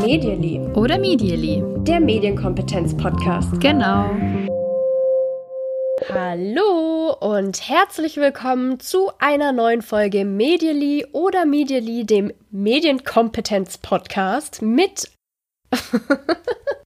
Medially. 0.00 0.60
Oder 0.74 0.98
Medially. 0.98 1.62
Der 1.84 2.00
Medienkompetenz-Podcast. 2.00 3.60
Genau. 3.60 4.10
Hallo 6.08 7.16
und 7.20 7.68
herzlich 7.68 8.16
willkommen 8.16 8.80
zu 8.80 9.12
einer 9.18 9.52
neuen 9.52 9.82
Folge 9.82 10.24
Medially 10.24 11.06
oder 11.12 11.46
Medially, 11.46 12.04
dem 12.04 12.32
Medienkompetenz-Podcast 12.50 14.62
mit. 14.62 15.08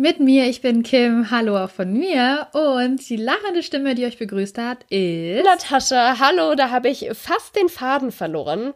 mit 0.00 0.18
mir, 0.18 0.48
ich 0.48 0.62
bin 0.62 0.82
Kim. 0.82 1.30
Hallo 1.30 1.62
auch 1.62 1.70
von 1.70 1.92
mir. 1.92 2.48
Und 2.54 3.06
die 3.08 3.16
lachende 3.16 3.62
Stimme, 3.62 3.94
die 3.94 4.06
euch 4.06 4.18
begrüßt 4.18 4.56
hat, 4.56 4.84
ist. 4.88 5.44
Natascha, 5.44 6.18
hallo, 6.18 6.54
da 6.54 6.70
habe 6.70 6.88
ich 6.88 7.10
fast 7.12 7.54
den 7.54 7.68
Faden 7.68 8.10
verloren. 8.10 8.72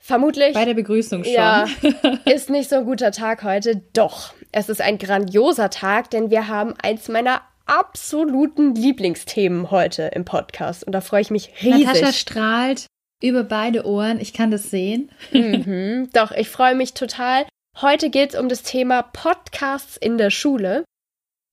Vermutlich. 0.00 0.54
Bei 0.54 0.64
der 0.64 0.74
Begrüßung 0.74 1.22
schon. 1.22 1.32
Ja, 1.32 1.66
ist 2.24 2.50
nicht 2.50 2.68
so 2.68 2.76
ein 2.76 2.84
guter 2.84 3.12
Tag 3.12 3.44
heute. 3.44 3.82
Doch, 3.92 4.34
es 4.50 4.68
ist 4.68 4.80
ein 4.80 4.98
grandioser 4.98 5.70
Tag, 5.70 6.10
denn 6.10 6.30
wir 6.30 6.48
haben 6.48 6.74
eins 6.82 7.08
meiner 7.08 7.42
absoluten 7.66 8.74
Lieblingsthemen 8.74 9.70
heute 9.70 10.10
im 10.14 10.24
Podcast. 10.24 10.84
Und 10.84 10.92
da 10.92 11.00
freue 11.00 11.20
ich 11.20 11.30
mich 11.30 11.52
riesig. 11.62 11.86
Natascha 11.86 12.12
strahlt 12.12 12.86
über 13.22 13.44
beide 13.44 13.86
Ohren. 13.86 14.20
Ich 14.20 14.32
kann 14.32 14.50
das 14.50 14.70
sehen. 14.70 15.10
Mhm, 15.32 16.10
doch, 16.14 16.32
ich 16.32 16.48
freue 16.48 16.74
mich 16.74 16.94
total. 16.94 17.46
Heute 17.80 18.10
geht 18.10 18.34
es 18.34 18.40
um 18.40 18.48
das 18.48 18.64
Thema 18.64 19.02
Podcasts 19.02 19.96
in 19.96 20.18
der 20.18 20.30
Schule. 20.30 20.84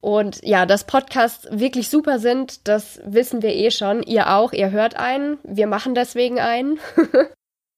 Und 0.02 0.44
ja, 0.44 0.66
dass 0.66 0.88
Podcasts 0.88 1.48
wirklich 1.52 1.90
super 1.90 2.18
sind, 2.18 2.68
das 2.68 3.00
wissen 3.06 3.44
wir 3.44 3.54
eh 3.54 3.70
schon. 3.70 4.02
Ihr 4.02 4.34
auch, 4.34 4.52
ihr 4.52 4.72
hört 4.72 4.96
einen. 4.96 5.38
Wir 5.44 5.68
machen 5.68 5.94
deswegen 5.96 6.40
einen. 6.40 6.80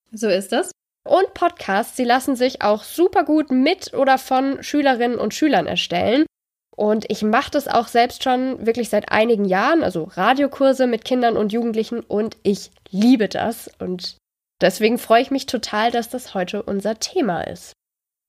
So 0.10 0.30
ist 0.30 0.54
das. 0.54 0.72
Und 1.06 1.34
Podcasts, 1.34 1.98
sie 1.98 2.06
lassen 2.06 2.38
sich 2.38 2.62
auch 2.62 2.84
super 2.84 3.26
gut 3.26 3.52
mit 3.52 3.94
oder 3.94 4.18
von 4.18 4.64
Schülerinnen 4.64 5.20
und 5.20 5.34
Schülern 5.34 5.68
erstellen. 5.68 6.26
Und 6.74 7.04
ich 7.10 7.24
mache 7.24 7.52
das 7.52 7.68
auch 7.68 7.88
selbst 7.88 8.24
schon 8.24 8.66
wirklich 8.66 8.88
seit 8.88 9.12
einigen 9.12 9.44
Jahren, 9.44 9.84
also 9.84 10.06
Radiokurse 10.06 10.88
mit 10.88 11.04
Kindern 11.04 11.36
und 11.36 11.52
Jugendlichen 11.52 12.00
und 12.00 12.38
ich 12.44 12.72
liebe 12.90 13.28
das. 13.28 13.70
Und 13.80 14.16
deswegen 14.62 14.98
freue 14.98 15.22
ich 15.22 15.30
mich 15.30 15.46
total, 15.46 15.92
dass 15.92 16.08
das 16.08 16.34
heute 16.34 16.64
unser 16.64 16.98
Thema 17.00 17.42
ist. 17.42 17.74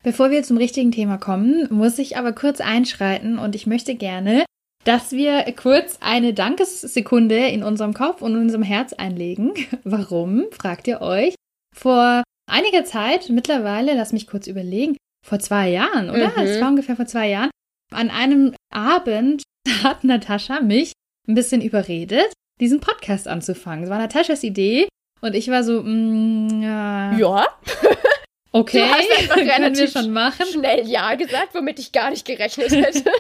Bevor 0.05 0.31
wir 0.31 0.43
zum 0.45 0.57
richtigen 0.57 0.93
Thema 0.93 1.19
kommen, 1.19 1.67
muss 1.71 1.99
ich 1.99 2.17
aber 2.17 2.33
kurz 2.33 2.61
einschreiten 2.61 3.39
und 3.39 3.55
ich 3.55 3.67
möchte 3.67 3.97
gerne, 3.97 4.45
dass 4.85 5.13
wir 5.13 5.45
kurz 5.61 5.99
eine 6.01 6.33
Dankessekunde 6.33 7.49
in 7.49 7.63
unserem 7.63 7.95
Kopf 7.95 8.23
und 8.23 8.33
in 8.33 8.43
unserem 8.43 8.63
Herz 8.63 8.93
einlegen. 8.93 9.53
Warum, 9.85 10.45
fragt 10.53 10.87
ihr 10.87 11.01
euch? 11.01 11.35
Vor 11.77 12.23
einiger 12.49 12.85
Zeit, 12.85 13.29
mittlerweile, 13.29 13.95
lass 13.95 14.13
mich 14.13 14.27
kurz 14.27 14.47
überlegen, 14.47 14.97
vor 15.27 15.41
zwei 15.41 15.69
Jahren, 15.69 16.11
oder? 16.11 16.31
Mhm. 16.31 16.43
Es 16.43 16.61
war 16.61 16.69
ungefähr 16.69 16.97
vor 16.97 17.07
zwei 17.07 17.29
Jahren. 17.29 17.51
An 17.93 18.11
einem 18.11 18.55
Abend 18.73 19.43
hat 19.83 20.05
Natascha 20.05 20.61
mich 20.61 20.93
ein 21.27 21.35
bisschen 21.35 21.61
überredet, 21.61 22.33
diesen 22.61 22.81
Podcast 22.81 23.27
anzufangen. 23.29 23.85
Es 23.85 23.91
war 23.91 23.99
Nataschas 23.99 24.45
Idee 24.45 24.89
und 25.21 25.35
ich 25.35 25.49
war 25.49 25.65
so, 25.65 25.83
mm, 25.83 26.63
ja, 26.63 27.19
Ja, 27.19 27.47
okay, 28.53 28.79
du 28.79 28.91
hast 28.91 29.19
einfach 29.19 29.37
können 29.57 29.77
wir 29.77 29.89
schon 29.89 30.13
machen. 30.13 30.47
schnell 30.53 30.87
Ja 30.87 31.15
gesagt, 31.15 31.55
womit 31.55 31.79
ich 31.79 31.93
gar 31.93 32.11
nicht 32.11 32.27
gerechnet 32.27 32.71
hätte. 32.73 33.11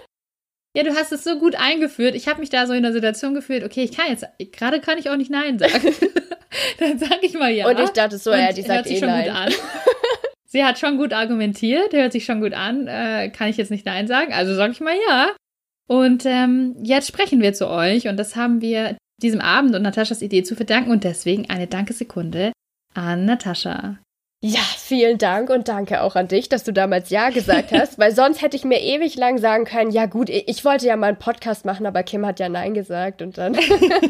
Ja, 0.76 0.82
du 0.84 0.94
hast 0.94 1.12
es 1.12 1.24
so 1.24 1.38
gut 1.38 1.54
eingeführt. 1.56 2.14
Ich 2.14 2.28
habe 2.28 2.40
mich 2.40 2.50
da 2.50 2.66
so 2.66 2.72
in 2.72 2.82
der 2.82 2.92
Situation 2.92 3.34
gefühlt, 3.34 3.64
okay, 3.64 3.82
ich 3.82 3.96
kann 3.96 4.10
jetzt, 4.10 4.26
gerade 4.52 4.80
kann 4.80 4.98
ich 4.98 5.10
auch 5.10 5.16
nicht 5.16 5.30
Nein 5.30 5.58
sagen. 5.58 5.94
Dann 6.78 6.98
sage 6.98 7.20
ich 7.22 7.34
mal 7.34 7.50
ja. 7.50 7.68
Und 7.68 7.78
ich 7.80 7.90
dachte 7.90 8.18
so, 8.18 8.30
Und 8.30 8.38
ja, 8.38 8.52
die 8.52 8.62
sagt 8.62 8.74
hört 8.74 8.86
sich 8.86 8.96
eh 8.96 9.00
schon 9.00 9.08
nein. 9.08 9.24
gut 9.24 9.34
an. 9.34 9.52
Sie 10.46 10.64
hat 10.64 10.78
schon 10.78 10.96
gut 10.96 11.12
argumentiert, 11.12 11.92
hört 11.92 12.12
sich 12.12 12.24
schon 12.24 12.40
gut 12.40 12.54
an, 12.54 12.86
äh, 12.86 13.28
kann 13.28 13.48
ich 13.48 13.58
jetzt 13.58 13.70
nicht 13.70 13.84
Nein 13.84 14.06
sagen, 14.06 14.32
also 14.32 14.54
sage 14.54 14.72
ich 14.72 14.80
mal 14.80 14.94
ja. 15.08 15.34
Und 15.88 16.24
ähm, 16.24 16.76
jetzt 16.82 17.08
sprechen 17.08 17.42
wir 17.42 17.52
zu 17.52 17.68
euch 17.68 18.08
und 18.08 18.16
das 18.16 18.34
haben 18.36 18.60
wir 18.60 18.96
diesem 19.22 19.40
Abend 19.40 19.74
und 19.74 19.82
Nataschas 19.82 20.22
Idee 20.22 20.42
zu 20.42 20.54
verdanken 20.54 20.90
und 20.90 21.04
deswegen 21.04 21.50
eine 21.50 21.66
Dankesekunde 21.66 22.52
an 22.94 23.24
Natascha. 23.24 23.98
Ja, 24.40 24.60
vielen 24.60 25.18
Dank 25.18 25.50
und 25.50 25.66
danke 25.66 26.00
auch 26.00 26.14
an 26.14 26.28
dich, 26.28 26.48
dass 26.48 26.62
du 26.62 26.72
damals 26.72 27.10
Ja 27.10 27.30
gesagt 27.30 27.72
hast, 27.72 27.98
weil 27.98 28.14
sonst 28.14 28.40
hätte 28.40 28.56
ich 28.56 28.64
mir 28.64 28.80
ewig 28.80 29.16
lang 29.16 29.38
sagen 29.38 29.64
können, 29.64 29.90
ja 29.90 30.06
gut, 30.06 30.28
ich 30.30 30.64
wollte 30.64 30.86
ja 30.86 30.96
mal 30.96 31.08
einen 31.08 31.18
Podcast 31.18 31.64
machen, 31.64 31.86
aber 31.86 32.04
Kim 32.04 32.24
hat 32.24 32.38
ja 32.38 32.48
Nein 32.48 32.72
gesagt 32.72 33.20
und 33.20 33.36
dann. 33.36 33.56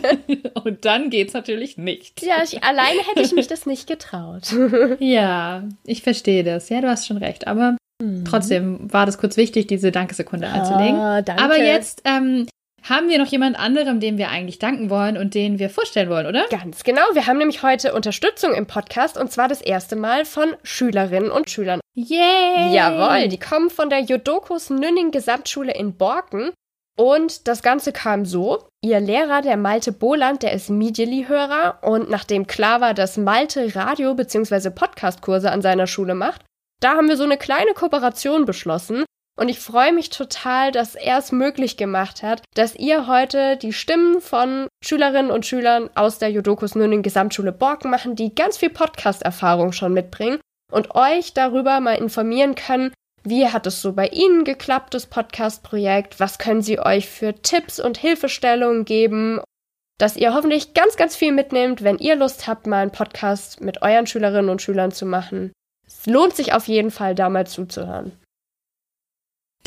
und 0.65 0.84
dann 0.84 1.09
geht's 1.09 1.33
natürlich 1.33 1.78
nicht. 1.78 2.22
ja, 2.22 2.43
ich, 2.44 2.62
alleine 2.62 3.00
hätte 3.09 3.22
ich 3.22 3.33
mich 3.33 3.47
das 3.47 3.65
nicht 3.65 3.87
getraut. 3.87 4.55
Ja, 5.00 5.65
ich 5.84 6.03
verstehe 6.03 6.45
das. 6.45 6.69
Ja, 6.69 6.81
du 6.81 6.89
hast 6.89 7.06
schon 7.06 7.16
recht. 7.16 7.47
Aber 7.47 7.77
trotzdem 8.25 8.93
war 8.93 9.06
das 9.06 9.19
kurz 9.19 9.37
wichtig, 9.37 9.66
diese 9.66 9.93
Dankesekunde. 9.93 10.49
Ah, 10.49 11.22
danke. 11.22 11.43
Aber 11.43 11.59
jetzt 11.59 12.03
ähm, 12.05 12.47
haben 12.88 13.09
wir 13.09 13.19
noch 13.19 13.26
jemand 13.26 13.59
anderem, 13.59 14.00
dem 14.00 14.19
wir 14.19 14.31
eigentlich 14.31 14.59
danken 14.59 14.91
wollen 14.91 15.16
und 15.16 15.34
den 15.34 15.59
wir 15.59 15.71
vorstellen 15.71 16.10
wollen, 16.10 16.26
oder? 16.26 16.47
Ganz 16.49 16.84
genau, 16.84 17.03
wir 17.12 17.26
haben 17.26 17.38
nämlich 17.38 17.62
heute 17.62 17.94
Unterstützung 17.94 18.54
im 18.54 18.66
Podcast 18.66 19.19
und 19.19 19.31
zwar 19.31 19.49
das 19.49 19.60
erste 19.60 19.97
Mal 19.97 20.25
von 20.25 20.54
Schülerinnen 20.62 21.31
und 21.31 21.50
Schülern. 21.50 21.81
Yay! 21.94 22.75
Jawohl, 22.75 23.28
die 23.28 23.38
kommen 23.41 23.71
von 23.71 23.91
der 23.91 24.00
Jodokus 24.00 24.71
Nünning 24.71 25.10
Gesamtschule 25.10 25.75
in 25.75 25.97
Borken. 25.97 26.53
Und 26.97 27.47
das 27.47 27.62
Ganze 27.62 27.93
kam 27.93 28.27
so. 28.27 28.66
Ihr 28.82 28.98
Lehrer, 28.98 29.41
der 29.41 29.56
Malte 29.56 29.93
Boland, 29.93 30.43
der 30.43 30.53
ist 30.53 30.69
Medially-Hörer 30.69 31.78
und 31.82 32.10
nachdem 32.10 32.48
klar 32.48 32.81
war, 32.81 32.93
dass 32.93 33.16
Malte 33.16 33.77
Radio- 33.77 34.15
bzw. 34.15 34.71
Podcast-Kurse 34.71 35.53
an 35.53 35.62
seiner 35.62 35.87
Schule 35.87 36.16
macht, 36.16 36.43
da 36.81 36.97
haben 36.97 37.09
wir 37.09 37.16
so 37.16 37.22
eine 37.25 37.38
kleine 37.38 37.72
Kooperation 37.72 38.47
beschlossen. 38.47 39.04
Und 39.38 39.49
ich 39.49 39.60
freue 39.60 39.93
mich 39.93 40.10
total, 40.10 40.72
dass 40.72 40.97
er 40.97 41.19
es 41.19 41.31
möglich 41.31 41.76
gemacht 41.76 42.25
hat, 42.25 42.43
dass 42.54 42.75
ihr 42.75 43.06
heute 43.06 43.56
die 43.56 43.72
Stimmen 43.72 44.21
von 44.21 44.66
Schülerinnen 44.84 45.31
und 45.31 45.47
Schülern 45.47 45.91
aus 45.94 46.19
der 46.19 46.31
Jodokus 46.31 46.75
Nünning 46.75 47.03
Gesamtschule 47.03 47.53
Borken 47.53 47.88
machen, 47.88 48.16
die 48.16 48.34
ganz 48.34 48.56
viel 48.56 48.71
Podcast-Erfahrung 48.71 49.71
schon 49.71 49.94
mitbringen 49.94 50.41
und 50.72 50.97
euch 50.97 51.34
darüber 51.34 51.78
mal 51.78 51.94
informieren 51.94 52.56
können, 52.56 52.93
wie 53.22 53.47
hat 53.47 53.69
es 53.69 53.81
so 53.81 53.93
bei 53.93 54.09
Ihnen 54.09 54.43
geklappt, 54.43 54.94
das 54.94 55.06
Podcast-Projekt? 55.06 56.19
Was 56.19 56.38
können 56.38 56.62
Sie 56.62 56.81
euch 56.81 57.09
für 57.09 57.34
Tipps 57.34 57.78
und 57.78 57.97
Hilfestellungen 57.97 58.84
geben, 58.84 59.41
dass 59.98 60.16
ihr 60.16 60.34
hoffentlich 60.34 60.75
ganz, 60.75 60.97
ganz 60.97 61.15
viel 61.15 61.32
mitnehmt, 61.32 61.84
wenn 61.84 61.98
ihr 61.98 62.16
Lust 62.16 62.48
habt, 62.48 62.66
mal 62.66 62.82
einen 62.82 62.91
Podcast 62.91 63.60
mit 63.60 63.82
euren 63.82 64.09
Schülerinnen 64.09 64.50
und 64.50 64.62
Schülern 64.62 64.91
zu 64.91 65.06
machen. 65.06 65.53
Es 65.87 66.06
lohnt 66.06 66.34
sich 66.34 66.54
auf 66.54 66.66
jeden 66.66 66.91
Fall, 66.91 67.15
da 67.15 67.28
mal 67.28 67.47
zuzuhören. 67.47 68.19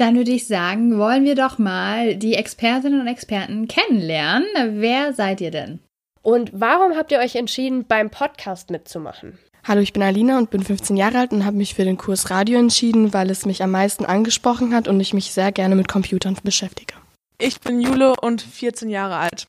Dann 0.02 0.16
würde 0.16 0.32
ich 0.32 0.48
sagen, 0.48 0.98
wollen 0.98 1.26
wir 1.26 1.36
doch 1.36 1.60
mal 1.60 2.16
die 2.16 2.34
Expertinnen 2.34 3.02
und 3.02 3.06
Experten 3.06 3.68
kennenlernen. 3.68 4.48
Wer 4.82 5.14
seid 5.14 5.42
ihr 5.42 5.52
denn? 5.52 5.80
Und 6.24 6.50
warum 6.56 6.98
habt 6.98 7.12
ihr 7.12 7.20
euch 7.20 7.36
entschieden, 7.36 7.86
beim 7.86 8.10
Podcast 8.10 8.72
mitzumachen? 8.72 9.38
Hallo, 9.64 9.80
ich 9.80 9.94
bin 9.94 10.02
Alina 10.02 10.40
und 10.40 10.50
bin 10.50 10.64
15 10.64 10.98
Jahre 10.98 11.20
alt 11.20 11.34
und 11.34 11.46
habe 11.46 11.58
mich 11.58 11.76
für 11.76 11.86
den 11.86 12.00
Kurs 12.00 12.32
Radio 12.32 12.58
entschieden, 12.58 13.14
weil 13.14 13.30
es 13.30 13.46
mich 13.46 13.62
am 13.62 13.70
meisten 13.70 14.04
angesprochen 14.04 14.74
hat 14.74 14.88
und 14.88 15.00
ich 15.00 15.14
mich 15.14 15.34
sehr 15.34 15.52
gerne 15.52 15.76
mit 15.76 15.88
Computern 15.88 16.36
beschäftige. 16.44 16.96
Ich 17.38 17.60
bin 17.60 17.80
Jule 17.80 18.16
und 18.20 18.42
14 18.42 18.90
Jahre 18.90 19.18
alt. 19.18 19.46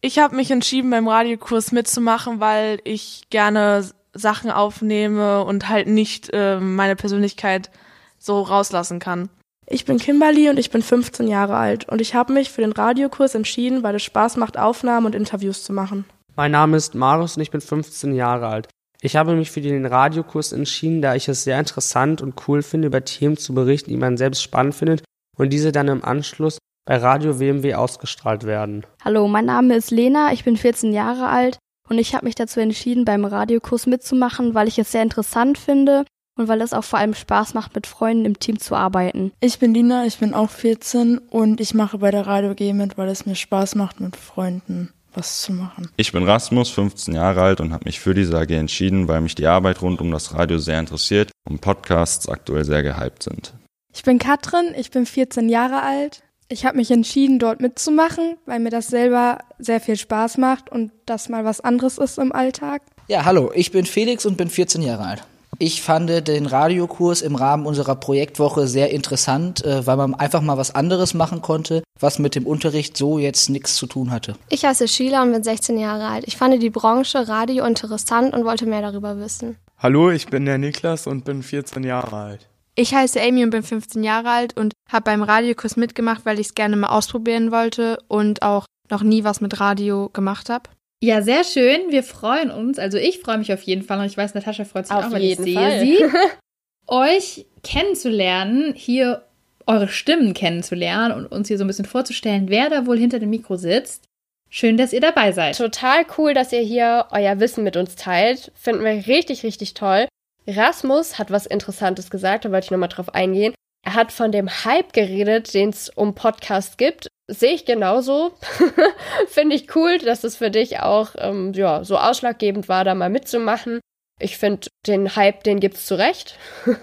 Ich 0.00 0.18
habe 0.18 0.34
mich 0.34 0.50
entschieden, 0.50 0.88
beim 0.88 1.08
Radiokurs 1.08 1.72
mitzumachen, 1.72 2.40
weil 2.40 2.80
ich 2.84 3.24
gerne 3.28 3.84
Sachen 4.14 4.50
aufnehme 4.50 5.44
und 5.44 5.68
halt 5.68 5.88
nicht 5.88 6.30
äh, 6.32 6.58
meine 6.58 6.96
Persönlichkeit 6.96 7.70
so 8.18 8.40
rauslassen 8.40 8.98
kann. 8.98 9.28
Ich 9.72 9.84
bin 9.84 9.98
Kimberly 9.98 10.50
und 10.50 10.58
ich 10.58 10.70
bin 10.70 10.82
15 10.82 11.28
Jahre 11.28 11.56
alt 11.56 11.88
und 11.88 12.00
ich 12.00 12.16
habe 12.16 12.32
mich 12.32 12.50
für 12.50 12.60
den 12.60 12.72
Radiokurs 12.72 13.36
entschieden, 13.36 13.84
weil 13.84 13.94
es 13.94 14.02
Spaß 14.02 14.36
macht, 14.36 14.58
Aufnahmen 14.58 15.06
und 15.06 15.14
Interviews 15.14 15.62
zu 15.62 15.72
machen. 15.72 16.06
Mein 16.34 16.50
Name 16.50 16.76
ist 16.76 16.96
Marius 16.96 17.36
und 17.36 17.42
ich 17.44 17.52
bin 17.52 17.60
15 17.60 18.12
Jahre 18.12 18.48
alt. 18.48 18.68
Ich 19.00 19.14
habe 19.14 19.36
mich 19.36 19.52
für 19.52 19.60
den 19.60 19.86
Radiokurs 19.86 20.50
entschieden, 20.50 21.02
da 21.02 21.14
ich 21.14 21.28
es 21.28 21.44
sehr 21.44 21.56
interessant 21.56 22.20
und 22.20 22.34
cool 22.48 22.62
finde, 22.62 22.88
über 22.88 23.04
Themen 23.04 23.36
zu 23.36 23.54
berichten, 23.54 23.90
die 23.90 23.96
man 23.96 24.16
selbst 24.16 24.42
spannend 24.42 24.74
findet 24.74 25.04
und 25.36 25.52
diese 25.52 25.70
dann 25.70 25.86
im 25.86 26.04
Anschluss 26.04 26.58
bei 26.84 26.96
Radio 26.96 27.38
WMW 27.38 27.74
ausgestrahlt 27.74 28.42
werden. 28.42 28.84
Hallo, 29.04 29.28
mein 29.28 29.44
Name 29.44 29.76
ist 29.76 29.92
Lena, 29.92 30.32
ich 30.32 30.42
bin 30.42 30.56
14 30.56 30.92
Jahre 30.92 31.28
alt 31.28 31.58
und 31.88 31.98
ich 31.98 32.16
habe 32.16 32.26
mich 32.26 32.34
dazu 32.34 32.58
entschieden, 32.58 33.04
beim 33.04 33.24
Radiokurs 33.24 33.86
mitzumachen, 33.86 34.52
weil 34.52 34.66
ich 34.66 34.80
es 34.80 34.90
sehr 34.90 35.04
interessant 35.04 35.58
finde 35.58 36.04
und 36.40 36.48
weil 36.48 36.60
es 36.62 36.72
auch 36.72 36.84
vor 36.84 36.98
allem 36.98 37.14
Spaß 37.14 37.54
macht, 37.54 37.74
mit 37.74 37.86
Freunden 37.86 38.24
im 38.24 38.38
Team 38.40 38.58
zu 38.58 38.74
arbeiten. 38.74 39.30
Ich 39.40 39.58
bin 39.58 39.74
Lina, 39.74 40.06
ich 40.06 40.18
bin 40.18 40.34
auch 40.34 40.50
14 40.50 41.18
und 41.18 41.60
ich 41.60 41.74
mache 41.74 41.98
bei 41.98 42.10
der 42.10 42.26
Radio 42.26 42.54
G 42.54 42.72
mit, 42.72 42.98
weil 42.98 43.08
es 43.08 43.26
mir 43.26 43.36
Spaß 43.36 43.74
macht, 43.74 44.00
mit 44.00 44.16
Freunden 44.16 44.90
was 45.12 45.42
zu 45.42 45.52
machen. 45.52 45.90
Ich 45.96 46.12
bin 46.12 46.22
Rasmus, 46.22 46.70
15 46.70 47.14
Jahre 47.14 47.42
alt 47.42 47.60
und 47.60 47.72
habe 47.72 47.84
mich 47.84 48.00
für 48.00 48.14
diese 48.14 48.38
AG 48.38 48.50
entschieden, 48.50 49.08
weil 49.08 49.20
mich 49.20 49.34
die 49.34 49.46
Arbeit 49.46 49.82
rund 49.82 50.00
um 50.00 50.10
das 50.10 50.34
Radio 50.34 50.58
sehr 50.58 50.78
interessiert 50.78 51.30
und 51.48 51.60
Podcasts 51.60 52.28
aktuell 52.28 52.64
sehr 52.64 52.82
gehypt 52.82 53.24
sind. 53.24 53.52
Ich 53.92 54.04
bin 54.04 54.18
Katrin, 54.18 54.72
ich 54.76 54.90
bin 54.90 55.06
14 55.06 55.48
Jahre 55.48 55.82
alt. 55.82 56.22
Ich 56.48 56.64
habe 56.64 56.76
mich 56.76 56.90
entschieden, 56.90 57.38
dort 57.38 57.60
mitzumachen, 57.60 58.36
weil 58.46 58.60
mir 58.60 58.70
das 58.70 58.88
selber 58.88 59.38
sehr 59.58 59.80
viel 59.80 59.96
Spaß 59.96 60.38
macht 60.38 60.70
und 60.70 60.90
das 61.06 61.28
mal 61.28 61.44
was 61.44 61.60
anderes 61.60 61.98
ist 61.98 62.18
im 62.18 62.32
Alltag. 62.32 62.82
Ja, 63.08 63.24
hallo, 63.24 63.52
ich 63.54 63.72
bin 63.72 63.84
Felix 63.84 64.24
und 64.26 64.36
bin 64.36 64.48
14 64.48 64.82
Jahre 64.82 65.04
alt. 65.04 65.24
Ich 65.62 65.82
fand 65.82 66.08
den 66.26 66.46
Radiokurs 66.46 67.20
im 67.20 67.34
Rahmen 67.34 67.66
unserer 67.66 67.94
Projektwoche 67.94 68.66
sehr 68.66 68.92
interessant, 68.92 69.62
äh, 69.62 69.86
weil 69.86 69.98
man 69.98 70.14
einfach 70.14 70.40
mal 70.40 70.56
was 70.56 70.74
anderes 70.74 71.12
machen 71.12 71.42
konnte, 71.42 71.82
was 72.00 72.18
mit 72.18 72.34
dem 72.34 72.46
Unterricht 72.46 72.96
so 72.96 73.18
jetzt 73.18 73.50
nichts 73.50 73.76
zu 73.76 73.86
tun 73.86 74.10
hatte. 74.10 74.36
Ich 74.48 74.64
heiße 74.64 74.88
Sheila 74.88 75.22
und 75.22 75.32
bin 75.32 75.42
16 75.42 75.78
Jahre 75.78 76.06
alt. 76.06 76.24
Ich 76.26 76.38
fand 76.38 76.62
die 76.62 76.70
Branche 76.70 77.28
Radio 77.28 77.66
interessant 77.66 78.32
und 78.32 78.46
wollte 78.46 78.64
mehr 78.64 78.80
darüber 78.80 79.18
wissen. 79.18 79.58
Hallo, 79.76 80.10
ich 80.10 80.28
bin 80.28 80.46
der 80.46 80.56
Niklas 80.56 81.06
und 81.06 81.26
bin 81.26 81.42
14 81.42 81.84
Jahre 81.84 82.16
alt. 82.16 82.48
Ich 82.74 82.94
heiße 82.94 83.20
Amy 83.20 83.44
und 83.44 83.50
bin 83.50 83.62
15 83.62 84.02
Jahre 84.02 84.30
alt 84.30 84.56
und 84.56 84.72
habe 84.90 85.04
beim 85.04 85.22
Radiokurs 85.22 85.76
mitgemacht, 85.76 86.24
weil 86.24 86.40
ich 86.40 86.46
es 86.46 86.54
gerne 86.54 86.76
mal 86.76 86.88
ausprobieren 86.88 87.52
wollte 87.52 87.98
und 88.08 88.40
auch 88.40 88.64
noch 88.88 89.02
nie 89.02 89.24
was 89.24 89.42
mit 89.42 89.60
Radio 89.60 90.08
gemacht 90.08 90.48
habe. 90.48 90.70
Ja, 91.02 91.22
sehr 91.22 91.44
schön. 91.44 91.90
Wir 91.90 92.02
freuen 92.02 92.50
uns. 92.50 92.78
Also 92.78 92.98
ich 92.98 93.20
freue 93.20 93.38
mich 93.38 93.52
auf 93.52 93.62
jeden 93.62 93.82
Fall 93.82 93.98
und 93.98 94.06
ich 94.06 94.16
weiß, 94.16 94.34
Natascha 94.34 94.64
freut 94.64 94.86
sich 94.86 94.94
Auf 94.94 95.06
auch, 95.06 95.12
weil 95.12 95.24
ich 95.24 95.36
sehe 95.36 95.54
Fall. 95.54 95.80
sie. 95.80 95.98
euch 96.86 97.46
kennenzulernen, 97.62 98.74
hier 98.74 99.24
eure 99.66 99.88
Stimmen 99.88 100.34
kennenzulernen 100.34 101.14
und 101.14 101.26
uns 101.26 101.48
hier 101.48 101.56
so 101.56 101.64
ein 101.64 101.68
bisschen 101.68 101.84
vorzustellen, 101.84 102.48
wer 102.48 102.68
da 102.68 102.86
wohl 102.86 102.98
hinter 102.98 103.18
dem 103.18 103.30
Mikro 103.30 103.56
sitzt. 103.56 104.04
Schön, 104.50 104.76
dass 104.76 104.92
ihr 104.92 105.00
dabei 105.00 105.30
seid. 105.30 105.56
Total 105.56 106.04
cool, 106.18 106.34
dass 106.34 106.52
ihr 106.52 106.60
hier 106.60 107.06
euer 107.12 107.38
Wissen 107.38 107.62
mit 107.62 107.76
uns 107.76 107.94
teilt. 107.94 108.50
Finden 108.56 108.84
wir 108.84 109.06
richtig, 109.06 109.44
richtig 109.44 109.74
toll. 109.74 110.08
Rasmus 110.46 111.18
hat 111.18 111.30
was 111.30 111.46
Interessantes 111.46 112.10
gesagt, 112.10 112.44
da 112.44 112.50
wollte 112.50 112.64
ich 112.64 112.70
nochmal 112.72 112.88
drauf 112.88 113.14
eingehen. 113.14 113.54
Er 113.84 113.94
hat 113.94 114.12
von 114.12 114.30
dem 114.30 114.48
Hype 114.64 114.92
geredet, 114.92 115.54
den 115.54 115.70
es 115.70 115.88
um 115.88 116.14
Podcast 116.14 116.78
gibt. 116.78 117.08
Sehe 117.28 117.54
ich 117.54 117.64
genauso. 117.64 118.34
finde 119.28 119.56
ich 119.56 119.74
cool, 119.74 119.98
dass 119.98 120.24
es 120.24 120.36
für 120.36 120.50
dich 120.50 120.80
auch 120.80 121.14
ähm, 121.18 121.52
ja, 121.54 121.84
so 121.84 121.96
ausschlaggebend 121.96 122.68
war, 122.68 122.84
da 122.84 122.94
mal 122.94 123.10
mitzumachen. 123.10 123.80
Ich 124.20 124.36
finde, 124.36 124.68
den 124.86 125.16
Hype, 125.16 125.44
den 125.44 125.60
gibt's 125.60 125.86
zu 125.86 125.96
Recht. 125.96 126.38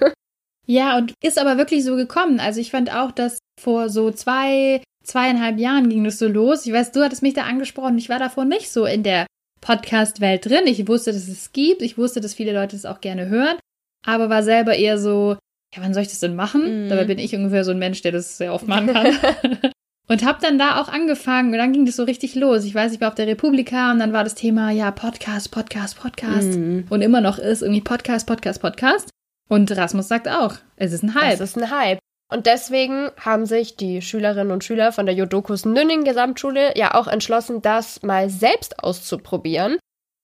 Ja, 0.70 0.98
und 0.98 1.14
ist 1.24 1.40
aber 1.40 1.58
wirklich 1.58 1.84
so 1.86 1.96
gekommen. 1.96 2.42
Also 2.42 2.60
ich 2.60 2.72
fand 2.72 2.94
auch, 2.94 3.12
dass 3.12 3.40
vor 3.60 3.90
so 3.90 4.12
zwei, 4.12 4.84
zweieinhalb 5.02 5.58
Jahren 5.60 5.88
ging 5.88 6.04
das 6.04 6.20
so 6.20 6.28
los. 6.28 6.66
Ich 6.66 6.74
weiß, 6.74 6.92
du 6.92 7.02
hattest 7.04 7.22
mich 7.22 7.34
da 7.34 7.44
angesprochen. 7.44 7.98
Ich 7.98 8.10
war 8.10 8.20
davor 8.20 8.44
nicht 8.44 8.70
so 8.70 8.86
in 8.86 9.02
der 9.02 9.26
Podcast-Welt 9.62 10.46
drin. 10.46 10.68
Ich 10.68 10.86
wusste, 10.88 11.14
dass 11.14 11.30
es 11.30 11.54
gibt. 11.54 11.82
Ich 11.82 11.98
wusste, 11.98 12.20
dass 12.20 12.34
viele 12.34 12.52
Leute 12.52 12.76
es 12.76 12.86
auch 12.86 13.00
gerne 13.00 13.28
hören. 13.28 13.58
Aber 14.06 14.30
war 14.30 14.44
selber 14.44 14.76
eher 14.76 15.00
so, 15.00 15.38
ja, 15.76 15.82
wann 15.82 15.94
soll 15.94 16.04
ich 16.04 16.10
das 16.10 16.20
denn 16.20 16.36
machen? 16.36 16.86
Mhm. 16.86 16.90
Dabei 16.90 17.06
bin 17.06 17.20
ich 17.20 17.36
ungefähr 17.36 17.64
so 17.64 17.72
ein 17.72 17.80
Mensch, 17.80 18.02
der 18.02 18.12
das 18.12 18.38
sehr 18.38 18.54
oft 18.54 18.68
machen 18.68 18.88
kann. 18.88 19.08
Und 20.10 20.26
hab 20.26 20.40
dann 20.40 20.58
da 20.58 20.80
auch 20.80 20.88
angefangen 20.88 21.52
und 21.52 21.58
dann 21.58 21.74
ging 21.74 21.86
das 21.86 21.98
so 21.98 22.06
richtig 22.06 22.34
los. 22.34 22.64
Ich 22.64 22.74
weiß, 22.74 22.94
ich 22.94 23.02
war 23.02 23.10
auf 23.10 23.16
der 23.16 23.28
Republika 23.28 23.92
und 23.92 24.00
dann 24.00 24.14
war 24.14 24.24
das 24.24 24.36
Thema, 24.36 24.72
ja, 24.72 24.90
Podcast, 24.90 25.52
Podcast, 25.52 26.00
Podcast. 26.00 26.58
Mhm. 26.58 26.86
Und 26.90 27.02
immer 27.02 27.20
noch 27.20 27.38
ist 27.38 27.62
irgendwie 27.62 27.82
Podcast, 27.82 28.26
Podcast, 28.26 28.62
Podcast. 28.62 29.10
Und 29.50 29.76
Rasmus 29.76 30.08
sagt 30.08 30.30
auch, 30.30 30.56
es 30.78 30.94
ist 30.94 31.04
ein 31.04 31.14
Hype. 31.14 31.34
Es 31.34 31.42
ist 31.42 31.58
ein 31.58 31.72
Hype. 31.72 32.00
Und 32.30 32.46
deswegen 32.46 33.10
haben 33.20 33.46
sich 33.46 33.76
die 33.76 34.02
Schülerinnen 34.02 34.52
und 34.52 34.64
Schüler 34.64 34.94
von 34.94 35.06
der 35.06 35.16
Jodokus 35.16 35.66
Nünning 35.66 36.06
Gesamtschule 36.06 36.78
ja 36.78 36.94
auch 36.94 37.08
entschlossen, 37.08 37.62
das 37.62 38.02
mal 38.02 38.30
selbst 38.30 38.82
auszuprobieren. 38.84 39.78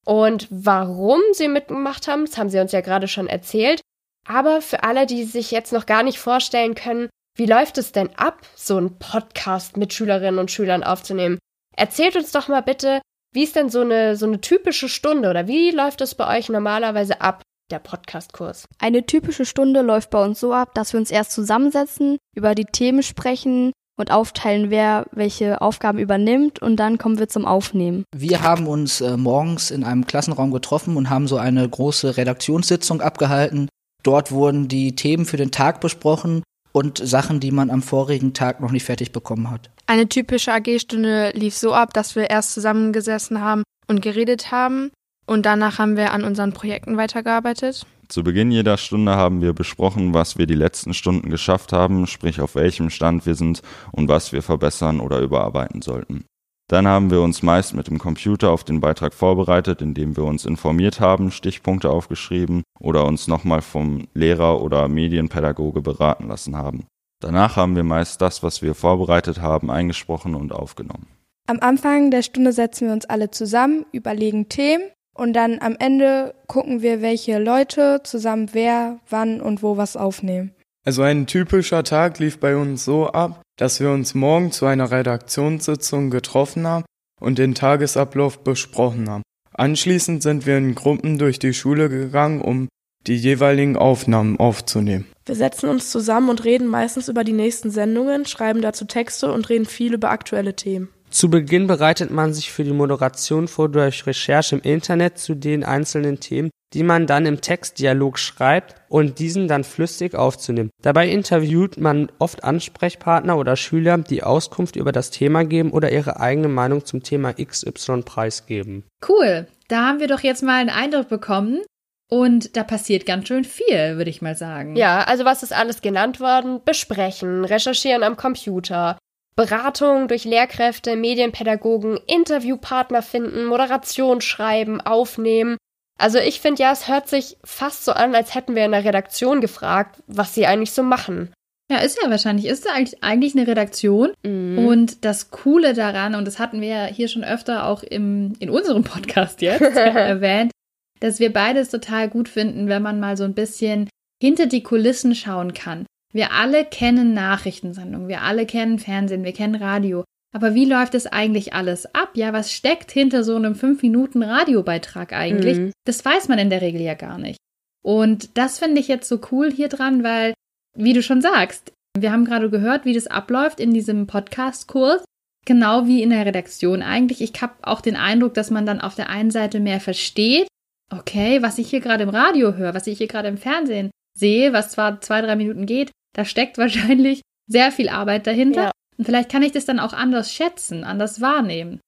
Und 0.05 0.47
warum 0.49 1.21
sie 1.31 1.47
mitgemacht 1.47 2.07
haben, 2.07 2.25
das 2.25 2.37
haben 2.37 2.49
sie 2.49 2.59
uns 2.59 2.73
ja 2.73 2.81
gerade 2.81 3.07
schon 3.07 3.27
erzählt. 3.27 3.81
Aber 4.27 4.61
für 4.61 4.83
alle, 4.83 5.05
die 5.05 5.23
sich 5.23 5.51
jetzt 5.51 5.73
noch 5.73 5.85
gar 5.85 6.03
nicht 6.03 6.19
vorstellen 6.19 6.75
können, 6.75 7.09
wie 7.35 7.45
läuft 7.45 7.77
es 7.77 7.91
denn 7.91 8.09
ab, 8.15 8.41
so 8.55 8.77
einen 8.77 8.99
Podcast 8.99 9.75
mit 9.77 9.93
Schülerinnen 9.93 10.39
und 10.39 10.51
Schülern 10.51 10.83
aufzunehmen? 10.83 11.39
Erzählt 11.75 12.15
uns 12.15 12.31
doch 12.31 12.47
mal 12.47 12.61
bitte, 12.61 13.01
wie 13.33 13.43
ist 13.43 13.55
denn 13.55 13.69
so 13.69 13.81
eine, 13.81 14.15
so 14.15 14.27
eine 14.27 14.39
typische 14.39 14.87
Stunde 14.87 15.29
oder 15.29 15.47
wie 15.47 15.71
läuft 15.71 16.01
es 16.01 16.13
bei 16.13 16.37
euch 16.37 16.49
normalerweise 16.49 17.21
ab, 17.21 17.41
der 17.71 17.79
Podcastkurs? 17.79 18.65
Eine 18.79 19.07
typische 19.07 19.45
Stunde 19.45 19.81
läuft 19.81 20.11
bei 20.11 20.23
uns 20.23 20.39
so 20.39 20.53
ab, 20.53 20.75
dass 20.75 20.93
wir 20.93 20.99
uns 20.99 21.09
erst 21.09 21.31
zusammensetzen, 21.31 22.17
über 22.35 22.53
die 22.53 22.65
Themen 22.65 23.01
sprechen 23.01 23.71
und 23.97 24.11
aufteilen, 24.11 24.69
wer 24.69 25.07
welche 25.11 25.61
Aufgaben 25.61 25.97
übernimmt 25.97 26.61
und 26.61 26.77
dann 26.77 26.99
kommen 26.99 27.17
wir 27.17 27.29
zum 27.29 27.45
Aufnehmen. 27.45 28.03
Wir 28.15 28.43
haben 28.43 28.67
uns 28.67 29.01
äh, 29.01 29.17
morgens 29.17 29.71
in 29.71 29.83
einem 29.83 30.05
Klassenraum 30.05 30.51
getroffen 30.51 30.97
und 30.97 31.09
haben 31.09 31.27
so 31.27 31.37
eine 31.37 31.67
große 31.67 32.17
Redaktionssitzung 32.17 33.01
abgehalten. 33.01 33.69
Dort 34.03 34.31
wurden 34.31 34.67
die 34.67 34.95
Themen 34.95 35.25
für 35.25 35.37
den 35.37 35.51
Tag 35.51 35.79
besprochen 35.79 36.43
und 36.73 36.97
Sachen, 36.97 37.39
die 37.39 37.51
man 37.51 37.69
am 37.69 37.81
vorigen 37.81 38.33
Tag 38.33 38.59
noch 38.59 38.71
nicht 38.71 38.83
fertig 38.83 39.11
bekommen 39.11 39.49
hat. 39.49 39.69
Eine 39.87 40.09
typische 40.09 40.53
AG-Stunde 40.53 41.31
lief 41.35 41.55
so 41.55 41.73
ab, 41.73 41.93
dass 41.93 42.15
wir 42.15 42.29
erst 42.29 42.53
zusammengesessen 42.53 43.41
haben 43.41 43.63
und 43.87 44.01
geredet 44.01 44.51
haben 44.51 44.91
und 45.25 45.45
danach 45.45 45.79
haben 45.79 45.95
wir 45.95 46.11
an 46.11 46.23
unseren 46.23 46.53
Projekten 46.53 46.97
weitergearbeitet. 46.97 47.85
Zu 48.09 48.23
Beginn 48.23 48.51
jeder 48.51 48.77
Stunde 48.77 49.15
haben 49.15 49.41
wir 49.41 49.53
besprochen, 49.53 50.13
was 50.13 50.37
wir 50.37 50.45
die 50.45 50.55
letzten 50.55 50.93
Stunden 50.93 51.29
geschafft 51.29 51.71
haben, 51.71 52.05
sprich 52.05 52.41
auf 52.41 52.55
welchem 52.55 52.89
Stand 52.89 53.25
wir 53.25 53.35
sind 53.35 53.61
und 53.91 54.09
was 54.09 54.33
wir 54.33 54.41
verbessern 54.41 54.99
oder 54.99 55.19
überarbeiten 55.19 55.81
sollten. 55.81 56.25
Dann 56.73 56.87
haben 56.87 57.11
wir 57.11 57.21
uns 57.21 57.43
meist 57.43 57.75
mit 57.75 57.85
dem 57.85 57.99
Computer 57.99 58.49
auf 58.49 58.63
den 58.63 58.79
Beitrag 58.79 59.13
vorbereitet, 59.13 59.83
indem 59.83 60.17
wir 60.17 60.23
uns 60.23 60.43
informiert 60.43 60.99
haben, 60.99 61.29
Stichpunkte 61.29 61.91
aufgeschrieben 61.91 62.63
oder 62.79 63.05
uns 63.05 63.27
nochmal 63.27 63.61
vom 63.61 64.07
Lehrer 64.15 64.59
oder 64.59 64.87
Medienpädagoge 64.87 65.83
beraten 65.83 66.29
lassen 66.29 66.57
haben. 66.57 66.87
Danach 67.19 67.57
haben 67.57 67.75
wir 67.75 67.83
meist 67.83 68.23
das, 68.23 68.41
was 68.41 68.63
wir 68.63 68.73
vorbereitet 68.73 69.39
haben, 69.39 69.69
eingesprochen 69.69 70.33
und 70.33 70.51
aufgenommen. 70.51 71.05
Am 71.47 71.59
Anfang 71.59 72.09
der 72.09 72.23
Stunde 72.23 72.51
setzen 72.51 72.87
wir 72.87 72.93
uns 72.95 73.05
alle 73.05 73.29
zusammen, 73.29 73.85
überlegen 73.91 74.49
Themen 74.49 74.85
und 75.13 75.33
dann 75.33 75.59
am 75.61 75.75
Ende 75.77 76.33
gucken 76.47 76.81
wir, 76.81 77.03
welche 77.03 77.37
Leute 77.37 78.01
zusammen 78.03 78.49
wer, 78.53 78.99
wann 79.07 79.41
und 79.41 79.61
wo 79.61 79.77
was 79.77 79.95
aufnehmen. 79.95 80.55
Also 80.83 81.03
ein 81.03 81.27
typischer 81.27 81.83
Tag 81.83 82.17
lief 82.17 82.39
bei 82.39 82.57
uns 82.57 82.83
so 82.83 83.09
ab, 83.09 83.42
dass 83.57 83.79
wir 83.79 83.91
uns 83.91 84.13
morgen 84.13 84.51
zu 84.51 84.65
einer 84.65 84.91
Redaktionssitzung 84.91 86.09
getroffen 86.09 86.67
haben 86.67 86.85
und 87.19 87.37
den 87.37 87.55
Tagesablauf 87.55 88.43
besprochen 88.43 89.09
haben. 89.09 89.23
Anschließend 89.53 90.23
sind 90.23 90.45
wir 90.45 90.57
in 90.57 90.75
Gruppen 90.75 91.17
durch 91.17 91.39
die 91.39 91.53
Schule 91.53 91.89
gegangen, 91.89 92.41
um 92.41 92.67
die 93.05 93.17
jeweiligen 93.17 93.77
Aufnahmen 93.77 94.39
aufzunehmen. 94.39 95.05
Wir 95.25 95.35
setzen 95.35 95.69
uns 95.69 95.91
zusammen 95.91 96.29
und 96.29 96.43
reden 96.43 96.67
meistens 96.67 97.09
über 97.09 97.23
die 97.23 97.33
nächsten 97.33 97.69
Sendungen, 97.69 98.25
schreiben 98.25 98.61
dazu 98.61 98.85
Texte 98.85 99.31
und 99.31 99.49
reden 99.49 99.65
viel 99.65 99.93
über 99.93 100.09
aktuelle 100.09 100.55
Themen. 100.55 100.89
Zu 101.09 101.29
Beginn 101.29 101.67
bereitet 101.67 102.11
man 102.11 102.33
sich 102.33 102.51
für 102.51 102.63
die 102.63 102.73
Moderation 102.73 103.47
vor 103.47 103.69
durch 103.69 104.07
Recherche 104.07 104.55
im 104.55 104.61
Internet 104.63 105.19
zu 105.19 105.35
den 105.35 105.63
einzelnen 105.63 106.19
Themen, 106.19 106.49
die 106.73 106.83
man 106.83 107.07
dann 107.07 107.25
im 107.25 107.41
Textdialog 107.41 108.17
schreibt 108.19 108.75
und 108.89 109.19
diesen 109.19 109.47
dann 109.47 109.63
flüssig 109.63 110.15
aufzunehmen. 110.15 110.69
Dabei 110.81 111.07
interviewt 111.09 111.77
man 111.77 112.11
oft 112.19 112.43
Ansprechpartner 112.43 113.37
oder 113.37 113.55
Schüler, 113.55 113.97
die 113.97 114.23
Auskunft 114.23 114.75
über 114.75 114.91
das 114.91 115.11
Thema 115.11 115.45
geben 115.45 115.71
oder 115.71 115.91
ihre 115.91 116.19
eigene 116.19 116.47
Meinung 116.47 116.85
zum 116.85 117.03
Thema 117.03 117.33
XY 117.33 118.01
preisgeben. 118.03 118.83
Cool. 119.07 119.47
Da 119.67 119.87
haben 119.87 119.99
wir 119.99 120.07
doch 120.07 120.21
jetzt 120.21 120.43
mal 120.43 120.59
einen 120.59 120.69
Eindruck 120.69 121.09
bekommen. 121.09 121.61
Und 122.09 122.57
da 122.57 122.63
passiert 122.63 123.07
ganz 123.07 123.27
schön 123.27 123.43
viel, 123.43 123.97
würde 123.97 124.09
ich 124.11 124.21
mal 124.21 124.35
sagen. 124.35 124.75
Ja, 124.75 125.03
also 125.03 125.25
was 125.25 125.41
ist 125.41 125.51
alles 125.51 125.81
genannt 125.81 126.19
worden? 126.19 126.61
Besprechen, 126.63 127.43
recherchieren 127.43 128.03
am 128.03 128.17
Computer, 128.17 128.99
Beratung 129.35 130.07
durch 130.07 130.23
Lehrkräfte, 130.23 130.95
Medienpädagogen, 130.95 131.97
Interviewpartner 132.05 133.01
finden, 133.01 133.45
Moderation 133.45 134.21
schreiben, 134.21 134.79
aufnehmen. 134.79 135.57
Also 135.99 136.17
ich 136.17 136.41
finde 136.41 136.63
ja, 136.63 136.71
es 136.71 136.87
hört 136.87 137.07
sich 137.07 137.37
fast 137.43 137.85
so 137.85 137.91
an, 137.91 138.15
als 138.15 138.35
hätten 138.35 138.55
wir 138.55 138.65
in 138.65 138.71
der 138.71 138.83
Redaktion 138.83 139.41
gefragt, 139.41 140.01
was 140.07 140.33
sie 140.33 140.45
eigentlich 140.47 140.71
so 140.71 140.83
machen. 140.83 141.33
Ja, 141.71 141.77
ist 141.79 141.99
ja 142.01 142.09
wahrscheinlich. 142.09 142.45
Ist 142.45 142.65
ja 142.65 142.73
eigentlich, 142.73 143.03
eigentlich 143.03 143.35
eine 143.35 143.47
Redaktion. 143.47 144.11
Mhm. 144.23 144.59
Und 144.59 145.05
das 145.05 145.31
Coole 145.31 145.73
daran, 145.73 146.15
und 146.15 146.25
das 146.25 146.39
hatten 146.39 146.61
wir 146.61 146.67
ja 146.67 146.85
hier 146.85 147.07
schon 147.07 147.23
öfter 147.23 147.65
auch 147.67 147.83
im, 147.83 148.33
in 148.39 148.49
unserem 148.49 148.83
Podcast 148.83 149.41
jetzt 149.41 149.61
erwähnt, 149.75 150.51
dass 150.99 151.19
wir 151.19 151.31
beides 151.31 151.69
total 151.69 152.09
gut 152.09 152.29
finden, 152.29 152.67
wenn 152.67 152.81
man 152.81 152.99
mal 152.99 153.17
so 153.17 153.23
ein 153.23 153.33
bisschen 153.33 153.89
hinter 154.21 154.45
die 154.45 154.63
Kulissen 154.63 155.15
schauen 155.15 155.53
kann. 155.53 155.85
Wir 156.13 156.31
alle 156.31 156.63
kennen 156.63 157.13
Nachrichtensendungen, 157.13 158.07
wir 158.07 158.21
alle 158.21 158.45
kennen 158.45 158.77
Fernsehen, 158.77 159.23
wir 159.23 159.33
kennen 159.33 159.55
Radio. 159.55 160.03
Aber 160.33 160.55
wie 160.55 160.65
läuft 160.65 160.95
es 160.95 161.05
eigentlich 161.05 161.53
alles 161.53 161.85
ab? 161.93 162.11
Ja, 162.15 162.33
was 162.33 162.51
steckt 162.51 162.91
hinter 162.91 163.23
so 163.23 163.35
einem 163.35 163.53
5-Minuten-Radiobeitrag 163.53 165.13
eigentlich? 165.13 165.57
Mhm. 165.57 165.71
Das 165.85 166.03
weiß 166.03 166.27
man 166.27 166.39
in 166.39 166.49
der 166.49 166.61
Regel 166.61 166.81
ja 166.81 166.95
gar 166.95 167.19
nicht. 167.19 167.37
Und 167.83 168.35
das 168.37 168.59
finde 168.59 168.81
ich 168.81 168.87
jetzt 168.87 169.07
so 169.07 169.19
cool 169.31 169.51
hier 169.51 169.69
dran, 169.69 170.03
weil, 170.03 170.33
wie 170.75 170.93
du 170.93 171.03
schon 171.03 171.21
sagst, 171.21 171.71
wir 171.95 172.11
haben 172.11 172.25
gerade 172.25 172.49
gehört, 172.49 172.85
wie 172.85 172.93
das 172.93 173.07
abläuft 173.07 173.59
in 173.59 173.73
diesem 173.73 174.07
Podcast-Kurs. 174.07 175.05
Genau 175.45 175.85
wie 175.85 176.01
in 176.01 176.09
der 176.09 176.25
Redaktion 176.25 176.81
eigentlich. 176.81 177.21
Ich 177.21 177.39
habe 177.41 177.53
auch 177.61 177.81
den 177.81 177.95
Eindruck, 177.95 178.33
dass 178.33 178.49
man 178.49 178.65
dann 178.65 178.81
auf 178.81 178.95
der 178.95 179.09
einen 179.09 179.29
Seite 179.29 179.59
mehr 179.59 179.79
versteht. 179.79 180.47
Okay, 180.89 181.41
was 181.43 181.57
ich 181.59 181.69
hier 181.69 181.81
gerade 181.81 182.03
im 182.03 182.09
Radio 182.09 182.55
höre, 182.55 182.73
was 182.73 182.87
ich 182.87 182.97
hier 182.97 183.07
gerade 183.07 183.27
im 183.27 183.37
Fernsehen 183.37 183.91
sehe, 184.17 184.53
was 184.53 184.71
zwar 184.71 185.01
zwei, 185.01 185.21
drei 185.21 185.35
Minuten 185.35 185.65
geht, 185.65 185.91
da 186.15 186.25
steckt 186.25 186.57
wahrscheinlich 186.57 187.21
sehr 187.47 187.71
viel 187.71 187.89
Arbeit 187.89 188.25
dahinter. 188.25 188.63
Ja. 188.65 188.71
Und 189.03 189.07
vielleicht 189.07 189.29
kann 189.29 189.43
ich 189.43 189.51
das 189.51 189.65
dann 189.65 189.81
auch 189.81 189.91
anders 189.91 190.31
schätzen, 190.31 190.85
anders 190.85 191.19
wahrnehmen. 191.19 191.81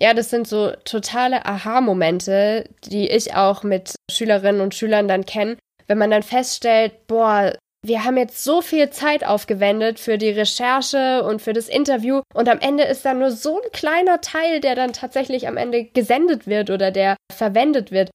Ja, 0.00 0.14
das 0.14 0.30
sind 0.30 0.48
so 0.48 0.72
totale 0.86 1.44
Aha-Momente, 1.44 2.70
die 2.82 3.10
ich 3.10 3.34
auch 3.34 3.62
mit 3.62 3.94
Schülerinnen 4.10 4.62
und 4.62 4.74
Schülern 4.74 5.06
dann 5.06 5.26
kenne, 5.26 5.58
wenn 5.86 5.98
man 5.98 6.10
dann 6.10 6.22
feststellt, 6.22 7.06
boah, 7.08 7.52
wir 7.84 8.04
haben 8.04 8.16
jetzt 8.16 8.42
so 8.42 8.62
viel 8.62 8.88
Zeit 8.88 9.22
aufgewendet 9.22 10.00
für 10.00 10.16
die 10.16 10.30
Recherche 10.30 11.24
und 11.24 11.42
für 11.42 11.52
das 11.52 11.68
Interview 11.68 12.22
und 12.32 12.48
am 12.48 12.60
Ende 12.60 12.84
ist 12.84 13.04
dann 13.04 13.18
nur 13.18 13.32
so 13.32 13.60
ein 13.60 13.70
kleiner 13.74 14.22
Teil, 14.22 14.60
der 14.60 14.76
dann 14.76 14.94
tatsächlich 14.94 15.48
am 15.48 15.58
Ende 15.58 15.84
gesendet 15.84 16.46
wird 16.46 16.70
oder 16.70 16.90
der 16.90 17.16
verwendet 17.30 17.92
wird. 17.92 18.08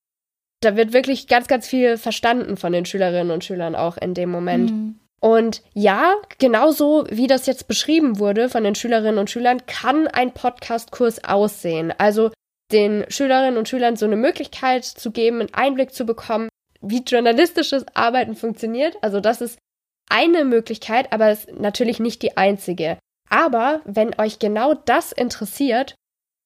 Da 0.62 0.76
wird 0.76 0.94
wirklich 0.94 1.28
ganz, 1.28 1.46
ganz 1.46 1.68
viel 1.68 1.98
verstanden 1.98 2.58
von 2.58 2.74
den 2.74 2.86
Schülerinnen 2.86 3.30
und 3.30 3.44
Schülern 3.44 3.76
auch 3.76 3.98
in 3.98 4.16
dem 4.16 4.32
Moment. 4.32 4.72
Mhm. 4.72 5.00
Und 5.22 5.62
ja, 5.74 6.16
genauso 6.40 7.06
wie 7.10 7.28
das 7.28 7.46
jetzt 7.46 7.68
beschrieben 7.68 8.18
wurde 8.18 8.50
von 8.50 8.64
den 8.64 8.74
Schülerinnen 8.74 9.20
und 9.20 9.30
Schülern, 9.30 9.66
kann 9.68 10.08
ein 10.08 10.34
Podcast-Kurs 10.34 11.24
aussehen. 11.24 11.94
Also 11.98 12.32
den 12.72 13.06
Schülerinnen 13.10 13.58
und 13.58 13.70
Schülern 13.70 13.96
so 13.96 14.06
eine 14.06 14.16
Möglichkeit 14.16 14.84
zu 14.84 15.12
geben, 15.12 15.40
einen 15.40 15.54
Einblick 15.54 15.94
zu 15.94 16.06
bekommen, 16.06 16.50
wie 16.82 17.04
journalistisches 17.04 17.86
Arbeiten 17.94 18.36
funktioniert. 18.36 18.98
Also 19.02 19.20
das 19.20 19.42
ist 19.42 19.60
eine 20.10 20.44
Möglichkeit, 20.44 21.14
aber 21.14 21.32
ist 21.32 21.52
natürlich 21.54 22.00
nicht 22.00 22.24
die 22.24 22.38
einzige. 22.38 22.98
Aber 23.30 23.82
wenn 23.86 24.20
euch 24.20 24.40
genau 24.40 24.74
das 24.74 25.12
interessiert 25.12 25.96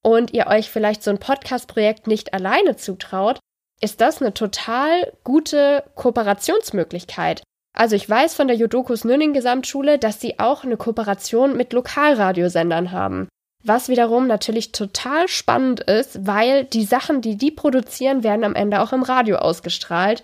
und 0.04 0.34
ihr 0.34 0.48
euch 0.48 0.70
vielleicht 0.70 1.02
so 1.02 1.12
ein 1.12 1.20
Podcast-Projekt 1.20 2.08
nicht 2.08 2.34
alleine 2.34 2.76
zutraut, 2.76 3.40
ist 3.82 4.02
das 4.02 4.22
eine 4.22 4.34
total 4.34 5.14
gute 5.24 5.84
Kooperationsmöglichkeit. 5.96 7.42
Also 7.76 7.96
ich 7.96 8.10
weiß 8.10 8.34
von 8.34 8.48
der 8.48 8.56
Jodokus 8.56 9.04
Nünning 9.04 9.34
Gesamtschule, 9.34 10.00
dass 10.00 10.22
sie 10.22 10.40
auch 10.40 10.64
eine 10.64 10.78
Kooperation 10.78 11.58
mit 11.58 11.74
Lokalradiosendern 11.74 12.92
haben. 12.92 13.28
Was 13.64 13.90
wiederum 13.90 14.28
natürlich 14.28 14.72
total 14.72 15.28
spannend 15.28 15.82
ist, 15.82 16.26
weil 16.26 16.66
die 16.66 16.86
Sachen, 16.86 17.22
die 17.22 17.36
die 17.36 17.52
produzieren, 17.52 18.24
werden 18.24 18.44
am 18.44 18.56
Ende 18.56 18.80
auch 18.80 18.94
im 18.94 19.04
Radio 19.04 19.38
ausgestrahlt. 19.38 20.24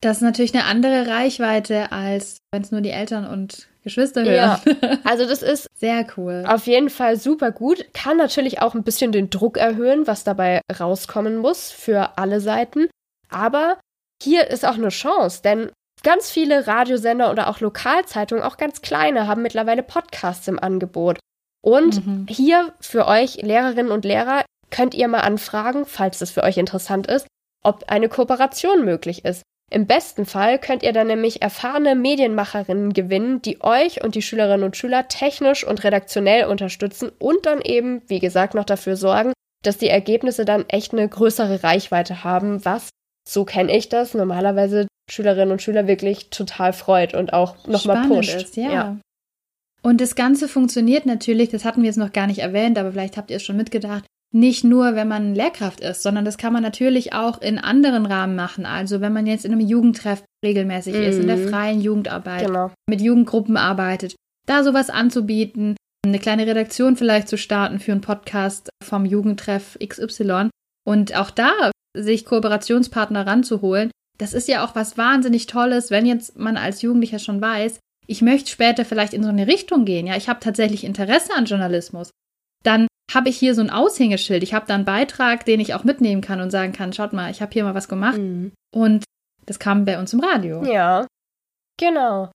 Das 0.00 0.18
ist 0.18 0.22
natürlich 0.22 0.54
eine 0.54 0.64
andere 0.64 1.06
Reichweite, 1.06 1.92
als 1.92 2.38
wenn 2.52 2.62
es 2.62 2.70
nur 2.70 2.80
die 2.80 2.90
Eltern 2.90 3.26
und 3.26 3.68
Geschwister 3.82 4.24
hören. 4.24 4.34
Ja, 4.34 4.98
also 5.04 5.26
das 5.26 5.42
ist 5.42 5.66
sehr 5.74 6.06
cool. 6.16 6.44
Auf 6.46 6.66
jeden 6.66 6.88
Fall 6.88 7.16
super 7.16 7.50
gut. 7.50 7.84
Kann 7.94 8.16
natürlich 8.16 8.62
auch 8.62 8.74
ein 8.74 8.84
bisschen 8.84 9.12
den 9.12 9.28
Druck 9.28 9.58
erhöhen, 9.58 10.06
was 10.06 10.24
dabei 10.24 10.60
rauskommen 10.78 11.36
muss 11.36 11.70
für 11.70 12.16
alle 12.16 12.40
Seiten. 12.40 12.88
Aber 13.28 13.78
hier 14.22 14.48
ist 14.48 14.64
auch 14.64 14.74
eine 14.74 14.88
Chance, 14.88 15.42
denn 15.42 15.70
ganz 16.02 16.30
viele 16.30 16.66
Radiosender 16.66 17.30
oder 17.30 17.48
auch 17.48 17.60
Lokalzeitungen, 17.60 18.44
auch 18.44 18.56
ganz 18.56 18.82
kleine, 18.82 19.26
haben 19.26 19.42
mittlerweile 19.42 19.82
Podcasts 19.82 20.48
im 20.48 20.58
Angebot. 20.58 21.18
Und 21.64 22.06
mhm. 22.06 22.26
hier 22.28 22.72
für 22.80 23.06
euch 23.06 23.36
Lehrerinnen 23.36 23.92
und 23.92 24.04
Lehrer 24.04 24.44
könnt 24.70 24.94
ihr 24.94 25.08
mal 25.08 25.20
anfragen, 25.20 25.86
falls 25.86 26.18
das 26.18 26.30
für 26.30 26.42
euch 26.42 26.56
interessant 26.56 27.06
ist, 27.06 27.26
ob 27.64 27.84
eine 27.88 28.08
Kooperation 28.08 28.84
möglich 28.84 29.24
ist. 29.24 29.42
Im 29.70 29.86
besten 29.86 30.24
Fall 30.24 30.58
könnt 30.58 30.82
ihr 30.82 30.92
dann 30.92 31.08
nämlich 31.08 31.42
erfahrene 31.42 31.94
Medienmacherinnen 31.94 32.94
gewinnen, 32.94 33.42
die 33.42 33.62
euch 33.62 34.02
und 34.02 34.14
die 34.14 34.22
Schülerinnen 34.22 34.64
und 34.64 34.76
Schüler 34.76 35.08
technisch 35.08 35.66
und 35.66 35.84
redaktionell 35.84 36.46
unterstützen 36.46 37.10
und 37.18 37.44
dann 37.44 37.60
eben, 37.60 38.02
wie 38.08 38.18
gesagt, 38.18 38.54
noch 38.54 38.64
dafür 38.64 38.96
sorgen, 38.96 39.32
dass 39.62 39.76
die 39.76 39.90
Ergebnisse 39.90 40.46
dann 40.46 40.66
echt 40.68 40.92
eine 40.92 41.06
größere 41.06 41.62
Reichweite 41.62 42.24
haben, 42.24 42.64
was, 42.64 42.88
so 43.28 43.44
kenne 43.44 43.76
ich 43.76 43.90
das, 43.90 44.14
normalerweise 44.14 44.86
Schülerinnen 45.08 45.52
und 45.52 45.62
Schüler 45.62 45.86
wirklich 45.86 46.30
total 46.30 46.72
freut 46.72 47.14
und 47.14 47.32
auch 47.32 47.66
nochmal 47.66 48.06
pusht. 48.06 48.42
Ist, 48.42 48.56
ja. 48.56 48.72
ja. 48.72 48.96
Und 49.82 50.00
das 50.00 50.14
Ganze 50.14 50.48
funktioniert 50.48 51.06
natürlich, 51.06 51.48
das 51.48 51.64
hatten 51.64 51.82
wir 51.82 51.86
jetzt 51.86 51.96
noch 51.96 52.12
gar 52.12 52.26
nicht 52.26 52.40
erwähnt, 52.40 52.78
aber 52.78 52.92
vielleicht 52.92 53.16
habt 53.16 53.30
ihr 53.30 53.36
es 53.36 53.44
schon 53.44 53.56
mitgedacht, 53.56 54.04
nicht 54.34 54.64
nur, 54.64 54.94
wenn 54.94 55.08
man 55.08 55.34
Lehrkraft 55.34 55.80
ist, 55.80 56.02
sondern 56.02 56.24
das 56.24 56.36
kann 56.36 56.52
man 56.52 56.62
natürlich 56.62 57.14
auch 57.14 57.40
in 57.40 57.58
anderen 57.58 58.04
Rahmen 58.04 58.36
machen. 58.36 58.66
Also 58.66 59.00
wenn 59.00 59.12
man 59.12 59.26
jetzt 59.26 59.44
in 59.44 59.52
einem 59.52 59.66
Jugendtreff 59.66 60.22
regelmäßig 60.44 60.94
mhm. 60.94 61.02
ist, 61.02 61.18
in 61.18 61.26
der 61.26 61.36
mhm. 61.38 61.48
freien 61.48 61.80
Jugendarbeit, 61.80 62.46
genau. 62.46 62.70
mit 62.88 63.00
Jugendgruppen 63.00 63.56
arbeitet, 63.56 64.16
da 64.46 64.62
sowas 64.62 64.90
anzubieten, 64.90 65.76
eine 66.04 66.18
kleine 66.18 66.46
Redaktion 66.46 66.96
vielleicht 66.96 67.28
zu 67.28 67.38
starten 67.38 67.80
für 67.80 67.92
einen 67.92 68.00
Podcast 68.00 68.68
vom 68.82 69.04
Jugendtreff 69.04 69.78
XY 69.84 70.50
und 70.86 71.16
auch 71.16 71.30
da 71.30 71.70
sich 71.96 72.24
Kooperationspartner 72.24 73.26
ranzuholen. 73.26 73.90
Das 74.18 74.34
ist 74.34 74.48
ja 74.48 74.64
auch 74.64 74.74
was 74.74 74.98
wahnsinnig 74.98 75.46
Tolles, 75.46 75.90
wenn 75.90 76.04
jetzt 76.04 76.36
man 76.36 76.56
als 76.56 76.82
Jugendlicher 76.82 77.18
schon 77.18 77.40
weiß, 77.40 77.78
ich 78.06 78.22
möchte 78.22 78.50
später 78.50 78.84
vielleicht 78.84 79.12
in 79.12 79.22
so 79.22 79.28
eine 79.28 79.46
Richtung 79.46 79.84
gehen. 79.84 80.06
Ja, 80.06 80.16
ich 80.16 80.28
habe 80.28 80.40
tatsächlich 80.40 80.84
Interesse 80.84 81.34
an 81.34 81.44
Journalismus. 81.44 82.10
Dann 82.64 82.88
habe 83.12 83.28
ich 83.28 83.38
hier 83.38 83.54
so 83.54 83.60
ein 83.60 83.70
Aushängeschild. 83.70 84.42
Ich 84.42 84.54
habe 84.54 84.66
da 84.66 84.74
einen 84.74 84.84
Beitrag, 84.84 85.44
den 85.44 85.60
ich 85.60 85.74
auch 85.74 85.84
mitnehmen 85.84 86.20
kann 86.20 86.40
und 86.40 86.50
sagen 86.50 86.72
kann, 86.72 86.92
schaut 86.92 87.12
mal, 87.12 87.30
ich 87.30 87.40
habe 87.40 87.52
hier 87.52 87.64
mal 87.64 87.74
was 87.74 87.88
gemacht. 87.88 88.18
Mhm. 88.18 88.52
Und 88.74 89.04
das 89.46 89.58
kam 89.58 89.84
bei 89.84 89.98
uns 89.98 90.12
im 90.12 90.20
Radio. 90.20 90.64
Ja, 90.64 91.06
genau. 91.78 92.30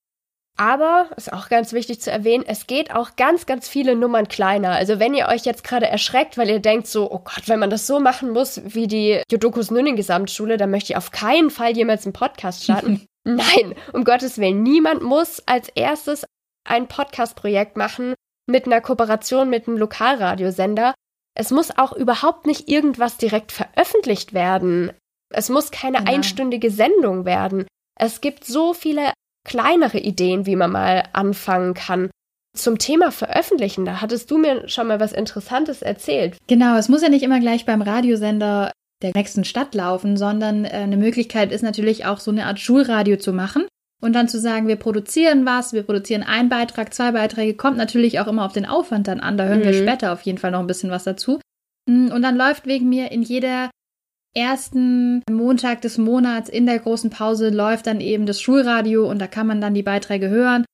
Aber, 0.55 1.09
ist 1.17 1.33
auch 1.33 1.49
ganz 1.49 1.73
wichtig 1.73 1.99
zu 1.99 2.11
erwähnen, 2.11 2.43
es 2.47 2.67
geht 2.67 2.93
auch 2.93 3.15
ganz, 3.15 3.47
ganz 3.47 3.67
viele 3.67 3.95
Nummern 3.95 4.27
kleiner. 4.27 4.71
Also 4.71 4.99
wenn 4.99 5.15
ihr 5.15 5.27
euch 5.27 5.45
jetzt 5.45 5.63
gerade 5.63 5.87
erschreckt, 5.87 6.37
weil 6.37 6.49
ihr 6.49 6.59
denkt 6.59 6.85
so, 6.85 7.11
oh 7.11 7.19
Gott, 7.19 7.47
wenn 7.47 7.59
man 7.59 7.71
das 7.71 7.87
so 7.87 7.99
machen 7.99 8.29
muss 8.29 8.61
wie 8.63 8.87
die 8.87 9.21
Jodokus 9.31 9.71
Nünning 9.71 9.95
Gesamtschule, 9.95 10.57
dann 10.57 10.69
möchte 10.69 10.93
ich 10.93 10.97
auf 10.97 11.09
keinen 11.09 11.49
Fall 11.49 11.75
jemals 11.75 12.05
einen 12.05 12.13
Podcast 12.13 12.63
starten. 12.63 13.05
Nein, 13.23 13.73
um 13.93 14.03
Gottes 14.03 14.37
Willen. 14.37 14.61
Niemand 14.61 15.01
muss 15.01 15.41
als 15.47 15.69
erstes 15.69 16.25
ein 16.67 16.87
Podcast-Projekt 16.87 17.75
machen 17.75 18.13
mit 18.45 18.65
einer 18.65 18.81
Kooperation 18.81 19.49
mit 19.49 19.67
einem 19.67 19.77
Lokalradiosender. 19.77 20.93
Es 21.35 21.49
muss 21.49 21.75
auch 21.77 21.93
überhaupt 21.93 22.45
nicht 22.45 22.69
irgendwas 22.69 23.17
direkt 23.17 23.51
veröffentlicht 23.51 24.33
werden. 24.33 24.91
Es 25.33 25.49
muss 25.49 25.71
keine 25.71 25.99
genau. 25.99 26.11
einstündige 26.11 26.69
Sendung 26.69 27.25
werden. 27.25 27.65
Es 27.99 28.21
gibt 28.21 28.45
so 28.45 28.73
viele 28.73 29.13
kleinere 29.45 29.99
Ideen, 29.99 30.45
wie 30.45 30.55
man 30.55 30.71
mal 30.71 31.03
anfangen 31.13 31.73
kann. 31.73 32.09
Zum 32.55 32.77
Thema 32.77 33.11
Veröffentlichen, 33.11 33.83
da 33.83 34.01
hattest 34.01 34.29
du 34.29 34.37
mir 34.37 34.69
schon 34.69 34.87
mal 34.87 34.99
was 34.99 35.11
Interessantes 35.11 35.81
erzählt. 35.81 36.37
Genau, 36.47 36.77
es 36.77 36.87
muss 36.87 37.01
ja 37.01 37.09
nicht 37.09 37.23
immer 37.23 37.39
gleich 37.39 37.65
beim 37.65 37.81
Radiosender 37.81 38.71
der 39.01 39.11
nächsten 39.15 39.43
Stadt 39.43 39.73
laufen, 39.75 40.17
sondern 40.17 40.65
äh, 40.65 40.69
eine 40.69 40.97
Möglichkeit 40.97 41.51
ist 41.51 41.63
natürlich 41.63 42.05
auch 42.05 42.19
so 42.19 42.31
eine 42.31 42.45
Art 42.45 42.59
Schulradio 42.59 43.17
zu 43.17 43.33
machen 43.33 43.65
und 44.01 44.13
dann 44.13 44.27
zu 44.27 44.39
sagen, 44.39 44.67
wir 44.67 44.75
produzieren 44.75 45.45
was, 45.45 45.73
wir 45.73 45.83
produzieren 45.83 46.23
einen 46.23 46.49
Beitrag, 46.49 46.93
zwei 46.93 47.11
Beiträge, 47.11 47.55
kommt 47.55 47.77
natürlich 47.77 48.19
auch 48.19 48.27
immer 48.27 48.45
auf 48.45 48.53
den 48.53 48.65
Aufwand 48.65 49.07
dann 49.07 49.19
an. 49.19 49.37
Da 49.37 49.45
hören 49.45 49.59
mhm. 49.59 49.65
wir 49.65 49.73
später 49.73 50.13
auf 50.13 50.21
jeden 50.21 50.37
Fall 50.37 50.51
noch 50.51 50.59
ein 50.59 50.67
bisschen 50.67 50.91
was 50.91 51.05
dazu. 51.05 51.39
Mm, 51.89 52.11
und 52.11 52.21
dann 52.21 52.35
läuft 52.35 52.65
wegen 52.65 52.89
mir 52.89 53.11
in 53.11 53.21
jeder 53.21 53.69
ersten 54.35 55.21
Montag 55.29 55.81
des 55.81 55.97
Monats 55.97 56.49
in 56.49 56.65
der 56.65 56.79
großen 56.79 57.09
Pause 57.09 57.49
läuft 57.49 57.87
dann 57.87 58.01
eben 58.01 58.25
das 58.25 58.41
Schulradio 58.41 59.09
und 59.09 59.19
da 59.19 59.27
kann 59.27 59.47
man 59.47 59.61
dann 59.61 59.73
die 59.73 59.83
Beiträge 59.83 60.29
hören. 60.29 60.65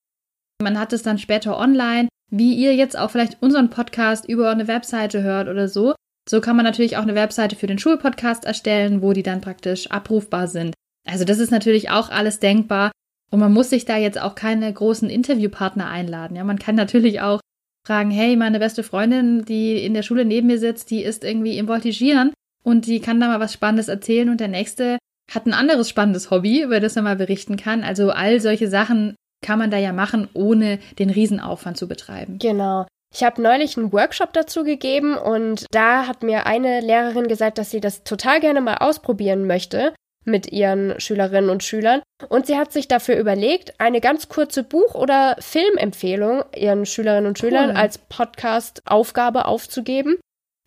Man 0.62 0.80
hat 0.80 0.94
es 0.94 1.04
dann 1.04 1.18
später 1.18 1.58
online, 1.58 2.10
wie 2.32 2.56
ihr 2.56 2.76
jetzt 2.76 2.98
auch 2.98 3.12
vielleicht 3.12 3.42
unseren 3.42 3.70
Podcast 3.70 4.28
über 4.28 4.50
eine 4.50 4.68
Webseite 4.68 5.24
hört 5.24 5.48
oder 5.48 5.68
so. 5.68 5.94
So 6.30 6.42
kann 6.42 6.56
man 6.56 6.66
natürlich 6.66 6.98
auch 6.98 7.04
eine 7.04 7.16
Webseite 7.16 7.56
für 7.56 7.68
den 7.68 7.80
Schulpodcast 7.80 8.46
erstellen, 8.46 9.02
wo 9.02 9.14
die 9.14 9.24
dann 9.24 9.42
praktisch 9.42 9.90
abrufbar 9.90 10.48
sind. 10.48 10.74
Also 11.08 11.26
das 11.26 11.40
ist 11.40 11.52
natürlich 11.52 11.90
auch 11.90 12.10
alles 12.10 12.40
denkbar 12.40 12.92
und 13.32 13.40
man 13.40 13.54
muss 13.54 13.70
sich 13.70 13.86
da 13.86 13.98
jetzt 13.98 14.22
auch 14.22 14.36
keine 14.36 14.72
großen 14.72 15.10
Interviewpartner 15.10 15.88
einladen. 15.88 16.36
Ja, 16.36 16.44
man 16.44 16.60
kann 16.60 16.76
natürlich 16.76 17.22
auch 17.22 17.40
fragen, 17.86 18.12
hey, 18.12 18.36
meine 18.36 18.60
beste 18.60 18.84
Freundin, 18.84 19.44
die 19.46 19.84
in 19.84 19.94
der 19.94 20.04
Schule 20.04 20.24
neben 20.24 20.48
mir 20.48 20.60
sitzt, 20.60 20.92
die 20.92 21.02
ist 21.02 21.24
irgendwie 21.24 21.58
im 21.58 21.68
Voltigieren 21.68 22.32
und 22.64 22.86
die 22.86 23.00
kann 23.00 23.20
da 23.20 23.28
mal 23.28 23.40
was 23.40 23.54
Spannendes 23.54 23.88
erzählen 23.88 24.30
und 24.30 24.40
der 24.40 24.48
nächste 24.48 24.98
hat 25.32 25.46
ein 25.46 25.54
anderes 25.54 25.90
spannendes 25.90 26.32
Hobby, 26.32 26.64
über 26.64 26.80
das 26.80 26.96
er 26.96 27.04
mal 27.04 27.16
berichten 27.16 27.58
kann. 27.58 27.84
Also 27.84 28.12
all 28.12 28.40
solche 28.40 28.68
Sachen 28.68 29.16
kann 29.46 29.60
man 29.60 29.72
da 29.72 29.78
ja 29.78 29.94
machen, 29.94 30.28
ohne 30.34 30.80
den 30.98 31.10
Riesenaufwand 31.10 31.78
zu 31.78 31.88
betreiben. 31.88 32.40
Genau. 32.40 32.86
Ich 33.14 33.24
habe 33.24 33.42
neulich 33.42 33.78
einen 33.78 33.92
Workshop 33.92 34.34
dazu 34.34 34.64
gegeben 34.64 35.18
und 35.18 35.66
da 35.72 36.08
hat 36.08 36.22
mir 36.22 36.46
eine 36.46 36.82
Lehrerin 36.82 37.28
gesagt, 37.28 37.58
dass 37.58 37.72
sie 37.72 37.80
das 37.80 38.04
total 38.04 38.40
gerne 38.40 38.62
mal 38.62 38.78
ausprobieren 38.78 39.48
möchte 39.48 39.94
mit 40.26 40.52
ihren 40.52 41.00
Schülerinnen 41.00 41.50
und 41.50 41.64
Schülern. 41.64 42.02
Und 42.28 42.46
sie 42.46 42.58
hat 42.58 42.72
sich 42.72 42.88
dafür 42.88 43.18
überlegt, 43.18 43.80
eine 43.80 44.02
ganz 44.02 44.30
kurze 44.30 44.64
Buch- 44.64 44.94
oder 44.94 45.36
Filmempfehlung 45.40 46.44
ihren 46.56 46.86
Schülerinnen 46.86 47.28
und 47.28 47.40
Schülern 47.40 47.72
cool. 47.72 47.78
als 47.78 47.98
Podcast-Aufgabe 47.98 49.46
aufzugeben. 49.46 50.18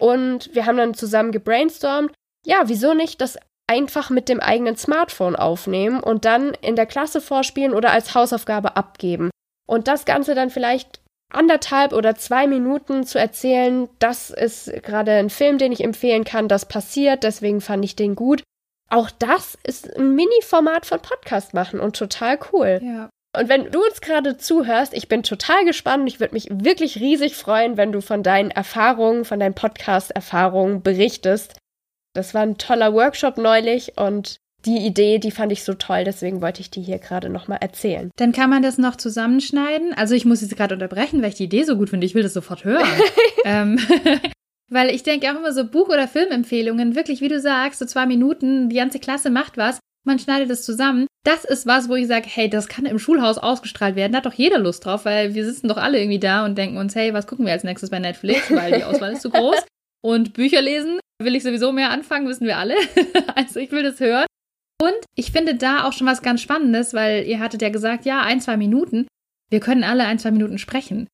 Und 0.02 0.52
wir 0.52 0.66
haben 0.66 0.78
dann 0.78 0.94
zusammen 0.94 1.30
gebrainstormt, 1.30 2.12
ja, 2.44 2.62
wieso 2.64 2.92
nicht 2.92 3.21
das 3.21 3.38
einfach 3.71 4.11
mit 4.11 4.28
dem 4.28 4.40
eigenen 4.40 4.76
Smartphone 4.76 5.37
aufnehmen 5.37 6.00
und 6.00 6.25
dann 6.25 6.54
in 6.54 6.75
der 6.75 6.87
Klasse 6.87 7.21
vorspielen 7.21 7.73
oder 7.73 7.92
als 7.92 8.12
Hausaufgabe 8.12 8.76
abgeben. 8.76 9.30
Und 9.64 9.87
das 9.87 10.04
Ganze 10.04 10.35
dann 10.35 10.50
vielleicht 10.50 11.00
anderthalb 11.32 11.92
oder 11.92 12.16
zwei 12.16 12.49
Minuten 12.49 13.06
zu 13.06 13.21
erzählen, 13.21 13.88
das 14.00 14.30
ist 14.30 14.73
gerade 14.82 15.12
ein 15.12 15.30
Film, 15.30 15.59
den 15.59 15.71
ich 15.71 15.85
empfehlen 15.85 16.25
kann, 16.25 16.49
das 16.49 16.66
passiert, 16.66 17.23
deswegen 17.23 17.61
fand 17.61 17.85
ich 17.85 17.94
den 17.94 18.16
gut. 18.16 18.42
Auch 18.90 19.09
das 19.09 19.56
ist 19.62 19.97
ein 19.97 20.16
Mini-Format 20.16 20.85
von 20.85 20.99
Podcast 20.99 21.54
machen 21.54 21.78
und 21.78 21.97
total 21.97 22.40
cool. 22.52 22.80
Ja. 22.82 23.09
Und 23.34 23.48
wenn 23.48 23.70
du 23.70 23.82
uns 23.82 24.00
gerade 24.00 24.36
zuhörst, 24.36 24.92
ich 24.92 25.08
bin 25.08 25.22
total 25.22 25.64
gespannt. 25.64 26.06
Ich 26.08 26.20
würde 26.20 26.34
mich 26.34 26.48
wirklich 26.50 27.00
riesig 27.00 27.34
freuen, 27.34 27.76
wenn 27.76 27.92
du 27.92 28.02
von 28.02 28.22
deinen 28.22 28.50
Erfahrungen, 28.50 29.24
von 29.24 29.40
deinen 29.40 29.54
Podcast-Erfahrungen 29.54 30.82
berichtest. 30.82 31.56
Das 32.14 32.34
war 32.34 32.42
ein 32.42 32.58
toller 32.58 32.92
Workshop 32.92 33.38
neulich 33.38 33.96
und 33.96 34.36
die 34.66 34.86
Idee, 34.86 35.18
die 35.18 35.30
fand 35.30 35.50
ich 35.50 35.64
so 35.64 35.74
toll, 35.74 36.04
deswegen 36.04 36.40
wollte 36.40 36.60
ich 36.60 36.70
die 36.70 36.82
hier 36.82 36.98
gerade 36.98 37.28
nochmal 37.28 37.58
erzählen. 37.60 38.10
Dann 38.16 38.32
kann 38.32 38.50
man 38.50 38.62
das 38.62 38.78
noch 38.78 38.96
zusammenschneiden. 38.96 39.92
Also 39.94 40.14
ich 40.14 40.24
muss 40.24 40.40
jetzt 40.40 40.56
gerade 40.56 40.74
unterbrechen, 40.74 41.20
weil 41.22 41.30
ich 41.30 41.36
die 41.36 41.44
Idee 41.44 41.64
so 41.64 41.76
gut 41.76 41.90
finde. 41.90 42.06
Ich 42.06 42.14
will 42.14 42.22
das 42.22 42.34
sofort 42.34 42.64
hören. 42.64 42.86
ähm, 43.44 43.80
weil 44.70 44.90
ich 44.90 45.02
denke 45.02 45.30
auch 45.30 45.36
immer 45.36 45.52
so 45.52 45.66
Buch- 45.66 45.88
oder 45.88 46.06
Filmempfehlungen, 46.06 46.94
wirklich, 46.94 47.20
wie 47.20 47.28
du 47.28 47.40
sagst, 47.40 47.80
so 47.80 47.86
zwei 47.86 48.06
Minuten, 48.06 48.68
die 48.68 48.76
ganze 48.76 49.00
Klasse 49.00 49.30
macht 49.30 49.56
was, 49.56 49.80
man 50.04 50.18
schneidet 50.18 50.50
es 50.50 50.64
zusammen. 50.64 51.06
Das 51.25 51.44
ist 51.44 51.66
was, 51.66 51.88
wo 51.88 51.94
ich 51.94 52.09
sage, 52.09 52.26
hey, 52.28 52.50
das 52.50 52.68
kann 52.68 52.85
im 52.85 52.99
Schulhaus 52.99 53.38
ausgestrahlt 53.38 53.94
werden. 53.94 54.12
Da 54.12 54.18
hat 54.18 54.26
doch 54.26 54.32
jeder 54.32 54.59
Lust 54.59 54.85
drauf, 54.85 55.04
weil 55.04 55.35
wir 55.35 55.44
sitzen 55.44 55.68
doch 55.68 55.76
alle 55.76 56.00
irgendwie 56.00 56.18
da 56.18 56.44
und 56.44 56.59
denken 56.59 56.76
uns, 56.76 56.94
hey, 56.94 57.14
was 57.14 57.26
gucken 57.26 57.47
wir 57.47 57.52
als 57.52 57.64
nächstes 57.64 57.90
bei 57.90 58.00
Netflix, 58.00 58.50
weil 58.50 58.73
die 58.73 58.85
Auswahl 58.85 59.12
ist 59.12 59.23
zu 59.23 59.30
groß. 59.30 59.56
Und 60.04 60.32
Bücher 60.32 60.61
lesen 60.61 60.99
will 61.23 61.37
ich 61.37 61.44
sowieso 61.44 61.71
mehr 61.71 61.90
anfangen, 61.90 62.26
wissen 62.26 62.49
wir 62.49 62.59
alle. 62.59 62.75
also 63.37 63.61
ich 63.61 63.71
will 63.71 63.85
das 63.85 64.00
hören. 64.00 64.26
Und 64.82 64.97
ich 65.14 65.30
finde 65.30 65.54
da 65.54 65.85
auch 65.85 65.92
schon 65.92 66.09
was 66.09 66.23
ganz 66.23 66.40
Spannendes, 66.40 66.92
weil 66.92 67.25
ihr 67.25 67.38
hattet 67.38 67.62
ja 67.62 67.68
gesagt, 67.68 68.04
ja, 68.04 68.23
ein, 68.23 68.40
zwei 68.40 68.56
Minuten. 68.56 69.06
Wir 69.49 69.61
können 69.61 69.85
alle 69.85 70.04
ein, 70.04 70.18
zwei 70.18 70.32
Minuten 70.32 70.59
sprechen. 70.59 71.06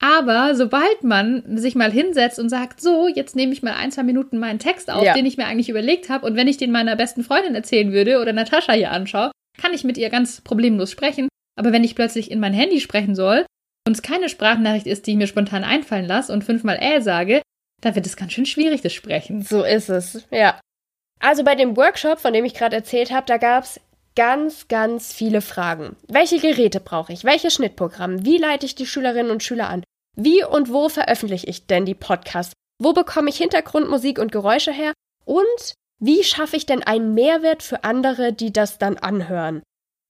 Aber 0.00 0.54
sobald 0.54 1.02
man 1.02 1.58
sich 1.58 1.74
mal 1.74 1.90
hinsetzt 1.90 2.38
und 2.38 2.48
sagt, 2.48 2.80
so, 2.80 3.08
jetzt 3.08 3.34
nehme 3.34 3.52
ich 3.52 3.62
mal 3.62 3.74
ein, 3.74 3.90
zwei 3.90 4.04
Minuten 4.04 4.38
meinen 4.38 4.60
Text 4.60 4.90
auf, 4.90 5.02
ja. 5.02 5.14
den 5.14 5.26
ich 5.26 5.36
mir 5.36 5.46
eigentlich 5.46 5.68
überlegt 5.68 6.08
habe, 6.08 6.24
und 6.24 6.36
wenn 6.36 6.46
ich 6.46 6.56
den 6.56 6.70
meiner 6.70 6.94
besten 6.94 7.24
Freundin 7.24 7.54
erzählen 7.54 7.92
würde 7.92 8.20
oder 8.20 8.32
Natascha 8.32 8.72
hier 8.72 8.92
anschaue, 8.92 9.32
kann 9.60 9.74
ich 9.74 9.82
mit 9.82 9.98
ihr 9.98 10.08
ganz 10.08 10.40
problemlos 10.40 10.92
sprechen. 10.92 11.28
Aber 11.56 11.72
wenn 11.72 11.82
ich 11.82 11.96
plötzlich 11.96 12.30
in 12.30 12.38
mein 12.38 12.52
Handy 12.52 12.80
sprechen 12.80 13.16
soll 13.16 13.44
und 13.86 13.96
es 13.96 14.02
keine 14.02 14.28
Sprachnachricht 14.28 14.86
ist, 14.86 15.06
die 15.06 15.12
ich 15.12 15.16
mir 15.16 15.26
spontan 15.26 15.64
einfallen 15.64 16.06
lasse 16.06 16.32
und 16.32 16.44
fünfmal 16.44 16.78
äh 16.80 17.00
sage, 17.00 17.42
dann 17.80 17.96
wird 17.96 18.06
es 18.06 18.16
ganz 18.16 18.32
schön 18.32 18.46
schwierig, 18.46 18.82
das 18.82 18.92
Sprechen. 18.92 19.42
So 19.42 19.64
ist 19.64 19.88
es, 19.88 20.26
ja. 20.30 20.60
Also 21.20 21.42
bei 21.42 21.56
dem 21.56 21.76
Workshop, 21.76 22.20
von 22.20 22.32
dem 22.32 22.44
ich 22.44 22.54
gerade 22.54 22.76
erzählt 22.76 23.10
habe, 23.10 23.26
da 23.26 23.38
gab 23.38 23.64
es 23.64 23.80
ganz, 24.18 24.66
ganz 24.66 25.12
viele 25.12 25.40
Fragen. 25.40 25.94
Welche 26.08 26.40
Geräte 26.40 26.80
brauche 26.80 27.12
ich? 27.12 27.22
Welches 27.22 27.54
Schnittprogramm? 27.54 28.24
Wie 28.24 28.36
leite 28.36 28.66
ich 28.66 28.74
die 28.74 28.84
Schülerinnen 28.84 29.30
und 29.30 29.44
Schüler 29.44 29.68
an? 29.68 29.84
Wie 30.16 30.44
und 30.44 30.72
wo 30.72 30.88
veröffentliche 30.88 31.46
ich 31.46 31.68
denn 31.68 31.86
die 31.86 31.94
Podcasts? 31.94 32.52
Wo 32.82 32.92
bekomme 32.92 33.30
ich 33.30 33.36
Hintergrundmusik 33.36 34.18
und 34.18 34.32
Geräusche 34.32 34.72
her? 34.72 34.92
Und 35.24 35.74
wie 36.00 36.24
schaffe 36.24 36.56
ich 36.56 36.66
denn 36.66 36.82
einen 36.82 37.14
Mehrwert 37.14 37.62
für 37.62 37.84
andere, 37.84 38.32
die 38.32 38.52
das 38.52 38.78
dann 38.78 38.96
anhören? 38.96 39.62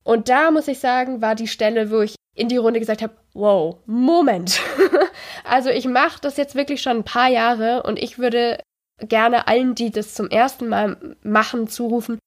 Und 0.05 0.31
da 0.31 0.51
muss 0.51 0.69
ich 0.69 0.79
sagen, 0.79 1.21
war 1.21 1.35
die 1.35 1.47
Stelle, 1.47 1.91
wo 1.91 2.01
ich 2.01 2.15
in 2.35 2.49
die 2.49 2.57
Runde 2.57 2.81
gesagt 2.81 3.03
habe, 3.03 3.13
wow, 3.35 3.77
Moment. 3.85 4.63
also 5.45 5.69
ich 5.69 5.87
mache 5.87 6.19
das 6.23 6.39
jetzt 6.39 6.55
wirklich 6.55 6.81
schon 6.81 6.97
ein 6.97 7.05
paar 7.05 7.29
Jahre 7.29 7.83
und 7.83 7.99
ich 7.99 8.19
würde 8.19 8.59
gerne 9.01 9.49
allen, 9.49 9.75
die 9.75 9.91
das 9.91 10.15
zum 10.15 10.31
ersten 10.31 10.67
Mal 10.69 10.97
machen, 11.23 11.69
zurufen, 11.69 12.19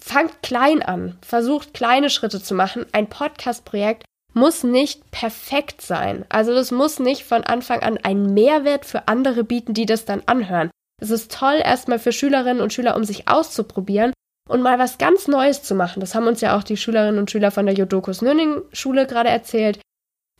fangt 0.00 0.42
klein 0.42 0.82
an, 0.82 1.18
versucht 1.22 1.74
kleine 1.74 2.10
Schritte 2.10 2.42
zu 2.42 2.54
machen. 2.54 2.86
Ein 2.92 3.08
Podcast-Projekt 3.08 4.04
muss 4.34 4.64
nicht 4.64 5.10
perfekt 5.10 5.80
sein. 5.80 6.24
Also 6.28 6.52
das 6.52 6.70
muss 6.70 6.98
nicht 6.98 7.24
von 7.24 7.44
Anfang 7.44 7.80
an 7.82 7.98
einen 7.98 8.34
Mehrwert 8.34 8.84
für 8.84 9.08
andere 9.08 9.44
bieten, 9.44 9.74
die 9.74 9.86
das 9.86 10.04
dann 10.04 10.22
anhören. 10.26 10.70
Es 11.00 11.10
ist 11.10 11.32
toll, 11.32 11.60
erstmal 11.62 11.98
für 11.98 12.12
Schülerinnen 12.12 12.62
und 12.62 12.72
Schüler, 12.72 12.96
um 12.96 13.04
sich 13.04 13.28
auszuprobieren 13.28 14.12
und 14.48 14.62
mal 14.62 14.78
was 14.78 14.98
ganz 14.98 15.28
Neues 15.28 15.62
zu 15.62 15.74
machen. 15.74 16.00
Das 16.00 16.14
haben 16.14 16.26
uns 16.26 16.40
ja 16.40 16.56
auch 16.56 16.62
die 16.62 16.76
Schülerinnen 16.76 17.18
und 17.18 17.30
Schüler 17.30 17.50
von 17.50 17.66
der 17.66 17.74
Jodokus 17.74 18.22
Nünning 18.22 18.62
Schule 18.72 19.06
gerade 19.06 19.30
erzählt. 19.30 19.80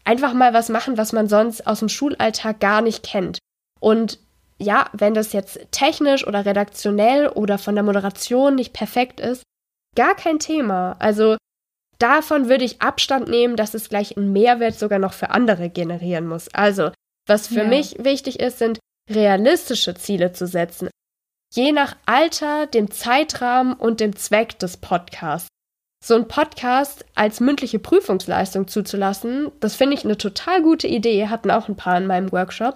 Einfach 0.05 0.35
mal 0.35 0.53
was 0.53 0.69
machen, 0.69 0.99
was 0.99 1.13
man 1.13 1.29
sonst 1.29 1.67
aus 1.67 1.79
dem 1.79 1.89
Schulalltag 1.89 2.61
gar 2.61 2.83
nicht 2.83 3.03
kennt. 3.05 3.39
Und 3.81 4.19
ja, 4.65 4.89
wenn 4.93 5.15
das 5.15 5.33
jetzt 5.33 5.61
technisch 5.71 6.27
oder 6.27 6.45
redaktionell 6.47 7.29
oder 7.29 7.59
von 7.59 7.75
der 7.75 7.85
Moderation 7.85 8.55
nicht 8.55 8.73
perfekt 8.73 9.21
ist, 9.21 9.43
gar 9.95 10.15
kein 10.15 10.39
Thema. 10.39 10.97
Also 10.99 11.37
davon 11.99 12.49
würde 12.49 12.65
ich 12.65 12.83
Abstand 12.83 13.29
nehmen, 13.29 13.57
dass 13.57 13.75
es 13.75 13.89
gleich 13.89 14.17
einen 14.17 14.33
Mehrwert 14.33 14.79
sogar 14.79 14.99
noch 14.99 15.13
für 15.13 15.31
andere 15.31 15.71
generieren 15.71 16.27
muss. 16.27 16.49
Also, 16.53 16.91
was 17.27 17.47
für 17.49 17.63
ja. 17.63 17.69
mich 17.69 17.97
wichtig 17.99 18.41
ist, 18.41 18.59
sind 18.59 18.79
realistische 19.11 19.95
Ziele 19.95 20.33
zu 20.33 20.47
setzen. 20.47 20.89
Je 21.55 21.73
nach 21.73 21.97
Alter, 22.07 22.67
dem 22.67 22.91
Zeitrahmen 22.91 23.75
und 23.75 24.01
dem 24.01 24.17
Zweck 24.17 24.59
des 24.59 24.77
Podcasts. 24.77 25.49
So 26.05 26.17
ein 26.17 26.29
Podcast 26.29 27.07
als 27.15 27.41
mündliche 27.41 27.79
Prüfungsleistung 27.79 28.69
zuzulassen, 28.69 29.53
das 29.61 29.75
finde 29.75 29.95
ich 29.95 30.05
eine 30.05 30.19
total 30.19 30.63
gute 30.63 30.87
Idee, 30.87 31.29
hatten 31.29 31.51
auch 31.51 31.69
ein 31.69 31.77
paar 31.77 31.97
in 31.97 32.07
meinem 32.07 32.31
Workshop. 32.33 32.75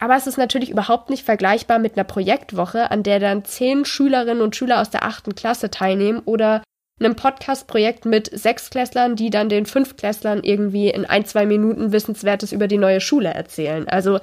Aber 0.00 0.16
es 0.16 0.26
ist 0.26 0.38
natürlich 0.38 0.70
überhaupt 0.70 1.10
nicht 1.10 1.24
vergleichbar 1.24 1.78
mit 1.78 1.94
einer 1.94 2.04
Projektwoche, 2.04 2.90
an 2.90 3.02
der 3.02 3.20
dann 3.20 3.44
zehn 3.44 3.84
Schülerinnen 3.84 4.42
und 4.42 4.56
Schüler 4.56 4.80
aus 4.80 4.88
der 4.88 5.04
achten 5.04 5.34
Klasse 5.34 5.70
teilnehmen 5.70 6.20
oder 6.24 6.62
einem 6.98 7.16
Podcast-Projekt 7.16 8.06
mit 8.06 8.30
Sechsklässlern, 8.32 9.14
die 9.14 9.30
dann 9.30 9.50
den 9.50 9.66
Fünftklässlern 9.66 10.42
irgendwie 10.42 10.88
in 10.88 11.04
ein, 11.04 11.26
zwei 11.26 11.44
Minuten 11.46 11.92
Wissenswertes 11.92 12.52
über 12.52 12.66
die 12.66 12.78
neue 12.78 13.00
Schule 13.00 13.28
erzählen. 13.28 13.88
Also 13.88 14.18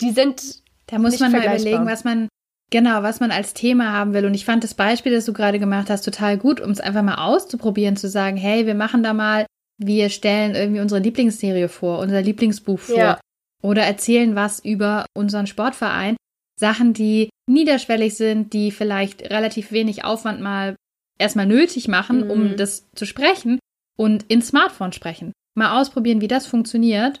die 0.00 0.10
sind. 0.10 0.62
Da 0.86 0.98
muss 0.98 1.20
man 1.20 1.32
mal 1.32 1.44
überlegen, 1.44 1.86
was 1.86 2.04
man, 2.04 2.28
genau, 2.70 3.02
was 3.02 3.20
man 3.20 3.30
als 3.30 3.52
Thema 3.52 3.92
haben 3.92 4.14
will. 4.14 4.24
Und 4.24 4.32
ich 4.32 4.46
fand 4.46 4.64
das 4.64 4.72
Beispiel, 4.72 5.12
das 5.12 5.26
du 5.26 5.34
gerade 5.34 5.58
gemacht 5.58 5.90
hast, 5.90 6.02
total 6.02 6.38
gut, 6.38 6.60
um 6.62 6.70
es 6.70 6.80
einfach 6.80 7.02
mal 7.02 7.16
auszuprobieren, 7.16 7.96
zu 7.96 8.08
sagen, 8.08 8.38
hey, 8.38 8.64
wir 8.64 8.74
machen 8.74 9.02
da 9.02 9.12
mal, 9.12 9.44
wir 9.76 10.08
stellen 10.08 10.54
irgendwie 10.54 10.80
unsere 10.80 11.02
Lieblingsserie 11.02 11.68
vor, 11.68 11.98
unser 11.98 12.22
Lieblingsbuch 12.22 12.78
vor. 12.78 12.96
Ja 12.96 13.18
oder 13.62 13.82
erzählen 13.82 14.34
was 14.34 14.64
über 14.64 15.06
unseren 15.16 15.46
Sportverein. 15.46 16.16
Sachen, 16.58 16.92
die 16.92 17.30
niederschwellig 17.48 18.16
sind, 18.16 18.52
die 18.52 18.70
vielleicht 18.70 19.22
relativ 19.30 19.72
wenig 19.72 20.04
Aufwand 20.04 20.40
mal 20.40 20.76
erstmal 21.18 21.46
nötig 21.46 21.88
machen, 21.88 22.24
mhm. 22.24 22.30
um 22.30 22.56
das 22.56 22.90
zu 22.94 23.06
sprechen 23.06 23.58
und 23.96 24.24
ins 24.24 24.48
Smartphone 24.48 24.92
sprechen. 24.92 25.32
Mal 25.54 25.80
ausprobieren, 25.80 26.20
wie 26.20 26.28
das 26.28 26.46
funktioniert. 26.46 27.20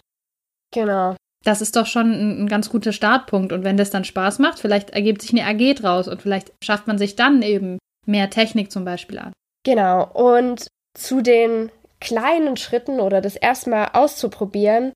Genau. 0.72 1.16
Das 1.44 1.60
ist 1.60 1.76
doch 1.76 1.86
schon 1.86 2.12
ein, 2.12 2.42
ein, 2.42 2.48
ganz 2.48 2.68
guter 2.68 2.92
Startpunkt. 2.92 3.52
Und 3.52 3.64
wenn 3.64 3.76
das 3.76 3.90
dann 3.90 4.04
Spaß 4.04 4.38
macht, 4.38 4.58
vielleicht 4.58 4.90
ergibt 4.90 5.22
sich 5.22 5.30
eine 5.30 5.46
AG 5.46 5.74
draus 5.74 6.08
und 6.08 6.22
vielleicht 6.22 6.52
schafft 6.62 6.86
man 6.86 6.98
sich 6.98 7.16
dann 7.16 7.42
eben 7.42 7.78
mehr 8.06 8.30
Technik 8.30 8.70
zum 8.70 8.84
Beispiel 8.84 9.18
an. 9.18 9.32
Genau. 9.64 10.08
Und 10.12 10.66
zu 10.94 11.20
den 11.20 11.70
kleinen 12.00 12.56
Schritten 12.56 13.00
oder 13.00 13.20
das 13.20 13.36
erstmal 13.36 13.90
auszuprobieren, 13.92 14.92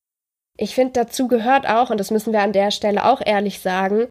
ich 0.63 0.77
finde, 0.77 0.93
dazu 0.93 1.27
gehört 1.27 1.69
auch, 1.69 1.91
und 1.91 1.99
das 1.99 2.13
müssen 2.13 2.33
wir 2.33 2.41
an 2.41 2.53
der 2.53 2.71
Stelle 2.71 3.05
auch 3.05 3.21
ehrlich 3.25 3.59
sagen, 3.59 4.09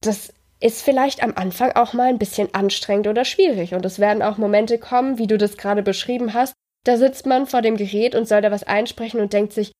das 0.00 0.32
ist 0.60 0.82
vielleicht 0.82 1.24
am 1.24 1.34
Anfang 1.34 1.72
auch 1.72 1.92
mal 1.92 2.08
ein 2.08 2.18
bisschen 2.18 2.54
anstrengend 2.54 3.08
oder 3.08 3.24
schwierig. 3.24 3.74
Und 3.74 3.84
es 3.84 3.98
werden 3.98 4.22
auch 4.22 4.38
Momente 4.38 4.78
kommen, 4.78 5.18
wie 5.18 5.26
du 5.26 5.36
das 5.38 5.56
gerade 5.56 5.82
beschrieben 5.82 6.34
hast. 6.34 6.54
Da 6.84 6.96
sitzt 6.96 7.26
man 7.26 7.46
vor 7.46 7.62
dem 7.62 7.76
Gerät 7.76 8.14
und 8.14 8.28
soll 8.28 8.42
da 8.42 8.52
was 8.52 8.62
einsprechen 8.62 9.20
und 9.20 9.32
denkt 9.32 9.52
sich, 9.52 9.72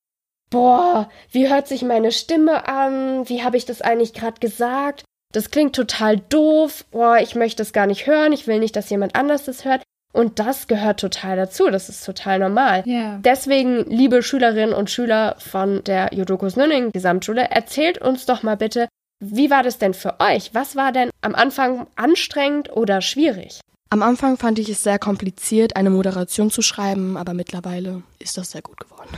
boah, 0.49 1.09
wie 1.31 1.49
hört 1.49 1.69
sich 1.69 1.83
meine 1.83 2.11
Stimme 2.11 2.67
an? 2.67 3.27
Wie 3.29 3.43
habe 3.43 3.55
ich 3.55 3.65
das 3.65 3.81
eigentlich 3.81 4.13
gerade 4.13 4.41
gesagt? 4.41 5.05
Das 5.33 5.51
klingt 5.51 5.73
total 5.73 6.17
doof. 6.17 6.83
Boah, 6.91 7.19
ich 7.19 7.35
möchte 7.35 7.61
das 7.61 7.71
gar 7.71 7.87
nicht 7.87 8.07
hören. 8.07 8.33
Ich 8.33 8.45
will 8.45 8.59
nicht, 8.59 8.75
dass 8.75 8.89
jemand 8.89 9.15
anders 9.15 9.45
das 9.45 9.63
hört. 9.63 9.83
Und 10.11 10.39
das 10.39 10.67
gehört 10.67 10.99
total 10.99 11.37
dazu. 11.37 11.69
Das 11.69 11.87
ist 11.87 12.03
total 12.03 12.39
normal. 12.39 12.83
Yeah. 12.85 13.19
Deswegen, 13.23 13.85
liebe 13.85 14.23
Schülerinnen 14.23 14.73
und 14.73 14.89
Schüler 14.89 15.35
von 15.37 15.83
der 15.83 16.13
Jodokus 16.13 16.55
Nünning 16.55 16.91
Gesamtschule, 16.91 17.49
erzählt 17.49 17.99
uns 17.99 18.25
doch 18.25 18.41
mal 18.41 18.57
bitte, 18.57 18.87
wie 19.19 19.51
war 19.51 19.63
das 19.63 19.77
denn 19.77 19.93
für 19.93 20.19
euch? 20.19 20.51
Was 20.53 20.75
war 20.75 20.91
denn 20.91 21.09
am 21.21 21.35
Anfang 21.35 21.87
anstrengend 21.95 22.71
oder 22.71 23.01
schwierig? 23.01 23.59
Am 23.91 24.01
Anfang 24.01 24.37
fand 24.37 24.59
ich 24.59 24.69
es 24.69 24.83
sehr 24.83 24.99
kompliziert, 24.99 25.75
eine 25.75 25.89
Moderation 25.89 26.51
zu 26.51 26.61
schreiben, 26.61 27.17
aber 27.17 27.33
mittlerweile 27.33 28.03
ist 28.19 28.37
das 28.37 28.51
sehr 28.51 28.61
gut 28.61 28.79
geworden. 28.79 29.09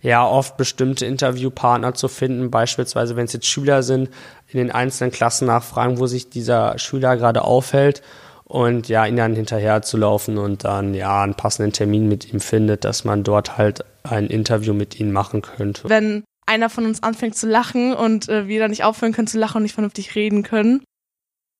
Ja, 0.00 0.24
oft 0.24 0.56
bestimmte 0.56 1.06
Interviewpartner 1.06 1.94
zu 1.94 2.08
finden, 2.08 2.50
beispielsweise 2.50 3.16
wenn 3.16 3.24
es 3.24 3.32
jetzt 3.32 3.46
Schüler 3.46 3.82
sind, 3.82 4.10
in 4.46 4.58
den 4.58 4.70
einzelnen 4.70 5.10
Klassen 5.10 5.46
nachfragen, 5.46 5.98
wo 5.98 6.06
sich 6.06 6.30
dieser 6.30 6.78
Schüler 6.78 7.16
gerade 7.16 7.42
aufhält 7.42 8.02
und 8.48 8.88
ja, 8.88 9.06
ihn 9.06 9.16
dann 9.16 9.34
hinterher 9.34 9.82
zu 9.82 9.96
laufen 9.98 10.38
und 10.38 10.64
dann 10.64 10.94
ja 10.94 11.22
einen 11.22 11.34
passenden 11.34 11.72
Termin 11.72 12.08
mit 12.08 12.32
ihm 12.32 12.40
findet, 12.40 12.84
dass 12.84 13.04
man 13.04 13.22
dort 13.22 13.58
halt 13.58 13.84
ein 14.02 14.26
Interview 14.26 14.72
mit 14.72 14.98
ihm 14.98 15.12
machen 15.12 15.42
könnte. 15.42 15.88
Wenn 15.88 16.24
einer 16.46 16.70
von 16.70 16.86
uns 16.86 17.02
anfängt 17.02 17.36
zu 17.36 17.46
lachen 17.46 17.92
und 17.92 18.28
äh, 18.28 18.48
wir 18.48 18.58
dann 18.58 18.70
nicht 18.70 18.82
aufhören 18.82 19.12
können 19.12 19.26
zu 19.26 19.38
lachen 19.38 19.58
und 19.58 19.64
nicht 19.64 19.74
vernünftig 19.74 20.14
reden 20.14 20.42
können. 20.42 20.82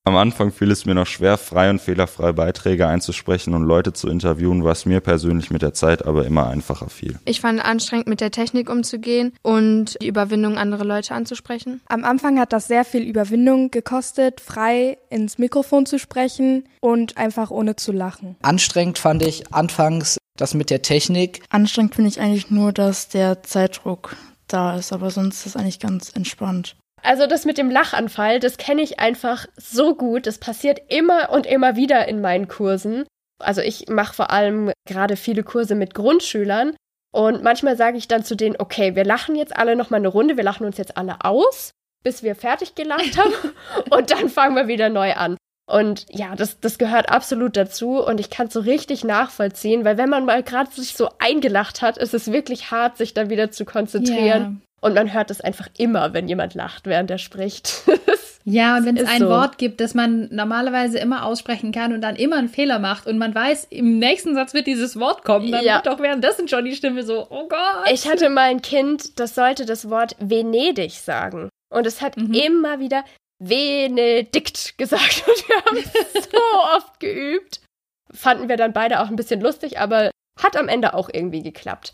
Am 0.08 0.16
Anfang 0.16 0.52
fiel 0.52 0.70
es 0.70 0.86
mir 0.86 0.94
noch 0.94 1.06
schwer, 1.06 1.36
frei 1.36 1.68
und 1.68 1.82
fehlerfrei 1.82 2.32
Beiträge 2.32 2.86
einzusprechen 2.86 3.52
und 3.52 3.64
Leute 3.64 3.92
zu 3.92 4.08
interviewen, 4.08 4.64
was 4.64 4.86
mir 4.86 5.00
persönlich 5.00 5.50
mit 5.50 5.60
der 5.60 5.74
Zeit 5.74 6.06
aber 6.06 6.24
immer 6.24 6.46
einfacher 6.46 6.88
fiel. 6.88 7.18
Ich 7.26 7.42
fand 7.42 7.62
anstrengend, 7.62 8.06
mit 8.06 8.22
der 8.22 8.30
Technik 8.30 8.70
umzugehen 8.70 9.34
und 9.42 9.98
die 10.00 10.06
Überwindung, 10.06 10.56
andere 10.56 10.84
Leute 10.84 11.14
anzusprechen. 11.14 11.82
Am 11.90 12.04
Anfang 12.06 12.40
hat 12.40 12.54
das 12.54 12.68
sehr 12.68 12.86
viel 12.86 13.02
Überwindung 13.02 13.70
gekostet, 13.70 14.40
frei 14.40 14.96
ins 15.10 15.36
Mikrofon 15.36 15.84
zu 15.84 15.98
sprechen 15.98 16.64
und 16.80 17.18
einfach 17.18 17.50
ohne 17.50 17.76
zu 17.76 17.92
lachen. 17.92 18.36
Anstrengend 18.40 18.96
fand 18.96 19.22
ich 19.22 19.52
anfangs 19.52 20.16
das 20.38 20.54
mit 20.54 20.70
der 20.70 20.80
Technik. 20.80 21.42
Anstrengend 21.50 21.94
finde 21.94 22.08
ich 22.08 22.18
eigentlich 22.18 22.50
nur, 22.50 22.72
dass 22.72 23.10
der 23.10 23.42
Zeitdruck 23.42 24.16
da 24.46 24.78
ist, 24.78 24.94
aber 24.94 25.10
sonst 25.10 25.40
ist 25.40 25.46
es 25.48 25.56
eigentlich 25.56 25.80
ganz 25.80 26.12
entspannt. 26.14 26.76
Also 27.02 27.26
das 27.26 27.44
mit 27.44 27.58
dem 27.58 27.70
Lachanfall, 27.70 28.40
das 28.40 28.56
kenne 28.56 28.82
ich 28.82 28.98
einfach 28.98 29.46
so 29.56 29.94
gut. 29.94 30.26
Das 30.26 30.38
passiert 30.38 30.80
immer 30.88 31.30
und 31.30 31.46
immer 31.46 31.76
wieder 31.76 32.08
in 32.08 32.20
meinen 32.20 32.48
Kursen. 32.48 33.06
Also 33.38 33.60
ich 33.60 33.88
mache 33.88 34.14
vor 34.14 34.30
allem 34.30 34.72
gerade 34.86 35.16
viele 35.16 35.44
Kurse 35.44 35.74
mit 35.74 35.94
Grundschülern 35.94 36.74
und 37.12 37.42
manchmal 37.42 37.76
sage 37.76 37.96
ich 37.96 38.08
dann 38.08 38.24
zu 38.24 38.36
denen, 38.36 38.56
okay, 38.58 38.94
wir 38.94 39.04
lachen 39.04 39.36
jetzt 39.36 39.56
alle 39.56 39.76
noch 39.76 39.90
mal 39.90 39.98
eine 39.98 40.08
Runde, 40.08 40.36
wir 40.36 40.44
lachen 40.44 40.66
uns 40.66 40.76
jetzt 40.76 40.96
alle 40.96 41.16
aus, 41.24 41.70
bis 42.02 42.22
wir 42.22 42.34
fertig 42.34 42.74
gelacht 42.74 43.16
haben 43.16 43.32
und 43.90 44.10
dann 44.10 44.28
fangen 44.28 44.56
wir 44.56 44.68
wieder 44.68 44.88
neu 44.88 45.12
an. 45.14 45.36
Und 45.68 46.06
ja, 46.08 46.34
das, 46.34 46.60
das 46.60 46.78
gehört 46.78 47.10
absolut 47.10 47.56
dazu 47.56 48.02
und 48.02 48.20
ich 48.20 48.30
kann 48.30 48.46
es 48.46 48.54
so 48.54 48.60
richtig 48.60 49.04
nachvollziehen, 49.04 49.84
weil 49.84 49.98
wenn 49.98 50.08
man 50.08 50.24
mal 50.24 50.42
gerade 50.42 50.70
sich 50.70 50.94
so 50.94 51.10
eingelacht 51.18 51.82
hat, 51.82 51.98
ist 51.98 52.14
es 52.14 52.32
wirklich 52.32 52.70
hart, 52.70 52.96
sich 52.96 53.12
dann 53.12 53.28
wieder 53.28 53.50
zu 53.50 53.66
konzentrieren. 53.66 54.62
Und 54.80 54.94
man 54.94 55.12
hört 55.12 55.30
es 55.30 55.40
einfach 55.40 55.68
immer, 55.76 56.12
wenn 56.12 56.28
jemand 56.28 56.54
lacht, 56.54 56.86
während 56.86 57.10
er 57.10 57.18
spricht. 57.18 57.82
ja, 58.44 58.76
und 58.76 58.86
wenn 58.86 58.96
es 58.96 59.08
ein 59.08 59.22
so. 59.22 59.28
Wort 59.28 59.58
gibt, 59.58 59.80
das 59.80 59.94
man 59.94 60.28
normalerweise 60.30 60.98
immer 60.98 61.24
aussprechen 61.24 61.72
kann 61.72 61.92
und 61.92 62.00
dann 62.00 62.14
immer 62.14 62.36
einen 62.36 62.48
Fehler 62.48 62.78
macht 62.78 63.06
und 63.08 63.18
man 63.18 63.34
weiß, 63.34 63.66
im 63.70 63.98
nächsten 63.98 64.34
Satz 64.36 64.54
wird 64.54 64.68
dieses 64.68 64.98
Wort 65.00 65.24
kommen, 65.24 65.50
dann 65.50 65.64
Ja. 65.64 65.76
wird 65.76 65.86
doch 65.86 65.98
währenddessen 66.00 66.46
schon 66.46 66.64
die 66.64 66.76
Stimme 66.76 67.02
so, 67.02 67.26
oh 67.28 67.48
Gott. 67.48 67.90
Ich 67.92 68.08
hatte 68.08 68.28
mal 68.30 68.50
ein 68.50 68.62
Kind, 68.62 69.18
das 69.18 69.34
sollte 69.34 69.66
das 69.66 69.90
Wort 69.90 70.14
Venedig 70.20 70.92
sagen. 70.92 71.48
Und 71.74 71.86
es 71.86 72.00
hat 72.00 72.16
immer 72.16 72.78
wieder 72.78 73.04
Benedikt 73.40 74.78
gesagt. 74.78 75.24
Und 75.26 75.48
wir 75.48 75.56
haben 75.56 75.76
es 75.76 76.24
so 76.30 76.76
oft 76.76 77.00
geübt. 77.00 77.60
Fanden 78.12 78.48
wir 78.48 78.56
dann 78.56 78.72
beide 78.72 79.00
auch 79.00 79.08
ein 79.08 79.16
bisschen 79.16 79.40
lustig, 79.40 79.78
aber 79.78 80.10
hat 80.40 80.56
am 80.56 80.68
Ende 80.68 80.94
auch 80.94 81.10
irgendwie 81.12 81.42
geklappt. 81.42 81.92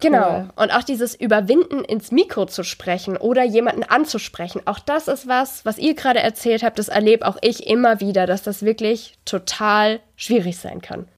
Genau. 0.00 0.40
Cool. 0.40 0.50
Und 0.56 0.70
auch 0.72 0.82
dieses 0.82 1.14
Überwinden, 1.14 1.82
ins 1.82 2.10
Mikro 2.12 2.46
zu 2.46 2.64
sprechen 2.64 3.16
oder 3.16 3.44
jemanden 3.44 3.82
anzusprechen, 3.82 4.60
auch 4.66 4.78
das 4.78 5.08
ist 5.08 5.26
was, 5.26 5.64
was 5.64 5.78
ihr 5.78 5.94
gerade 5.94 6.20
erzählt 6.20 6.62
habt, 6.62 6.78
das 6.78 6.88
erlebe 6.88 7.26
auch 7.26 7.38
ich 7.40 7.66
immer 7.66 8.00
wieder, 8.00 8.26
dass 8.26 8.42
das 8.42 8.62
wirklich 8.62 9.14
total 9.24 10.00
schwierig 10.16 10.58
sein 10.58 10.82
kann. 10.82 11.08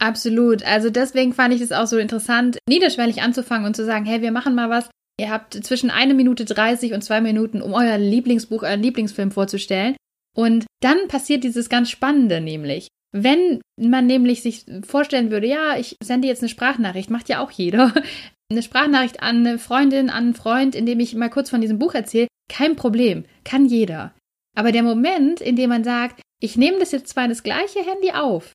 Absolut. 0.00 0.64
Also 0.64 0.90
deswegen 0.90 1.32
fand 1.32 1.54
ich 1.54 1.60
es 1.60 1.72
auch 1.72 1.86
so 1.86 1.98
interessant, 1.98 2.58
niederschwellig 2.68 3.22
anzufangen 3.22 3.66
und 3.66 3.76
zu 3.76 3.84
sagen, 3.84 4.04
hey, 4.04 4.20
wir 4.20 4.32
machen 4.32 4.54
mal 4.54 4.70
was. 4.70 4.88
Ihr 5.20 5.30
habt 5.30 5.54
zwischen 5.54 5.90
eine 5.90 6.14
Minute 6.14 6.44
30 6.44 6.92
und 6.94 7.02
zwei 7.02 7.20
Minuten, 7.20 7.60
um 7.62 7.74
euer 7.74 7.98
Lieblingsbuch, 7.98 8.62
euren 8.62 8.82
Lieblingsfilm 8.82 9.30
vorzustellen. 9.30 9.96
Und 10.34 10.66
dann 10.80 11.08
passiert 11.08 11.44
dieses 11.44 11.68
ganz 11.68 11.90
Spannende 11.90 12.40
nämlich. 12.40 12.88
Wenn 13.14 13.60
man 13.78 14.06
nämlich 14.06 14.42
sich 14.42 14.64
vorstellen 14.86 15.30
würde, 15.30 15.46
ja, 15.46 15.76
ich 15.76 15.96
sende 16.02 16.28
jetzt 16.28 16.40
eine 16.42 16.48
Sprachnachricht, 16.48 17.10
macht 17.10 17.28
ja 17.28 17.40
auch 17.40 17.50
jeder, 17.50 17.92
eine 18.50 18.62
Sprachnachricht 18.62 19.22
an 19.22 19.46
eine 19.46 19.58
Freundin, 19.58 20.08
an 20.10 20.24
einen 20.24 20.34
Freund, 20.34 20.74
in 20.74 20.86
dem 20.86 21.00
ich 21.00 21.14
mal 21.14 21.28
kurz 21.30 21.50
von 21.50 21.60
diesem 21.60 21.78
Buch 21.78 21.94
erzähle, 21.94 22.28
kein 22.50 22.76
Problem, 22.76 23.24
kann 23.44 23.66
jeder. 23.66 24.14
Aber 24.56 24.72
der 24.72 24.82
Moment, 24.82 25.40
in 25.40 25.56
dem 25.56 25.70
man 25.70 25.84
sagt, 25.84 26.20
ich 26.42 26.56
nehme 26.56 26.78
das 26.78 26.92
jetzt 26.92 27.08
zwar 27.08 27.24
in 27.24 27.30
das 27.30 27.42
gleiche 27.42 27.80
Handy 27.80 28.12
auf, 28.12 28.52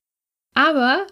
aber 0.54 1.06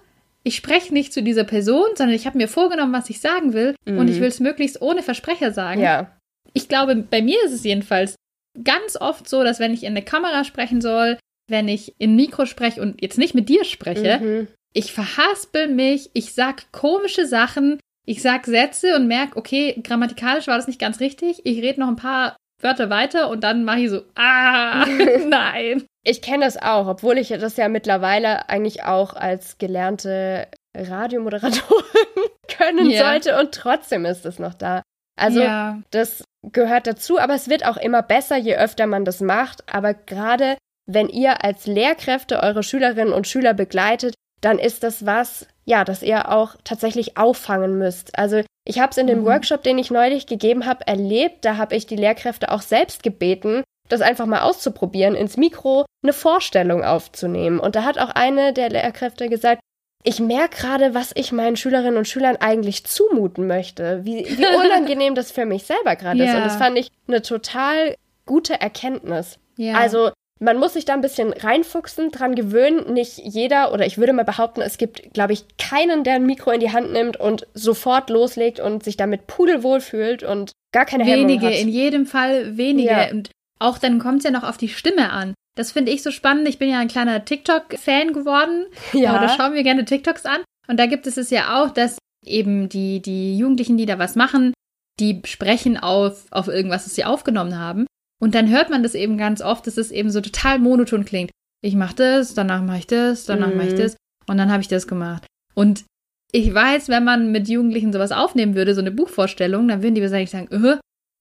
ich 0.44 0.56
spreche 0.56 0.92
nicht 0.92 1.12
zu 1.12 1.22
dieser 1.22 1.42
Person, 1.44 1.87
sondern 1.96 2.14
ich 2.14 2.26
habe 2.26 2.38
mir 2.38 2.46
vorgenommen, 2.48 2.92
was 2.92 3.11
ich 3.11 3.20
sagen 3.20 3.52
will 3.52 3.74
Mhm. 3.87 3.98
und 3.98 4.09
ich 4.09 4.20
will 4.20 4.28
es 4.28 4.38
möglichst 4.40 4.80
ohne 4.80 5.02
Versprecher 5.02 5.52
sagen. 5.52 5.80
Ja. 5.80 6.16
Ich 6.52 6.68
glaube, 6.68 6.94
bei 6.96 7.22
mir 7.22 7.42
ist 7.44 7.52
es 7.52 7.64
jedenfalls 7.64 8.14
ganz 8.62 8.96
oft 8.96 9.28
so, 9.28 9.42
dass 9.42 9.59
wenn 9.59 9.74
ich 9.74 9.82
in 9.82 9.90
eine 9.90 10.02
Kamera 10.02 10.44
sprechen 10.44 10.80
soll, 10.80 11.18
wenn 11.48 11.68
ich 11.68 11.94
in 11.98 12.16
Mikro 12.16 12.46
spreche 12.46 12.80
und 12.80 13.00
jetzt 13.02 13.18
nicht 13.18 13.35
mit 13.35 13.48
dir 13.48 13.64
spreche, 13.64 14.18
Mhm. 14.20 14.48
ich 14.72 14.92
verhaspel 14.92 15.68
mich, 15.68 16.11
ich 16.12 16.35
sag 16.35 16.70
komische 16.72 17.26
Sachen, 17.26 17.78
ich 18.06 18.22
sag 18.22 18.46
Sätze 18.46 18.94
und 18.96 19.06
merke, 19.09 19.37
okay, 19.37 19.80
grammatikalisch 19.82 20.46
war 20.46 20.56
das 20.56 20.66
nicht 20.68 20.80
ganz 20.80 21.00
richtig, 21.00 21.40
ich 21.44 21.62
rede 21.62 21.80
noch 21.80 21.88
ein 21.88 21.96
paar 21.96 22.37
Wörter 22.62 22.88
weiter 22.88 23.28
und 23.28 23.44
dann 23.44 23.64
mache 23.64 23.80
ich 23.80 23.90
so, 23.90 24.02
ah, 24.14 24.85
nein. 25.26 25.85
Ich 26.04 26.22
kenne 26.22 26.44
das 26.44 26.56
auch, 26.61 26.87
obwohl 26.87 27.18
ich 27.18 27.28
das 27.28 27.56
ja 27.56 27.68
mittlerweile 27.68 28.48
eigentlich 28.48 28.85
auch 28.85 29.14
als 29.14 29.59
gelernte 29.59 30.46
Radiomoderatorin 30.76 31.85
können 32.48 32.90
Ja. 32.90 33.04
sollte 33.11 33.38
und 33.38 33.52
trotzdem 33.52 34.04
ist 34.04 34.24
es 34.24 34.38
noch 34.38 34.54
da. 34.54 34.82
Also 35.18 35.40
Ja. 35.42 35.80
das 35.90 36.24
gehört 36.52 36.87
dazu, 36.87 37.18
aber 37.18 37.35
es 37.35 37.48
wird 37.48 37.66
auch 37.66 37.76
immer 37.76 38.02
besser, 38.02 38.37
je 38.37 38.56
öfter 38.56 38.87
man 38.87 39.04
das 39.04 39.20
macht. 39.20 39.64
Aber 39.72 39.94
gerade 39.94 40.56
wenn 40.87 41.09
ihr 41.09 41.44
als 41.44 41.66
Lehrkräfte 41.66 42.42
eure 42.42 42.62
Schülerinnen 42.62 43.12
und 43.12 43.27
Schüler 43.27 43.55
begleitet, 43.55 44.14
dann 44.40 44.59
ist 44.59 44.83
das 44.83 45.05
was, 45.07 45.46
ja, 45.64 45.85
das 45.85 46.03
ihr 46.03 46.31
auch 46.31 46.57
tatsächlich 46.64 47.16
auffangen 47.16 47.79
müsst. 47.79 48.18
Also 48.18 48.42
ich 48.64 48.79
habe 48.79 48.90
es 48.90 48.99
in 48.99 49.07
dem 49.07 49.20
Mhm. 49.20 49.27
Workshop, 49.27 49.62
den 49.62 49.79
ich 49.79 49.90
neulich 49.90 50.27
gegeben 50.27 50.66
habe, 50.66 50.87
erlebt. 50.87 51.44
Da 51.44 51.57
habe 51.57 51.75
ich 51.75 51.87
die 51.87 51.96
Lehrkräfte 51.96 52.51
auch 52.51 52.62
selbst 52.62 53.03
gebeten, 53.03 53.64
das 53.88 54.01
einfach 54.01 54.27
mal 54.27 54.42
auszuprobieren, 54.42 55.14
ins 55.14 55.37
Mikro 55.37 55.85
eine 56.03 56.12
Vorstellung 56.12 56.85
aufzunehmen. 56.85 57.59
Und 57.59 57.77
da 57.77 57.85
hat 57.85 57.99
auch 57.99 58.11
eine 58.11 58.53
der 58.53 58.68
Lehrkräfte 58.68 59.29
gesagt, 59.29 59.61
ich 60.05 60.20
merke 60.20 60.57
gerade, 60.59 60.94
was 60.94 61.11
ich 61.16 61.33
meinen 61.33 61.57
Schülerinnen 61.57 61.96
und 61.96 62.07
Schülern 62.07 62.37
eigentlich 62.37 62.85
zumuten 62.85 63.49
möchte, 63.49 64.05
wie, 64.05 64.25
wie 64.25 64.46
unangenehm 64.66 65.16
das 65.16 65.33
für 65.33 65.46
mich 65.46 65.64
selber 65.64 65.96
gerade 65.96 66.22
ist. 66.22 66.31
Ja. 66.31 66.37
Und 66.37 66.44
das 66.44 66.57
fand 66.57 66.79
ich 66.79 66.90
eine 67.09 67.22
total 67.22 67.96
gute 68.25 68.61
Erkenntnis. 68.61 69.38
Ja. 69.57 69.75
Also 69.75 70.11
man 70.38 70.59
muss 70.59 70.75
sich 70.75 70.85
da 70.85 70.92
ein 70.92 71.01
bisschen 71.01 71.33
reinfuchsen, 71.33 72.11
dran 72.11 72.35
gewöhnen. 72.35 72.92
Nicht 72.92 73.18
jeder, 73.18 73.72
oder 73.72 73.87
ich 73.87 73.99
würde 73.99 74.12
mal 74.12 74.25
behaupten, 74.25 74.61
es 74.61 74.77
gibt, 74.77 75.14
glaube 75.14 75.33
ich, 75.33 75.44
keinen, 75.57 76.05
der 76.05 76.14
ein 76.14 76.27
Mikro 76.27 76.51
in 76.51 76.61
die 76.61 76.72
Hand 76.72 76.92
nimmt 76.92 77.16
und 77.16 77.46
sofort 77.55 78.11
loslegt 78.11 78.61
und 78.61 78.85
sich 78.85 78.96
damit 78.96 79.27
pudelwohl 79.27 79.81
fühlt 79.81 80.22
und 80.22 80.53
gar 80.72 80.85
keine 80.85 81.07
wenige, 81.07 81.49
in 81.49 81.68
jedem 81.68 82.07
Fall 82.07 82.57
wenige. 82.57 82.90
Ja. 82.90 83.11
Und 83.11 83.31
auch 83.59 83.79
dann 83.79 83.99
kommt 83.99 84.18
es 84.18 84.25
ja 84.25 84.31
noch 84.31 84.44
auf 84.44 84.59
die 84.59 84.68
Stimme 84.68 85.11
an. 85.11 85.35
Das 85.57 85.72
finde 85.72 85.90
ich 85.90 86.03
so 86.03 86.11
spannend. 86.11 86.46
Ich 86.49 86.59
bin 86.59 86.68
ja 86.68 86.79
ein 86.79 86.88
kleiner 86.88 87.25
TikTok-Fan 87.25 88.12
geworden. 88.12 88.66
Ja. 88.92 89.18
Da 89.18 89.29
schauen 89.31 89.55
wir 89.55 89.62
gerne 89.62 89.87
TikToks 89.87 90.27
an. 90.27 90.42
Und 90.68 90.79
da 90.79 90.87
gibt 90.87 91.07
es 91.07 91.16
es 91.16 91.31
ja 91.31 91.62
auch, 91.62 91.70
dass 91.70 91.96
eben 92.27 92.68
die, 92.68 93.01
die 93.01 93.38
Jugendlichen, 93.38 93.79
die 93.79 93.87
da 93.87 93.99
was 93.99 94.16
machen, 94.16 94.53
die 95.01 95.22
sprechen 95.25 95.79
auf, 95.79 96.27
auf 96.31 96.49
irgendwas, 96.49 96.85
das 96.85 96.94
sie 96.94 97.05
aufgenommen 97.05 97.59
haben. 97.59 97.87
Und 98.22 98.35
dann 98.35 98.48
hört 98.50 98.70
man 98.70 98.83
das 98.83 98.94
eben 98.94 99.18
ganz 99.18 99.40
oft, 99.42 99.66
dass 99.66 99.76
es 99.76 99.90
eben 99.90 100.11
so 100.11 100.20
total 100.20 100.59
monoton 100.59 101.05
klingt. 101.05 101.31
Ich 101.62 101.74
mache 101.74 101.94
das, 101.96 102.35
danach 102.35 102.62
mache 102.62 102.79
ich 102.79 102.87
das, 102.87 103.24
danach 103.24 103.52
mache 103.55 103.66
ich 103.68 103.72
Mhm. 103.74 103.79
das 103.79 103.96
und 104.29 104.37
dann 104.38 104.50
habe 104.50 104.62
ich 104.62 104.68
das 104.68 104.87
gemacht. 104.87 105.26
Und 105.55 105.85
ich 106.33 106.52
weiß, 106.52 106.88
wenn 106.88 107.05
man 107.05 107.31
mit 107.33 107.48
Jugendlichen 107.48 107.92
sowas 107.92 108.12
aufnehmen 108.12 108.55
würde, 108.55 108.74
so 108.74 108.81
eine 108.81 108.90
Buchvorstellung, 108.90 109.68
dann 109.68 109.83
würden 109.83 109.94
die 109.94 110.02
wahrscheinlich 110.02 110.31
sagen, 110.31 110.48
äh, 110.50 110.79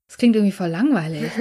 das 0.10 0.18
klingt 0.18 0.36
irgendwie 0.36 0.52
voll 0.52 0.70
langweilig. 0.70 1.32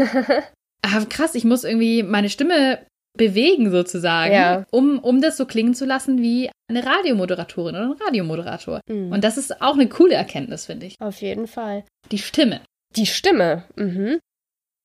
Aber 0.83 1.07
krass, 1.09 1.35
ich 1.35 1.45
muss 1.45 1.65
irgendwie 1.65 2.03
meine 2.03 2.29
Stimme 2.31 2.81
bewegen 3.17 3.71
sozusagen, 3.71 4.33
Ja. 4.35 4.65
um, 4.73 4.99
um 4.99 5.21
das 5.21 5.37
so 5.37 5.47
klingen 5.47 5.75
zu 5.75 5.85
lassen 5.87 6.21
wie 6.21 6.51
eine 6.69 6.85
Radiomoderatorin 6.85 7.75
oder 7.77 7.85
ein 7.87 7.93
Radiomoderator. 8.07 8.81
Mhm. 8.89 9.13
Und 9.13 9.23
das 9.23 9.37
ist 9.39 9.61
auch 9.63 9.75
eine 9.75 9.89
coole 9.89 10.15
Erkenntnis, 10.15 10.67
finde 10.67 10.87
ich. 10.87 10.97
Auf 11.01 11.21
jeden 11.21 11.47
Fall. 11.47 11.85
Die 12.11 12.19
Stimme. 12.19 12.61
Die 12.97 13.07
Stimme. 13.07 13.65
Mhm. 13.77 14.19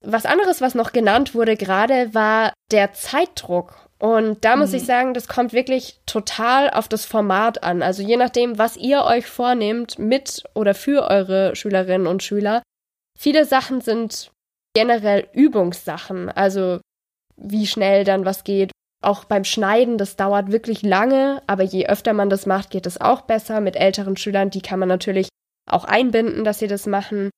Was 0.06 0.26
anderes, 0.26 0.62
was 0.62 0.76
noch 0.76 0.92
genannt 0.94 1.36
wurde 1.36 1.58
gerade, 1.58 2.14
war 2.14 2.54
der 2.72 2.94
Zeitdruck. 2.94 3.90
Und 4.00 4.46
da 4.46 4.56
muss 4.56 4.70
Mhm. 4.70 4.76
ich 4.78 4.86
sagen, 4.86 5.14
das 5.14 5.28
kommt 5.28 5.52
wirklich 5.52 6.00
total 6.06 6.70
auf 6.70 6.88
das 6.88 7.04
Format 7.04 7.64
an. 7.64 7.82
Also 7.84 8.02
je 8.02 8.16
nachdem, 8.16 8.58
was 8.58 8.78
ihr 8.78 9.04
euch 9.04 9.26
vornehmt 9.26 10.00
mit 10.00 10.44
oder 10.56 10.74
für 10.74 11.10
eure 11.10 11.54
Schülerinnen 11.56 12.08
und 12.08 12.24
Schüler. 12.24 12.64
Viele 13.18 13.44
Sachen 13.44 13.82
sind 13.82 14.32
generell 14.74 15.28
Übungssachen. 15.34 16.30
Also 16.30 16.80
wie 17.36 17.68
schnell 17.68 18.06
dann 18.06 18.24
was 18.24 18.46
geht. 18.46 18.72
Auch 19.02 19.26
beim 19.26 19.44
Schneiden, 19.44 19.98
das 19.98 20.16
dauert 20.16 20.52
wirklich 20.52 20.82
lange, 20.82 21.42
aber 21.48 21.64
je 21.64 21.88
öfter 21.88 22.14
man 22.14 22.30
das 22.30 22.46
macht, 22.46 22.70
geht 22.70 22.86
es 22.86 23.00
auch 23.02 23.22
besser. 23.22 23.60
Mit 23.60 23.76
älteren 23.76 24.16
Schülern, 24.16 24.50
die 24.50 24.62
kann 24.62 24.80
man 24.80 24.88
natürlich 24.90 25.28
auch 25.70 25.84
einbinden, 25.84 26.46
dass 26.46 26.60
sie 26.60 26.68
das 26.68 26.86
machen. 26.86 27.30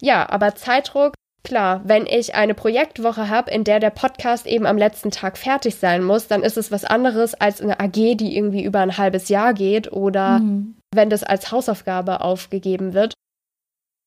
Ja, 0.00 0.28
aber 0.28 0.54
Zeitdruck, 0.54 1.14
klar, 1.44 1.80
wenn 1.84 2.06
ich 2.06 2.34
eine 2.34 2.54
Projektwoche 2.54 3.28
habe, 3.28 3.50
in 3.50 3.64
der 3.64 3.80
der 3.80 3.90
Podcast 3.90 4.46
eben 4.46 4.66
am 4.66 4.76
letzten 4.78 5.10
Tag 5.10 5.38
fertig 5.38 5.76
sein 5.76 6.02
muss, 6.04 6.26
dann 6.26 6.42
ist 6.42 6.56
es 6.56 6.70
was 6.70 6.84
anderes 6.84 7.34
als 7.34 7.60
eine 7.60 7.80
AG, 7.80 7.92
die 8.16 8.36
irgendwie 8.36 8.64
über 8.64 8.80
ein 8.80 8.98
halbes 8.98 9.28
Jahr 9.28 9.54
geht 9.54 9.92
oder 9.92 10.40
Mhm. 10.40 10.76
wenn 10.94 11.10
das 11.10 11.22
als 11.24 11.50
Hausaufgabe 11.52 12.20
aufgegeben 12.20 12.92
wird. 12.94 13.14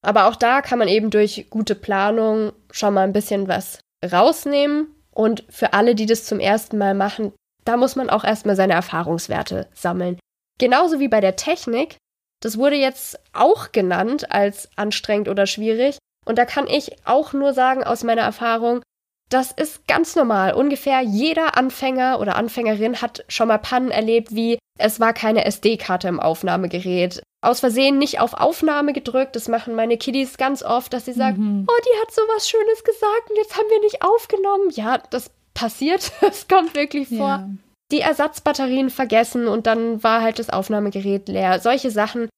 Aber 0.03 0.27
auch 0.27 0.35
da 0.35 0.61
kann 0.61 0.79
man 0.79 0.87
eben 0.87 1.09
durch 1.11 1.47
gute 1.49 1.75
Planung 1.75 2.53
schon 2.71 2.93
mal 2.93 3.03
ein 3.03 3.13
bisschen 3.13 3.47
was 3.47 3.79
rausnehmen 4.11 4.87
Und 5.13 5.43
für 5.49 5.73
alle, 5.73 5.93
die 5.93 6.05
das 6.05 6.23
zum 6.23 6.39
ersten 6.39 6.77
Mal 6.77 6.93
machen, 6.93 7.33
da 7.65 7.75
muss 7.75 7.97
man 7.97 8.09
auch 8.09 8.23
erstmal 8.23 8.55
seine 8.55 8.73
Erfahrungswerte 8.73 9.67
sammeln. 9.73 10.17
Genauso 10.57 10.99
wie 11.01 11.09
bei 11.09 11.19
der 11.19 11.35
Technik. 11.35 11.97
Das 12.41 12.57
wurde 12.57 12.77
jetzt 12.77 13.19
auch 13.33 13.73
genannt 13.73 14.31
als 14.31 14.69
anstrengend 14.77 15.27
oder 15.27 15.47
schwierig. 15.47 15.97
Und 16.25 16.37
da 16.37 16.45
kann 16.45 16.67
ich 16.67 17.05
auch 17.05 17.33
nur 17.33 17.53
sagen 17.53 17.83
aus 17.83 18.03
meiner 18.03 18.21
Erfahrung, 18.21 18.81
das 19.29 19.51
ist 19.51 19.87
ganz 19.87 20.15
normal. 20.15 20.53
Ungefähr 20.53 21.01
jeder 21.01 21.57
Anfänger 21.57 22.19
oder 22.19 22.35
Anfängerin 22.35 23.01
hat 23.01 23.23
schon 23.29 23.47
mal 23.47 23.57
Pannen 23.57 23.89
erlebt, 23.89 24.35
wie 24.35 24.59
es 24.77 24.99
war 24.99 25.13
keine 25.13 25.45
SD-Karte 25.45 26.07
im 26.07 26.19
Aufnahmegerät. 26.19 27.21
Aus 27.43 27.61
Versehen 27.61 27.97
nicht 27.97 28.19
auf 28.19 28.33
Aufnahme 28.33 28.93
gedrückt. 28.93 29.35
Das 29.35 29.47
machen 29.47 29.75
meine 29.75 29.97
Kiddies 29.97 30.37
ganz 30.37 30.63
oft, 30.63 30.93
dass 30.93 31.05
sie 31.05 31.13
sagen, 31.13 31.41
mhm. 31.41 31.67
oh, 31.67 31.81
die 31.85 32.01
hat 32.01 32.13
so 32.13 32.21
was 32.35 32.49
Schönes 32.49 32.83
gesagt 32.83 33.29
und 33.29 33.37
jetzt 33.37 33.57
haben 33.57 33.69
wir 33.69 33.79
nicht 33.79 34.03
aufgenommen. 34.03 34.69
Ja, 34.71 34.97
das 35.09 35.31
passiert. 35.53 36.11
Das 36.21 36.47
kommt 36.47 36.75
wirklich 36.75 37.07
vor. 37.07 37.17
Ja. 37.27 37.49
Die 37.91 38.01
Ersatzbatterien 38.01 38.89
vergessen 38.89 39.47
und 39.47 39.67
dann 39.67 40.03
war 40.03 40.21
halt 40.21 40.39
das 40.39 40.49
Aufnahmegerät 40.49 41.27
leer. 41.27 41.59
Solche 41.59 41.91
Sachen, 41.91 42.29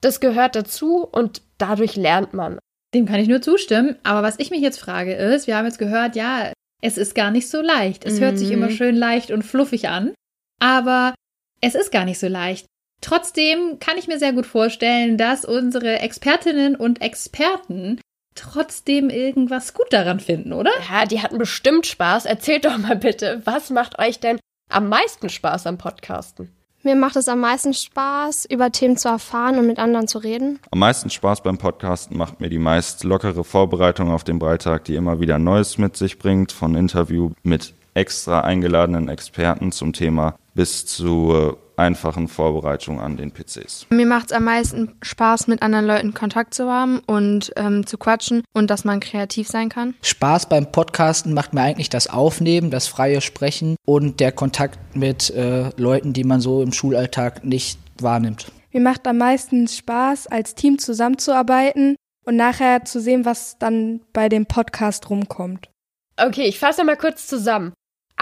das 0.00 0.20
gehört 0.20 0.56
dazu 0.56 1.06
und 1.10 1.42
dadurch 1.58 1.96
lernt 1.96 2.32
man. 2.34 2.58
Dem 2.94 3.06
kann 3.06 3.20
ich 3.20 3.28
nur 3.28 3.42
zustimmen. 3.42 3.96
Aber 4.02 4.22
was 4.22 4.38
ich 4.38 4.50
mich 4.50 4.60
jetzt 4.60 4.80
frage 4.80 5.14
ist, 5.14 5.46
wir 5.46 5.56
haben 5.56 5.66
jetzt 5.66 5.78
gehört, 5.78 6.16
ja, 6.16 6.52
es 6.82 6.98
ist 6.98 7.14
gar 7.14 7.30
nicht 7.30 7.48
so 7.48 7.60
leicht. 7.60 8.04
Es 8.04 8.18
mhm. 8.18 8.24
hört 8.24 8.38
sich 8.38 8.50
immer 8.50 8.68
mhm. 8.68 8.76
schön 8.76 8.96
leicht 8.96 9.30
und 9.30 9.42
fluffig 9.42 9.88
an. 9.88 10.12
Aber 10.60 11.14
es 11.60 11.74
ist 11.74 11.92
gar 11.92 12.04
nicht 12.04 12.18
so 12.18 12.28
leicht. 12.28 12.66
Trotzdem 13.00 13.78
kann 13.80 13.98
ich 13.98 14.06
mir 14.06 14.18
sehr 14.18 14.32
gut 14.32 14.46
vorstellen, 14.46 15.16
dass 15.16 15.44
unsere 15.44 15.98
Expertinnen 16.00 16.76
und 16.76 17.00
Experten 17.00 18.00
trotzdem 18.34 19.10
irgendwas 19.10 19.74
gut 19.74 19.92
daran 19.92 20.20
finden, 20.20 20.52
oder? 20.52 20.70
Ja, 20.88 21.04
die 21.04 21.20
hatten 21.20 21.38
bestimmt 21.38 21.86
Spaß. 21.86 22.26
Erzählt 22.26 22.64
doch 22.64 22.78
mal 22.78 22.96
bitte, 22.96 23.42
was 23.44 23.70
macht 23.70 23.98
euch 23.98 24.20
denn 24.20 24.38
am 24.70 24.88
meisten 24.88 25.28
Spaß 25.28 25.66
am 25.66 25.78
Podcasten? 25.78 26.50
Mir 26.84 26.96
macht 26.96 27.14
es 27.14 27.28
am 27.28 27.38
meisten 27.38 27.74
Spaß, 27.74 28.46
über 28.46 28.72
Themen 28.72 28.96
zu 28.96 29.08
erfahren 29.08 29.56
und 29.56 29.68
mit 29.68 29.78
anderen 29.78 30.08
zu 30.08 30.18
reden. 30.18 30.58
Am 30.72 30.80
meisten 30.80 31.10
Spaß 31.10 31.42
beim 31.42 31.56
Podcasten 31.56 32.18
macht 32.18 32.40
mir 32.40 32.48
die 32.48 32.58
meist 32.58 33.04
lockere 33.04 33.44
Vorbereitung 33.44 34.10
auf 34.10 34.24
den 34.24 34.40
Beitrag, 34.40 34.82
die 34.84 34.96
immer 34.96 35.20
wieder 35.20 35.38
Neues 35.38 35.78
mit 35.78 35.96
sich 35.96 36.18
bringt, 36.18 36.50
von 36.50 36.74
Interview 36.74 37.30
mit 37.44 37.74
extra 37.94 38.40
eingeladenen 38.40 39.08
Experten 39.08 39.70
zum 39.70 39.92
Thema 39.92 40.34
bis 40.54 40.84
zu 40.84 41.56
einfachen 41.82 42.28
Vorbereitung 42.28 43.00
an 43.00 43.16
den 43.16 43.32
PCs. 43.32 43.86
Mir 43.90 44.06
macht 44.06 44.26
es 44.26 44.32
am 44.32 44.44
meisten 44.44 44.92
Spaß, 45.02 45.48
mit 45.48 45.62
anderen 45.62 45.86
Leuten 45.86 46.14
Kontakt 46.14 46.54
zu 46.54 46.70
haben 46.70 47.00
und 47.06 47.52
ähm, 47.56 47.86
zu 47.86 47.98
quatschen 47.98 48.42
und 48.54 48.70
dass 48.70 48.84
man 48.84 49.00
kreativ 49.00 49.48
sein 49.48 49.68
kann. 49.68 49.94
Spaß 50.02 50.48
beim 50.48 50.70
Podcasten 50.70 51.34
macht 51.34 51.52
mir 51.52 51.62
eigentlich 51.62 51.90
das 51.90 52.06
Aufnehmen, 52.06 52.70
das 52.70 52.86
freie 52.86 53.20
Sprechen 53.20 53.76
und 53.84 54.20
der 54.20 54.32
Kontakt 54.32 54.96
mit 54.96 55.30
äh, 55.30 55.70
Leuten, 55.76 56.12
die 56.12 56.24
man 56.24 56.40
so 56.40 56.62
im 56.62 56.72
Schulalltag 56.72 57.44
nicht 57.44 57.78
wahrnimmt. 58.00 58.50
Mir 58.72 58.80
macht 58.80 59.06
am 59.06 59.18
meisten 59.18 59.68
Spaß, 59.68 60.28
als 60.28 60.54
Team 60.54 60.78
zusammenzuarbeiten 60.78 61.96
und 62.24 62.36
nachher 62.36 62.84
zu 62.84 63.00
sehen, 63.00 63.24
was 63.24 63.58
dann 63.58 64.00
bei 64.12 64.28
dem 64.28 64.46
Podcast 64.46 65.10
rumkommt. 65.10 65.68
Okay, 66.16 66.44
ich 66.44 66.58
fasse 66.58 66.84
mal 66.84 66.96
kurz 66.96 67.26
zusammen. 67.26 67.72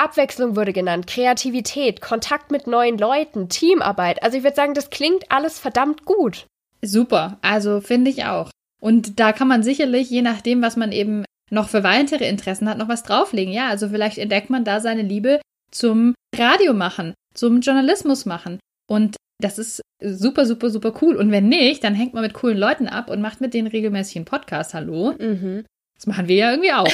Abwechslung 0.01 0.57
wurde 0.57 0.73
genannt, 0.73 1.07
Kreativität, 1.07 2.01
Kontakt 2.01 2.51
mit 2.51 2.67
neuen 2.67 2.97
Leuten, 2.97 3.51
Teamarbeit. 3.51 4.23
Also 4.23 4.39
ich 4.39 4.43
würde 4.43 4.57
sagen, 4.57 4.73
das 4.73 4.89
klingt 4.89 5.31
alles 5.31 5.59
verdammt 5.59 6.07
gut. 6.07 6.47
Super, 6.83 7.39
also 7.43 7.83
finde 7.83 8.11
ich 8.11 8.25
auch. 8.25 8.51
Und 8.81 9.21
da 9.21 9.33
kann 9.33 9.47
man 9.47 9.63
sicherlich, 9.63 10.09
je 10.09 10.23
nachdem, 10.23 10.63
was 10.63 10.77
man 10.77 10.91
eben 10.91 11.25
noch 11.51 11.69
für 11.69 11.85
weitere 11.85 12.27
Interessen 12.27 12.69
hat, 12.69 12.79
noch 12.79 12.89
was 12.89 13.03
drauflegen. 13.03 13.53
Ja, 13.53 13.69
also 13.69 13.91
vielleicht 13.91 14.17
entdeckt 14.17 14.49
man 14.49 14.65
da 14.65 14.81
seine 14.81 15.03
Liebe 15.03 15.41
zum 15.71 16.15
Radio 16.35 16.73
machen, 16.73 17.13
zum 17.35 17.61
Journalismus 17.61 18.25
machen. 18.25 18.59
Und 18.89 19.17
das 19.43 19.59
ist 19.59 19.83
super, 20.03 20.47
super, 20.47 20.71
super 20.71 20.95
cool. 21.03 21.17
Und 21.17 21.31
wenn 21.31 21.49
nicht, 21.49 21.85
dann 21.85 21.95
hängt 21.95 22.15
man 22.15 22.23
mit 22.23 22.33
coolen 22.33 22.57
Leuten 22.57 22.89
ab 22.89 23.11
und 23.11 23.21
macht 23.21 23.43
mit 23.43 23.53
denen 23.53 23.69
regelmäßig 23.69 24.17
einen 24.17 24.25
Podcast. 24.25 24.73
Hallo? 24.73 25.15
Mhm. 25.19 25.67
Das 25.95 26.07
machen 26.07 26.29
wir 26.29 26.37
ja 26.37 26.51
irgendwie 26.53 26.73
auch. 26.73 26.89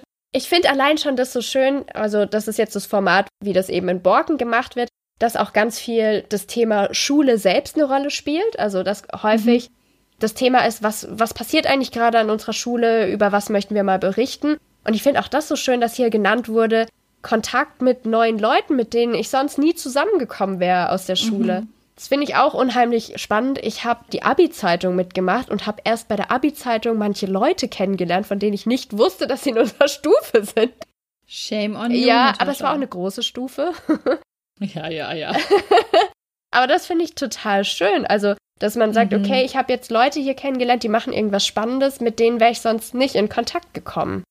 Ich 0.32 0.48
finde 0.48 0.70
allein 0.70 0.96
schon 0.96 1.16
das 1.16 1.32
so 1.32 1.42
schön, 1.42 1.84
also 1.92 2.24
das 2.24 2.48
ist 2.48 2.58
jetzt 2.58 2.74
das 2.74 2.86
Format, 2.86 3.28
wie 3.42 3.52
das 3.52 3.68
eben 3.68 3.88
in 3.88 4.02
Borken 4.02 4.38
gemacht 4.38 4.76
wird, 4.76 4.88
dass 5.18 5.36
auch 5.36 5.52
ganz 5.52 5.78
viel 5.78 6.24
das 6.28 6.46
Thema 6.46 6.92
Schule 6.92 7.36
selbst 7.38 7.76
eine 7.76 7.84
Rolle 7.84 8.10
spielt. 8.10 8.58
Also 8.58 8.82
dass 8.82 9.02
häufig 9.22 9.68
mhm. 9.68 9.74
das 10.18 10.34
Thema 10.34 10.66
ist, 10.66 10.82
was, 10.82 11.06
was 11.10 11.34
passiert 11.34 11.66
eigentlich 11.66 11.92
gerade 11.92 12.18
an 12.18 12.30
unserer 12.30 12.54
Schule, 12.54 13.10
über 13.12 13.30
was 13.30 13.50
möchten 13.50 13.74
wir 13.74 13.84
mal 13.84 13.98
berichten. 13.98 14.56
Und 14.84 14.94
ich 14.94 15.02
finde 15.02 15.20
auch 15.20 15.28
das 15.28 15.48
so 15.48 15.56
schön, 15.56 15.80
dass 15.80 15.94
hier 15.94 16.10
genannt 16.10 16.48
wurde, 16.48 16.86
Kontakt 17.20 17.82
mit 17.82 18.04
neuen 18.04 18.38
Leuten, 18.38 18.74
mit 18.74 18.94
denen 18.94 19.14
ich 19.14 19.28
sonst 19.28 19.58
nie 19.58 19.74
zusammengekommen 19.74 20.58
wäre 20.58 20.90
aus 20.90 21.06
der 21.06 21.16
Schule. 21.16 21.62
Mhm. 21.62 21.68
Das 21.94 22.08
finde 22.08 22.24
ich 22.24 22.36
auch 22.36 22.54
unheimlich 22.54 23.20
spannend. 23.20 23.58
Ich 23.62 23.84
habe 23.84 24.04
die 24.12 24.22
Abi-Zeitung 24.22 24.96
mitgemacht 24.96 25.50
und 25.50 25.66
habe 25.66 25.82
erst 25.84 26.08
bei 26.08 26.16
der 26.16 26.30
Abi-Zeitung 26.30 26.96
manche 26.96 27.26
Leute 27.26 27.68
kennengelernt, 27.68 28.26
von 28.26 28.38
denen 28.38 28.54
ich 28.54 28.66
nicht 28.66 28.96
wusste, 28.96 29.26
dass 29.26 29.44
sie 29.44 29.50
in 29.50 29.58
unserer 29.58 29.88
Stufe 29.88 30.44
sind. 30.44 30.72
Shame 31.26 31.76
on 31.76 31.90
you. 31.90 32.06
Ja, 32.06 32.26
Natascha. 32.26 32.42
aber 32.42 32.50
es 32.52 32.60
war 32.62 32.70
auch 32.70 32.76
eine 32.76 32.88
große 32.88 33.22
Stufe. 33.22 33.72
ja, 34.60 34.88
ja, 34.88 35.12
ja. 35.12 35.36
aber 36.50 36.66
das 36.66 36.86
finde 36.86 37.04
ich 37.04 37.14
total 37.14 37.64
schön. 37.64 38.06
Also, 38.06 38.34
dass 38.58 38.76
man 38.76 38.92
sagt, 38.92 39.12
mhm. 39.12 39.24
okay, 39.24 39.44
ich 39.44 39.56
habe 39.56 39.72
jetzt 39.72 39.90
Leute 39.90 40.20
hier 40.20 40.34
kennengelernt, 40.34 40.82
die 40.82 40.88
machen 40.88 41.12
irgendwas 41.12 41.46
Spannendes, 41.46 42.00
mit 42.00 42.18
denen 42.18 42.40
wäre 42.40 42.52
ich 42.52 42.60
sonst 42.60 42.94
nicht 42.94 43.14
in 43.14 43.28
Kontakt 43.28 43.74
gekommen. 43.74 44.24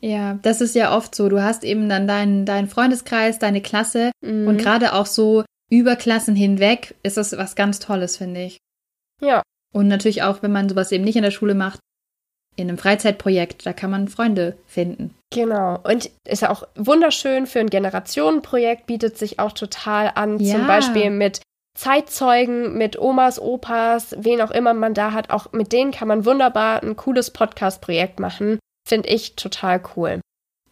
Ja, 0.00 0.38
das 0.42 0.60
ist 0.60 0.76
ja 0.76 0.96
oft 0.96 1.14
so. 1.14 1.28
Du 1.28 1.42
hast 1.42 1.64
eben 1.64 1.88
dann 1.88 2.06
deinen, 2.06 2.46
deinen 2.46 2.68
Freundeskreis, 2.68 3.40
deine 3.40 3.60
Klasse 3.60 4.12
mhm. 4.20 4.46
und 4.46 4.58
gerade 4.58 4.92
auch 4.94 5.06
so 5.06 5.44
über 5.70 5.96
Klassen 5.96 6.34
hinweg 6.34 6.94
ist 7.02 7.16
das 7.16 7.36
was 7.36 7.54
ganz 7.54 7.78
Tolles, 7.78 8.16
finde 8.16 8.44
ich. 8.44 8.58
Ja. 9.20 9.42
Und 9.72 9.88
natürlich 9.88 10.22
auch, 10.22 10.42
wenn 10.42 10.52
man 10.52 10.68
sowas 10.68 10.92
eben 10.92 11.04
nicht 11.04 11.16
in 11.16 11.22
der 11.22 11.30
Schule 11.30 11.54
macht, 11.54 11.80
in 12.56 12.68
einem 12.68 12.78
Freizeitprojekt, 12.78 13.66
da 13.66 13.72
kann 13.72 13.90
man 13.90 14.08
Freunde 14.08 14.56
finden. 14.66 15.14
Genau. 15.32 15.78
Und 15.84 16.10
ist 16.26 16.42
ja 16.42 16.50
auch 16.50 16.66
wunderschön 16.74 17.46
für 17.46 17.60
ein 17.60 17.70
Generationenprojekt, 17.70 18.86
bietet 18.86 19.16
sich 19.16 19.38
auch 19.38 19.52
total 19.52 20.12
an, 20.14 20.40
ja. 20.40 20.56
zum 20.56 20.66
Beispiel 20.66 21.10
mit 21.10 21.40
Zeitzeugen, 21.78 22.76
mit 22.76 22.98
Omas, 22.98 23.40
Opas, 23.40 24.16
wen 24.18 24.40
auch 24.40 24.50
immer 24.50 24.74
man 24.74 24.94
da 24.94 25.12
hat. 25.12 25.30
Auch 25.30 25.52
mit 25.52 25.72
denen 25.72 25.92
kann 25.92 26.08
man 26.08 26.24
wunderbar 26.24 26.82
ein 26.82 26.96
cooles 26.96 27.30
Podcast-Projekt 27.30 28.18
machen. 28.18 28.58
Finde 28.88 29.08
ich 29.08 29.36
total 29.36 29.80
cool. 29.94 30.20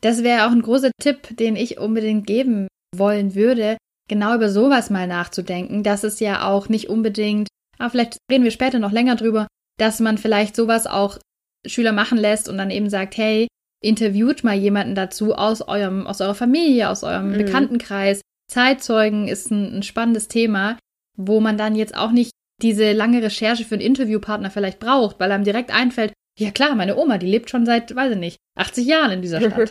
Das 0.00 0.24
wäre 0.24 0.46
auch 0.46 0.50
ein 0.50 0.62
großer 0.62 0.90
Tipp, 1.00 1.36
den 1.36 1.54
ich 1.54 1.78
unbedingt 1.78 2.26
geben 2.26 2.66
wollen 2.96 3.36
würde 3.36 3.76
genau 4.08 4.34
über 4.34 4.50
sowas 4.50 4.90
mal 4.90 5.06
nachzudenken, 5.06 5.82
dass 5.82 6.04
es 6.04 6.20
ja 6.20 6.48
auch 6.48 6.68
nicht 6.68 6.88
unbedingt, 6.88 7.48
aber 7.78 7.90
vielleicht 7.90 8.18
reden 8.30 8.44
wir 8.44 8.50
später 8.50 8.78
noch 8.78 8.92
länger 8.92 9.16
drüber, 9.16 9.46
dass 9.78 10.00
man 10.00 10.18
vielleicht 10.18 10.56
sowas 10.56 10.86
auch 10.86 11.18
Schüler 11.66 11.92
machen 11.92 12.18
lässt 12.18 12.48
und 12.48 12.58
dann 12.58 12.70
eben 12.70 12.88
sagt, 12.88 13.16
hey, 13.16 13.48
interviewt 13.82 14.44
mal 14.44 14.56
jemanden 14.56 14.94
dazu 14.94 15.34
aus 15.34 15.62
eurem, 15.62 16.06
aus 16.06 16.20
eurer 16.20 16.34
Familie, 16.34 16.88
aus 16.88 17.04
eurem 17.04 17.32
mhm. 17.32 17.38
Bekanntenkreis. 17.38 18.20
Zeitzeugen 18.50 19.28
ist 19.28 19.50
ein, 19.50 19.78
ein 19.78 19.82
spannendes 19.82 20.28
Thema, 20.28 20.78
wo 21.16 21.40
man 21.40 21.58
dann 21.58 21.74
jetzt 21.74 21.96
auch 21.96 22.12
nicht 22.12 22.30
diese 22.62 22.92
lange 22.92 23.22
Recherche 23.22 23.64
für 23.64 23.74
einen 23.74 23.84
Interviewpartner 23.84 24.50
vielleicht 24.50 24.78
braucht, 24.78 25.20
weil 25.20 25.30
einem 25.32 25.44
direkt 25.44 25.74
einfällt, 25.74 26.12
ja 26.38 26.50
klar, 26.50 26.74
meine 26.74 26.96
Oma, 26.96 27.18
die 27.18 27.26
lebt 27.26 27.50
schon 27.50 27.66
seit, 27.66 27.94
weiß 27.94 28.12
ich 28.12 28.18
nicht, 28.18 28.36
80 28.56 28.86
Jahren 28.86 29.10
in 29.12 29.22
dieser 29.22 29.40
Stadt. 29.50 29.70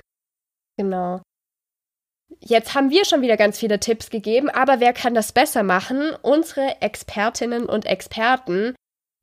genau. 0.77 1.21
Jetzt 2.39 2.75
haben 2.75 2.91
wir 2.91 3.05
schon 3.05 3.21
wieder 3.21 3.37
ganz 3.37 3.57
viele 3.57 3.79
Tipps 3.79 4.09
gegeben, 4.09 4.49
aber 4.49 4.79
wer 4.79 4.93
kann 4.93 5.15
das 5.15 5.31
besser 5.31 5.63
machen? 5.63 6.11
Unsere 6.21 6.81
Expertinnen 6.81 7.65
und 7.65 7.85
Experten. 7.85 8.75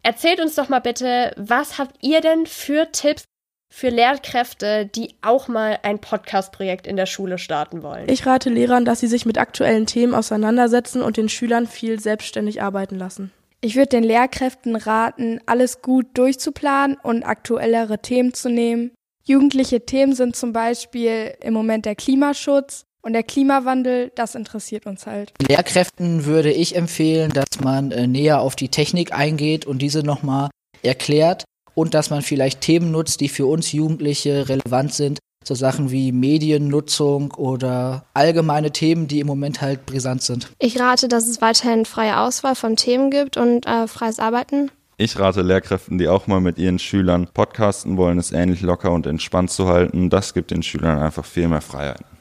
Erzählt 0.02 0.40
uns 0.40 0.56
doch 0.56 0.68
mal 0.68 0.80
bitte, 0.80 1.32
was 1.36 1.78
habt 1.78 1.96
ihr 2.00 2.20
denn 2.20 2.46
für 2.46 2.90
Tipps 2.90 3.24
für 3.72 3.88
Lehrkräfte, 3.88 4.86
die 4.86 5.14
auch 5.22 5.48
mal 5.48 5.78
ein 5.82 6.00
Podcast-Projekt 6.00 6.86
in 6.86 6.96
der 6.96 7.06
Schule 7.06 7.38
starten 7.38 7.82
wollen? 7.82 8.08
Ich 8.08 8.26
rate 8.26 8.50
Lehrern, 8.50 8.84
dass 8.84 9.00
sie 9.00 9.06
sich 9.06 9.24
mit 9.24 9.38
aktuellen 9.38 9.86
Themen 9.86 10.14
auseinandersetzen 10.14 11.00
und 11.00 11.16
den 11.16 11.28
Schülern 11.28 11.66
viel 11.66 12.00
selbstständig 12.00 12.60
arbeiten 12.60 12.96
lassen. 12.96 13.32
Ich 13.60 13.76
würde 13.76 13.90
den 13.90 14.02
Lehrkräften 14.02 14.74
raten, 14.74 15.40
alles 15.46 15.80
gut 15.80 16.06
durchzuplanen 16.14 16.96
und 17.02 17.22
aktuellere 17.22 18.00
Themen 18.00 18.34
zu 18.34 18.50
nehmen. 18.50 18.90
Jugendliche 19.24 19.86
Themen 19.86 20.14
sind 20.14 20.34
zum 20.34 20.52
Beispiel 20.52 21.34
im 21.40 21.54
Moment 21.54 21.86
der 21.86 21.94
Klimaschutz, 21.94 22.84
und 23.02 23.12
der 23.12 23.24
Klimawandel, 23.24 24.12
das 24.14 24.34
interessiert 24.34 24.86
uns 24.86 25.06
halt. 25.06 25.32
Lehrkräften 25.46 26.24
würde 26.24 26.52
ich 26.52 26.76
empfehlen, 26.76 27.30
dass 27.32 27.60
man 27.60 27.90
äh, 27.90 28.06
näher 28.06 28.40
auf 28.40 28.56
die 28.56 28.68
Technik 28.68 29.12
eingeht 29.12 29.66
und 29.66 29.82
diese 29.82 30.02
nochmal 30.02 30.50
erklärt 30.82 31.44
und 31.74 31.94
dass 31.94 32.10
man 32.10 32.22
vielleicht 32.22 32.60
Themen 32.60 32.90
nutzt, 32.90 33.20
die 33.20 33.28
für 33.28 33.46
uns 33.46 33.72
Jugendliche 33.72 34.48
relevant 34.48 34.94
sind. 34.94 35.18
So 35.44 35.56
Sachen 35.56 35.90
wie 35.90 36.12
Mediennutzung 36.12 37.32
oder 37.32 38.04
allgemeine 38.14 38.70
Themen, 38.70 39.08
die 39.08 39.18
im 39.18 39.26
Moment 39.26 39.60
halt 39.60 39.86
brisant 39.86 40.22
sind. 40.22 40.52
Ich 40.60 40.78
rate, 40.78 41.08
dass 41.08 41.26
es 41.26 41.42
weiterhin 41.42 41.84
freie 41.84 42.20
Auswahl 42.20 42.54
von 42.54 42.76
Themen 42.76 43.10
gibt 43.10 43.36
und 43.36 43.66
äh, 43.66 43.88
freies 43.88 44.20
Arbeiten 44.20 44.70
Ich 44.98 45.18
rate 45.18 45.42
Lehrkräften, 45.42 45.98
die 45.98 46.06
auch 46.06 46.28
mal 46.28 46.40
mit 46.40 46.58
ihren 46.58 46.78
Schülern 46.78 47.26
podcasten 47.26 47.96
wollen, 47.96 48.18
es 48.18 48.30
ähnlich 48.30 48.60
locker 48.60 48.92
und 48.92 49.06
entspannt 49.06 49.50
zu 49.50 49.66
halten. 49.66 50.10
Das 50.10 50.32
gibt 50.32 50.52
den 50.52 50.62
Schülern 50.62 51.00
einfach 51.00 51.24
viel 51.24 51.48
mehr 51.48 51.60
Freiheiten. 51.60 52.11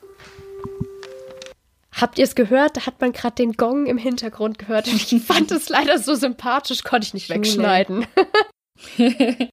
Habt 2.01 2.17
ihr 2.17 2.23
es 2.23 2.33
gehört? 2.33 2.77
Da 2.77 2.87
hat 2.87 2.99
man 2.99 3.11
gerade 3.11 3.35
den 3.35 3.53
Gong 3.53 3.85
im 3.85 3.99
Hintergrund 3.99 4.57
gehört. 4.57 4.87
Und 4.87 4.95
ich 4.95 5.21
fand 5.21 5.51
es 5.51 5.69
leider 5.69 5.99
so 5.99 6.15
sympathisch, 6.15 6.83
konnte 6.83 7.05
ich 7.05 7.13
nicht 7.13 7.29
wegschneiden. 7.29 8.07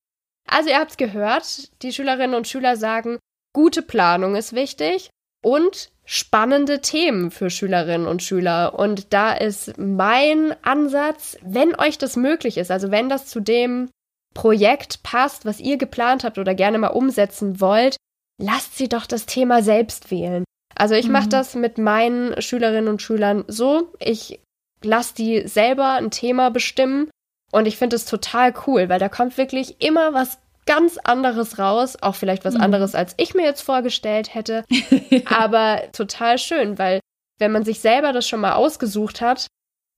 also 0.49 0.71
ihr 0.71 0.79
habt 0.79 0.93
es 0.93 0.97
gehört, 0.97 1.71
die 1.83 1.93
Schülerinnen 1.93 2.35
und 2.35 2.49
Schüler 2.49 2.77
sagen, 2.77 3.19
gute 3.55 3.83
Planung 3.83 4.35
ist 4.35 4.55
wichtig 4.55 5.11
und 5.45 5.91
spannende 6.07 6.81
Themen 6.81 7.31
für 7.31 7.51
Schülerinnen 7.51 8.07
und 8.07 8.23
Schüler. 8.23 8.79
Und 8.79 9.13
da 9.13 9.35
ist 9.35 9.77
mein 9.77 10.57
Ansatz, 10.65 11.37
wenn 11.43 11.79
euch 11.79 11.99
das 11.99 12.17
möglich 12.17 12.57
ist, 12.57 12.71
also 12.71 12.91
wenn 12.91 13.11
das 13.11 13.27
zu 13.27 13.41
dem 13.41 13.91
Projekt 14.35 15.03
passt, 15.03 15.45
was 15.45 15.61
ihr 15.61 15.77
geplant 15.77 16.25
habt 16.25 16.39
oder 16.39 16.55
gerne 16.55 16.79
mal 16.79 16.89
umsetzen 16.89 17.61
wollt, 17.61 17.97
lasst 18.41 18.79
sie 18.79 18.89
doch 18.89 19.05
das 19.05 19.27
Thema 19.27 19.63
selbst 19.63 20.11
wählen. 20.11 20.45
Also 20.79 20.95
ich 20.95 21.07
mhm. 21.07 21.13
mache 21.13 21.29
das 21.29 21.55
mit 21.55 21.77
meinen 21.77 22.41
Schülerinnen 22.41 22.89
und 22.89 23.03
Schülern 23.03 23.45
so, 23.49 23.93
ich 23.99 24.41
lasse 24.83 25.15
die 25.15 25.47
selber 25.47 25.95
ein 25.95 26.11
Thema 26.11 26.51
bestimmen 26.51 27.11
und 27.51 27.67
ich 27.67 27.77
finde 27.77 27.97
es 27.97 28.05
total 28.05 28.55
cool, 28.67 28.89
weil 28.89 29.01
da 29.01 29.09
kommt 29.09 29.37
wirklich 29.37 29.83
immer 29.83 30.15
was 30.15 30.39
ganz 30.67 30.99
anderes 30.99 31.59
raus, 31.59 31.97
auch 32.01 32.15
vielleicht 32.15 32.45
was 32.45 32.55
mhm. 32.55 32.61
anderes, 32.61 32.95
als 32.95 33.15
ich 33.17 33.35
mir 33.35 33.45
jetzt 33.45 33.63
vorgestellt 33.63 34.35
hätte. 34.35 34.65
Aber 35.25 35.83
total 35.93 36.39
schön, 36.39 36.79
weil 36.79 37.01
wenn 37.39 37.53
man 37.53 37.65
sich 37.65 37.81
selber 37.81 38.13
das 38.13 38.29
schon 38.29 38.41
mal 38.41 38.53
ausgesucht 38.53 39.21
hat, 39.21 39.47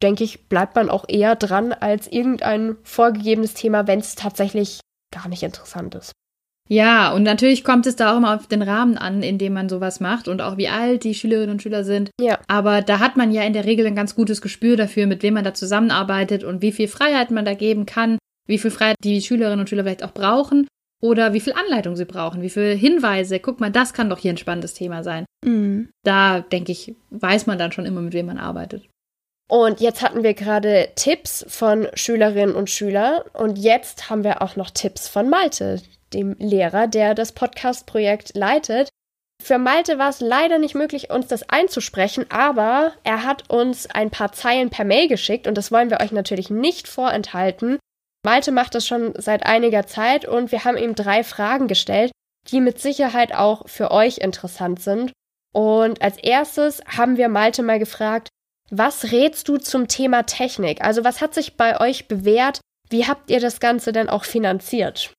denke 0.02 0.24
ich, 0.24 0.48
bleibt 0.48 0.76
man 0.76 0.88
auch 0.88 1.04
eher 1.08 1.36
dran 1.36 1.72
als 1.72 2.06
irgendein 2.06 2.76
vorgegebenes 2.84 3.54
Thema, 3.54 3.86
wenn 3.86 3.98
es 3.98 4.14
tatsächlich 4.14 4.80
gar 5.12 5.28
nicht 5.28 5.42
interessant 5.42 5.94
ist. 5.94 6.12
Ja, 6.70 7.12
und 7.12 7.24
natürlich 7.24 7.64
kommt 7.64 7.86
es 7.86 7.96
da 7.96 8.12
auch 8.12 8.18
immer 8.18 8.36
auf 8.36 8.46
den 8.46 8.62
Rahmen 8.62 8.96
an, 8.96 9.24
in 9.24 9.38
dem 9.38 9.54
man 9.54 9.68
sowas 9.68 9.98
macht 9.98 10.28
und 10.28 10.40
auch 10.40 10.56
wie 10.56 10.68
alt 10.68 11.02
die 11.02 11.14
Schülerinnen 11.14 11.50
und 11.50 11.62
Schüler 11.62 11.82
sind. 11.82 12.10
Ja. 12.20 12.38
Aber 12.46 12.80
da 12.80 13.00
hat 13.00 13.16
man 13.16 13.32
ja 13.32 13.42
in 13.42 13.52
der 13.52 13.64
Regel 13.64 13.86
ein 13.86 13.96
ganz 13.96 14.14
gutes 14.14 14.40
Gespür 14.40 14.76
dafür, 14.76 15.06
mit 15.06 15.22
wem 15.24 15.34
man 15.34 15.44
da 15.44 15.52
zusammenarbeitet 15.52 16.44
und 16.44 16.62
wie 16.62 16.72
viel 16.72 16.86
Freiheit 16.86 17.32
man 17.32 17.44
da 17.44 17.54
geben 17.54 17.86
kann 17.86 18.18
wie 18.50 18.58
viel 18.58 18.70
Freiheit 18.70 18.96
die 19.02 19.22
Schülerinnen 19.22 19.60
und 19.60 19.68
Schüler 19.70 19.84
vielleicht 19.84 20.02
auch 20.02 20.12
brauchen 20.12 20.66
oder 21.00 21.32
wie 21.32 21.40
viel 21.40 21.54
Anleitung 21.54 21.96
sie 21.96 22.04
brauchen, 22.04 22.42
wie 22.42 22.50
viele 22.50 22.72
Hinweise. 22.72 23.40
Guck 23.40 23.60
mal, 23.60 23.70
das 23.70 23.94
kann 23.94 24.10
doch 24.10 24.18
hier 24.18 24.32
ein 24.32 24.36
spannendes 24.36 24.74
Thema 24.74 25.02
sein. 25.02 25.24
Mhm. 25.44 25.88
Da, 26.04 26.40
denke 26.40 26.72
ich, 26.72 26.94
weiß 27.10 27.46
man 27.46 27.58
dann 27.58 27.72
schon 27.72 27.86
immer, 27.86 28.02
mit 28.02 28.12
wem 28.12 28.26
man 28.26 28.38
arbeitet. 28.38 28.86
Und 29.48 29.80
jetzt 29.80 30.02
hatten 30.02 30.22
wir 30.22 30.34
gerade 30.34 30.90
Tipps 30.94 31.44
von 31.48 31.88
Schülerinnen 31.94 32.54
und 32.54 32.70
Schülern 32.70 33.22
und 33.32 33.58
jetzt 33.58 34.10
haben 34.10 34.22
wir 34.22 34.42
auch 34.42 34.56
noch 34.56 34.70
Tipps 34.70 35.08
von 35.08 35.28
Malte, 35.28 35.80
dem 36.12 36.36
Lehrer, 36.38 36.86
der 36.86 37.14
das 37.14 37.32
Podcast-Projekt 37.32 38.34
leitet. 38.34 38.88
Für 39.42 39.58
Malte 39.58 39.98
war 39.98 40.10
es 40.10 40.20
leider 40.20 40.58
nicht 40.58 40.74
möglich, 40.74 41.10
uns 41.10 41.26
das 41.26 41.48
einzusprechen, 41.48 42.26
aber 42.28 42.92
er 43.04 43.24
hat 43.24 43.48
uns 43.48 43.86
ein 43.86 44.10
paar 44.10 44.32
Zeilen 44.32 44.68
per 44.68 44.84
Mail 44.84 45.08
geschickt 45.08 45.46
und 45.46 45.56
das 45.56 45.72
wollen 45.72 45.90
wir 45.90 46.00
euch 46.00 46.12
natürlich 46.12 46.50
nicht 46.50 46.88
vorenthalten. 46.88 47.78
Malte 48.22 48.52
macht 48.52 48.74
das 48.74 48.86
schon 48.86 49.14
seit 49.16 49.46
einiger 49.46 49.86
Zeit 49.86 50.26
und 50.26 50.52
wir 50.52 50.64
haben 50.64 50.76
ihm 50.76 50.94
drei 50.94 51.24
Fragen 51.24 51.68
gestellt, 51.68 52.12
die 52.50 52.60
mit 52.60 52.80
Sicherheit 52.80 53.34
auch 53.34 53.66
für 53.68 53.90
euch 53.90 54.18
interessant 54.18 54.80
sind. 54.82 55.12
Und 55.52 56.02
als 56.02 56.18
erstes 56.18 56.82
haben 56.86 57.16
wir 57.16 57.28
Malte 57.28 57.62
mal 57.62 57.78
gefragt, 57.78 58.28
was 58.70 59.10
rätst 59.10 59.48
du 59.48 59.56
zum 59.56 59.88
Thema 59.88 60.24
Technik? 60.24 60.82
Also 60.82 61.02
was 61.02 61.20
hat 61.20 61.34
sich 61.34 61.56
bei 61.56 61.80
euch 61.80 62.08
bewährt? 62.08 62.60
Wie 62.88 63.06
habt 63.06 63.30
ihr 63.30 63.40
das 63.40 63.58
Ganze 63.58 63.92
denn 63.92 64.08
auch 64.08 64.24
finanziert? 64.24 65.12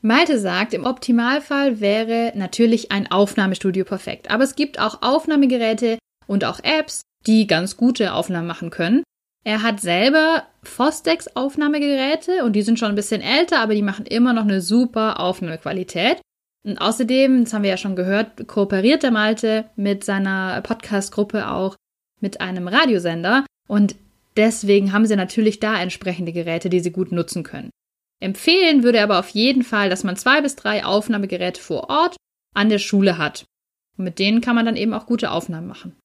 Malte 0.00 0.38
sagt, 0.38 0.74
im 0.74 0.86
Optimalfall 0.86 1.80
wäre 1.80 2.32
natürlich 2.36 2.92
ein 2.92 3.10
Aufnahmestudio 3.10 3.84
perfekt. 3.84 4.30
Aber 4.30 4.44
es 4.44 4.54
gibt 4.54 4.78
auch 4.78 5.02
Aufnahmegeräte 5.02 5.98
und 6.26 6.44
auch 6.44 6.60
Apps, 6.62 7.02
die 7.26 7.48
ganz 7.48 7.76
gute 7.76 8.12
Aufnahmen 8.12 8.46
machen 8.46 8.70
können. 8.70 9.02
Er 9.44 9.62
hat 9.62 9.80
selber 9.80 10.44
Fostex-Aufnahmegeräte 10.62 12.44
und 12.44 12.54
die 12.54 12.62
sind 12.62 12.78
schon 12.78 12.90
ein 12.90 12.96
bisschen 12.96 13.22
älter, 13.22 13.60
aber 13.60 13.74
die 13.74 13.82
machen 13.82 14.06
immer 14.06 14.32
noch 14.32 14.42
eine 14.42 14.60
super 14.60 15.20
Aufnahmequalität. 15.20 16.20
Und 16.64 16.78
außerdem, 16.78 17.44
das 17.44 17.52
haben 17.52 17.62
wir 17.62 17.70
ja 17.70 17.76
schon 17.76 17.96
gehört, 17.96 18.46
kooperiert 18.46 19.02
der 19.02 19.10
Malte 19.10 19.70
mit 19.74 20.04
seiner 20.04 20.60
Podcast-Gruppe 20.62 21.50
auch 21.50 21.76
mit 22.20 22.40
einem 22.40 22.68
Radiosender 22.68 23.46
und 23.68 23.96
deswegen 24.36 24.92
haben 24.92 25.06
sie 25.06 25.16
natürlich 25.16 25.60
da 25.60 25.80
entsprechende 25.80 26.32
Geräte, 26.32 26.68
die 26.68 26.80
sie 26.80 26.90
gut 26.90 27.12
nutzen 27.12 27.42
können. 27.42 27.70
Empfehlen 28.20 28.82
würde 28.82 28.98
er 28.98 29.04
aber 29.04 29.18
auf 29.18 29.30
jeden 29.30 29.62
Fall, 29.62 29.90
dass 29.90 30.04
man 30.04 30.16
zwei 30.16 30.40
bis 30.40 30.56
drei 30.56 30.84
Aufnahmegeräte 30.84 31.60
vor 31.60 31.88
Ort 31.88 32.16
an 32.54 32.68
der 32.68 32.78
Schule 32.78 33.18
hat. 33.18 33.44
Und 33.96 34.04
mit 34.04 34.18
denen 34.18 34.40
kann 34.40 34.56
man 34.56 34.66
dann 34.66 34.76
eben 34.76 34.94
auch 34.94 35.06
gute 35.06 35.30
Aufnahmen 35.30 35.66
machen. 35.68 35.96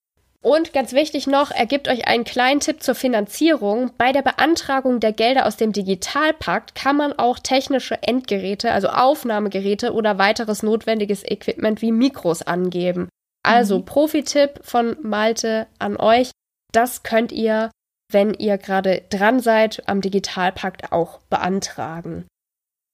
Und 0.44 0.74
ganz 0.74 0.92
wichtig 0.92 1.26
noch, 1.26 1.52
er 1.52 1.66
gibt 1.66 1.88
euch 1.88 2.06
einen 2.06 2.26
kleinen 2.26 2.60
Tipp 2.60 2.84
zur 2.84 2.96
Finanzierung. 2.96 3.92
Bei 3.98 4.12
der 4.12 4.24
Beantragung 4.24 5.00
der 5.00 5.14
Gelder 5.14 5.46
aus 5.46 5.56
dem 5.56 5.72
Digitalpakt 5.72 6.76
kann 6.76 6.98
man 6.98 7.14
auch 7.14 7.40
technische 7.40 8.04
Endgeräte, 8.04 8.72
also 8.72 8.90
Aufnahmegeräte 8.90 9.94
oder 9.94 10.18
weiteres 10.18 10.62
notwendiges 10.62 11.24
Equipment 11.24 11.82
wie 11.82 11.94
Mikros 11.94 12.42
angeben. 12.42 13.08
Also 13.42 13.80
mhm. 13.80 13.86
Profi-Tipp 13.86 14.60
von 14.64 14.98
Malte 15.02 15.68
an 15.80 15.96
euch. 15.96 16.32
Das 16.74 17.04
könnt 17.04 17.32
ihr, 17.32 17.72
wenn 18.14 18.34
ihr 18.34 18.58
gerade 18.58 19.04
dran 19.10 19.40
seid, 19.40 19.84
am 19.88 20.02
Digitalpakt 20.02 20.92
auch 20.92 21.20
beantragen. 21.30 22.26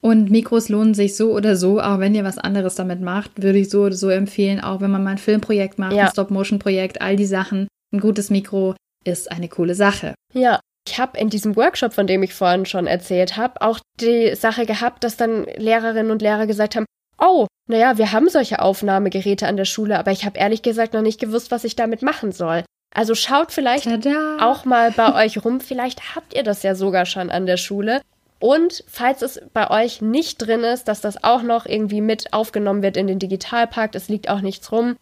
Und 0.02 0.32
Mikros 0.32 0.70
lohnen 0.70 0.94
sich 0.94 1.18
so 1.18 1.34
oder 1.34 1.58
so, 1.58 1.82
auch 1.82 2.00
wenn 2.00 2.16
ihr 2.16 2.24
was 2.24 2.38
anderes 2.38 2.76
damit 2.76 3.02
macht, 3.02 3.44
würde 3.44 3.60
ich 3.60 3.70
so 3.70 3.84
oder 3.84 3.96
so 3.96 4.10
empfehlen, 4.10 4.62
auch 4.62 4.80
wenn 4.80 4.92
man 4.92 5.04
mal 5.04 5.12
ein 5.12 5.18
Filmprojekt 5.18 5.78
macht, 5.78 5.94
ja. 5.94 6.06
ein 6.06 6.12
Stop-Motion-Projekt, 6.12 7.02
all 7.02 7.18
die 7.18 7.26
Sachen. 7.26 7.68
Ein 7.94 8.00
gutes 8.00 8.30
Mikro 8.30 8.76
ist 9.04 9.30
eine 9.32 9.50
coole 9.50 9.76
Sache. 9.76 10.14
Ja, 10.34 10.60
ich 10.88 11.00
habe 11.00 11.18
in 11.18 11.30
diesem 11.30 11.56
Workshop, 11.56 11.94
von 11.94 12.08
dem 12.08 12.24
ich 12.24 12.34
vorhin 12.34 12.66
schon 12.66 12.88
erzählt 12.88 13.36
habe, 13.36 13.62
auch 13.62 13.80
die 14.00 14.36
Sache 14.36 14.66
gehabt, 14.66 15.04
dass 15.04 15.18
dann 15.18 15.46
Lehrerinnen 15.58 16.12
und 16.12 16.22
Lehrer 16.22 16.48
gesagt 16.48 16.76
haben, 16.76 16.86
oh, 17.20 17.48
naja, 17.68 17.98
wir 17.98 18.12
haben 18.14 18.30
solche 18.30 18.60
Aufnahmegeräte 18.60 19.48
an 19.48 19.58
der 19.58 19.66
Schule, 19.66 20.00
aber 20.00 20.12
ich 20.12 20.26
habe 20.26 20.40
ehrlich 20.40 20.62
gesagt 20.62 20.94
noch 20.94 21.02
nicht 21.02 21.20
gewusst, 21.20 21.52
was 21.52 21.66
ich 21.66 21.76
damit 21.76 22.02
machen 22.02 22.32
soll. 22.32 22.64
Also 22.94 23.16
schaut 23.16 23.52
vielleicht 23.52 23.86
Tada. 23.86 24.38
auch 24.40 24.66
mal 24.66 24.92
bei 24.92 25.26
euch 25.26 25.44
rum, 25.44 25.62
vielleicht 25.62 26.16
habt 26.16 26.34
ihr 26.34 26.44
das 26.44 26.64
ja 26.64 26.76
sogar 26.76 27.06
schon 27.06 27.30
an 27.30 27.46
der 27.46 27.58
Schule 27.58 28.02
und 28.40 28.86
falls 28.88 29.22
es 29.22 29.42
bei 29.54 29.70
euch 29.70 30.02
nicht 30.02 30.38
drin 30.38 30.64
ist, 30.64 30.88
dass 30.88 31.02
das 31.02 31.24
auch 31.24 31.44
noch 31.44 31.66
irgendwie 31.66 32.02
mit 32.02 32.34
aufgenommen 32.34 32.82
wird 32.82 32.96
in 32.98 33.08
den 33.08 33.20
Digitalpakt, 33.20 33.96
es 33.96 34.08
liegt 34.08 34.30
auch 34.30 34.42
nichts 34.42 34.72
rum. 34.72 34.96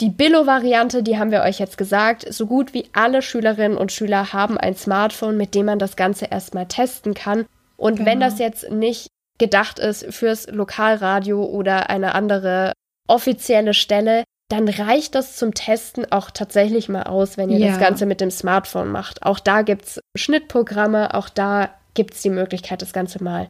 Die 0.00 0.10
Billo-Variante, 0.10 1.04
die 1.04 1.18
haben 1.18 1.30
wir 1.30 1.42
euch 1.42 1.60
jetzt 1.60 1.78
gesagt, 1.78 2.26
so 2.32 2.46
gut 2.46 2.74
wie 2.74 2.88
alle 2.92 3.22
Schülerinnen 3.22 3.78
und 3.78 3.92
Schüler 3.92 4.32
haben 4.32 4.58
ein 4.58 4.74
Smartphone, 4.74 5.36
mit 5.36 5.54
dem 5.54 5.66
man 5.66 5.78
das 5.78 5.94
Ganze 5.94 6.26
erstmal 6.26 6.66
testen 6.66 7.14
kann. 7.14 7.46
Und 7.76 7.96
genau. 7.96 8.10
wenn 8.10 8.20
das 8.20 8.40
jetzt 8.40 8.70
nicht 8.72 9.06
gedacht 9.38 9.78
ist 9.78 10.12
fürs 10.12 10.48
Lokalradio 10.48 11.44
oder 11.44 11.90
eine 11.90 12.16
andere 12.16 12.72
offizielle 13.06 13.72
Stelle, 13.74 14.24
dann 14.48 14.68
reicht 14.68 15.14
das 15.14 15.36
zum 15.36 15.54
Testen 15.54 16.10
auch 16.12 16.30
tatsächlich 16.30 16.88
mal 16.88 17.04
aus, 17.04 17.36
wenn 17.36 17.50
ihr 17.50 17.58
ja. 17.58 17.68
das 17.68 17.78
Ganze 17.78 18.06
mit 18.06 18.20
dem 18.20 18.30
Smartphone 18.30 18.90
macht. 18.90 19.22
Auch 19.22 19.40
da 19.40 19.62
gibt's 19.62 20.00
Schnittprogramme, 20.16 21.14
auch 21.14 21.28
da 21.28 21.74
gibt 21.94 22.14
es 22.14 22.22
die 22.22 22.30
Möglichkeit, 22.30 22.82
das 22.82 22.92
Ganze 22.92 23.22
mal 23.22 23.48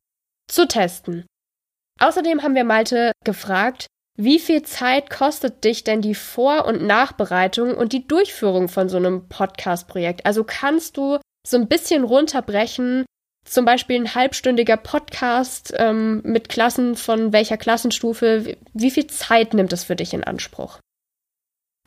zu 0.49 0.69
testen. 0.69 1.27
Außerdem 2.01 2.43
haben 2.43 2.55
wir 2.55 2.65
Malte 2.65 3.13
gefragt, 3.25 3.87
wie 4.17 4.39
viel 4.39 4.63
Zeit 4.63 5.11
kostet 5.11 5.65
dich 5.65 5.83
denn 5.83 6.01
die 6.01 6.15
Vor- 6.15 6.67
und 6.67 6.83
Nachbereitung 6.83 7.75
und 7.75 7.93
die 7.93 8.07
Durchführung 8.07 8.69
von 8.69 8.89
so 8.89 8.97
einem 8.97 9.29
Podcast-Projekt? 9.29 10.25
Also 10.25 10.45
kannst 10.45 10.97
du 10.97 11.19
so 11.47 11.57
ein 11.57 11.67
bisschen 11.67 12.05
runterbrechen, 12.05 13.05
zum 13.45 13.65
Beispiel 13.65 14.01
ein 14.01 14.15
halbstündiger 14.15 14.77
Podcast 14.77 15.75
ähm, 15.77 16.23
mit 16.25 16.49
Klassen 16.49 16.95
von 16.95 17.33
welcher 17.33 17.57
Klassenstufe, 17.57 18.57
wie 18.73 18.91
viel 18.91 19.09
Zeit 19.09 19.53
nimmt 19.53 19.73
es 19.73 19.85
für 19.85 19.97
dich 19.97 20.15
in 20.15 20.25
Anspruch? 20.25 20.79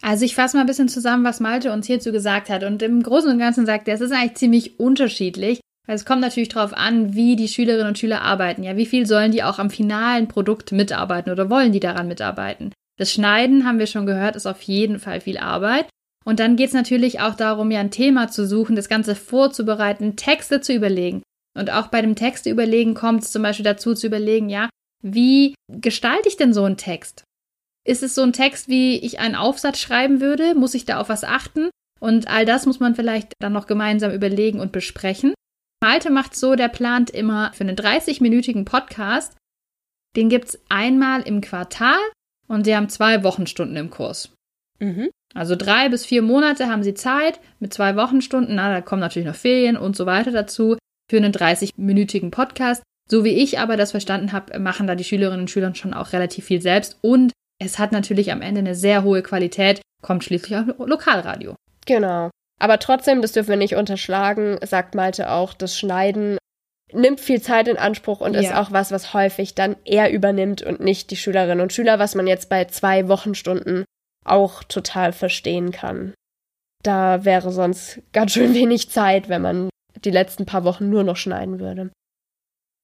Also 0.02 0.26
ich 0.26 0.36
fasse 0.36 0.56
mal 0.56 0.62
ein 0.62 0.68
bisschen 0.68 0.90
zusammen, 0.90 1.24
was 1.24 1.40
Malte 1.40 1.72
uns 1.72 1.88
hierzu 1.88 2.12
gesagt 2.12 2.50
hat. 2.50 2.64
Und 2.64 2.82
im 2.82 3.02
Großen 3.02 3.32
und 3.32 3.40
Ganzen 3.40 3.66
sagt 3.66 3.88
er, 3.88 3.96
es 3.96 4.02
ist 4.02 4.12
eigentlich 4.12 4.36
ziemlich 4.36 4.80
unterschiedlich. 4.80 5.60
Es 5.88 6.06
kommt 6.06 6.22
natürlich 6.22 6.50
darauf 6.50 6.74
an, 6.74 7.16
wie 7.16 7.36
die 7.36 7.48
Schülerinnen 7.48 7.88
und 7.88 7.98
Schüler 7.98 8.22
arbeiten. 8.22 8.64
Ja, 8.64 8.76
wie 8.76 8.86
viel 8.86 9.06
sollen 9.06 9.32
die 9.32 9.44
auch 9.44 9.58
am 9.58 9.70
finalen 9.70 10.28
Produkt 10.28 10.72
mitarbeiten 10.72 11.32
oder 11.32 11.50
wollen 11.50 11.72
die 11.72 11.80
daran 11.80 12.08
mitarbeiten? 12.08 12.74
Das 12.98 13.12
Schneiden, 13.12 13.66
haben 13.66 13.80
wir 13.80 13.88
schon 13.88 14.06
gehört, 14.06 14.36
ist 14.36 14.48
auf 14.48 14.62
jeden 14.64 15.00
Fall 15.00 15.22
viel 15.22 15.38
Arbeit. 15.38 15.88
Und 16.26 16.42
dann 16.42 16.58
geht 16.58 16.68
es 16.68 16.74
natürlich 16.74 17.22
auch 17.22 17.36
darum, 17.36 17.72
ja 17.72 17.80
ein 17.80 17.92
Thema 17.92 18.28
zu 18.28 18.46
suchen, 18.46 18.76
das 18.76 18.90
Ganze 18.90 19.16
vorzubereiten, 19.16 20.18
Texte 20.18 20.60
zu 20.60 20.74
überlegen. 20.74 21.22
Und 21.58 21.72
auch 21.72 21.88
bei 21.88 22.02
dem 22.02 22.16
Texte 22.16 22.50
überlegen 22.50 22.94
kommt 22.94 23.24
es 23.24 23.32
zum 23.32 23.44
Beispiel 23.44 23.64
dazu 23.64 23.94
zu 23.94 24.08
überlegen, 24.08 24.50
ja, 24.50 24.70
wie 25.02 25.56
gestalte 25.72 26.28
ich 26.28 26.36
denn 26.36 26.54
so 26.54 26.66
einen 26.66 26.76
Text? 26.76 27.24
Ist 27.88 28.04
es 28.04 28.16
so 28.16 28.22
ein 28.22 28.34
Text, 28.34 28.68
wie 28.68 28.98
ich 28.98 29.20
einen 29.20 29.36
Aufsatz 29.36 29.80
schreiben 29.80 30.20
würde? 30.20 30.56
Muss 30.56 30.74
ich 30.74 30.84
da 30.84 31.00
auf 31.00 31.08
was 31.08 31.24
achten? 31.24 31.70
Und 32.02 32.28
all 32.28 32.46
das 32.46 32.66
muss 32.66 32.82
man 32.82 32.96
vielleicht 32.96 33.32
dann 33.40 33.54
noch 33.54 33.66
gemeinsam 33.66 34.12
überlegen 34.12 34.60
und 34.60 34.74
besprechen. 34.74 35.34
Malte 35.82 36.10
macht 36.10 36.36
so, 36.36 36.56
der 36.56 36.68
plant 36.68 37.10
immer 37.10 37.54
für 37.54 37.64
einen 37.64 37.78
30-minütigen 37.78 38.66
Podcast. 38.66 39.38
Den 40.18 40.28
gibt's 40.28 40.60
einmal 40.68 41.22
im 41.22 41.40
Quartal 41.40 42.00
und 42.48 42.66
sie 42.66 42.76
haben 42.76 42.90
zwei 42.90 43.24
Wochenstunden 43.24 43.78
im 43.78 43.90
Kurs. 43.90 44.34
Mhm. 44.80 45.10
Also 45.34 45.56
drei 45.56 45.88
bis 45.88 46.06
vier 46.06 46.22
Monate 46.22 46.68
haben 46.68 46.84
sie 46.84 46.94
Zeit 46.94 47.40
mit 47.60 47.74
zwei 47.74 47.96
Wochenstunden. 47.96 48.56
Na, 48.56 48.70
da 48.70 48.82
kommen 48.82 49.02
natürlich 49.02 49.28
noch 49.28 49.36
Ferien 49.36 49.78
und 49.78 49.96
so 49.96 50.06
weiter 50.06 50.32
dazu 50.32 50.78
für 51.10 51.18
einen 51.18 51.32
30-minütigen 51.32 52.32
Podcast. 52.32 52.84
So 53.10 53.24
wie 53.24 53.42
ich 53.42 53.60
aber 53.60 53.78
das 53.78 53.92
verstanden 53.92 54.34
habe, 54.34 54.60
machen 54.60 54.88
da 54.88 54.96
die 54.96 55.06
Schülerinnen 55.06 55.42
und 55.42 55.50
Schüler 55.50 55.74
schon 55.74 55.94
auch 55.94 56.12
relativ 56.12 56.46
viel 56.46 56.62
selbst 56.62 56.98
und 57.02 57.32
es 57.60 57.80
hat 57.80 57.92
natürlich 57.92 58.32
am 58.32 58.42
Ende 58.42 58.60
eine 58.60 58.76
sehr 58.76 59.04
hohe 59.04 59.22
Qualität, 59.24 59.82
kommt 60.02 60.24
schließlich 60.24 60.58
auch 60.58 60.86
Lokalradio. 60.86 61.56
Genau. 61.86 62.30
Aber 62.60 62.80
trotzdem, 62.80 63.22
das 63.22 63.34
dürfen 63.34 63.50
wir 63.50 63.58
nicht 63.58 63.76
unterschlagen, 63.76 64.58
sagt 64.64 64.96
Malte 64.96 65.32
auch, 65.32 65.54
das 65.54 65.78
Schneiden 65.78 66.38
nimmt 66.92 67.20
viel 67.20 67.42
Zeit 67.42 67.68
in 67.68 67.78
Anspruch 67.78 68.22
und 68.22 68.34
Ja. 68.34 68.40
ist 68.40 68.54
auch 68.56 68.72
was, 68.72 68.92
was 68.92 69.14
häufig 69.14 69.56
dann 69.56 69.76
er 69.86 70.12
übernimmt 70.12 70.62
und 70.62 70.80
nicht 70.80 71.12
die 71.12 71.18
Schülerinnen 71.18 71.62
und 71.62 71.74
Schüler, 71.74 72.00
was 72.00 72.16
man 72.16 72.28
jetzt 72.28 72.50
bei 72.50 72.66
zwei 72.66 73.08
Wochenstunden 73.08 73.86
auch 74.26 74.64
total 74.64 75.14
verstehen 75.14 75.72
kann. 75.72 76.14
Da 76.84 77.26
wäre 77.26 77.52
sonst 77.52 78.02
ganz 78.14 78.34
schön 78.34 78.54
wenig 78.54 78.90
Zeit, 78.90 79.30
wenn 79.30 79.42
man 79.42 79.70
die 80.06 80.12
letzten 80.12 80.46
paar 80.46 80.64
Wochen 80.64 80.90
nur 80.90 81.04
noch 81.04 81.18
schneiden 81.18 81.60
würde. 81.60 81.92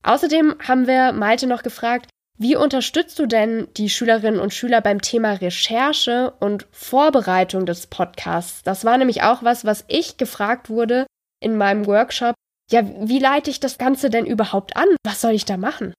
Außerdem 0.04 0.56
haben 0.68 0.88
wir 0.88 1.14
Malte 1.14 1.48
noch 1.48 1.64
gefragt, 1.64 2.10
wie 2.38 2.56
unterstützt 2.56 3.20
du 3.20 3.28
denn 3.28 3.68
die 3.78 3.90
Schülerinnen 3.90 4.40
und 4.40 4.54
Schüler 4.54 4.82
beim 4.82 5.02
Thema 5.02 5.34
Recherche 5.34 6.34
und 6.40 6.66
Vorbereitung 6.72 7.66
des 7.66 7.88
Podcasts? 7.88 8.64
Das 8.64 8.86
war 8.86 8.98
nämlich 8.98 9.22
auch 9.22 9.44
was, 9.44 9.66
was 9.66 9.86
ich 9.88 10.18
gefragt 10.18 10.70
wurde 10.70 11.06
in 11.40 11.58
meinem 11.58 11.86
Workshop. 11.86 12.34
Ja, 12.72 12.82
wie 13.08 13.20
leite 13.20 13.52
ich 13.52 13.60
das 13.60 13.78
Ganze 13.78 14.10
denn 14.10 14.26
überhaupt 14.26 14.76
an? 14.76 14.88
Was 15.06 15.22
soll 15.22 15.34
ich 15.34 15.46
da 15.46 15.58
machen? 15.58 15.94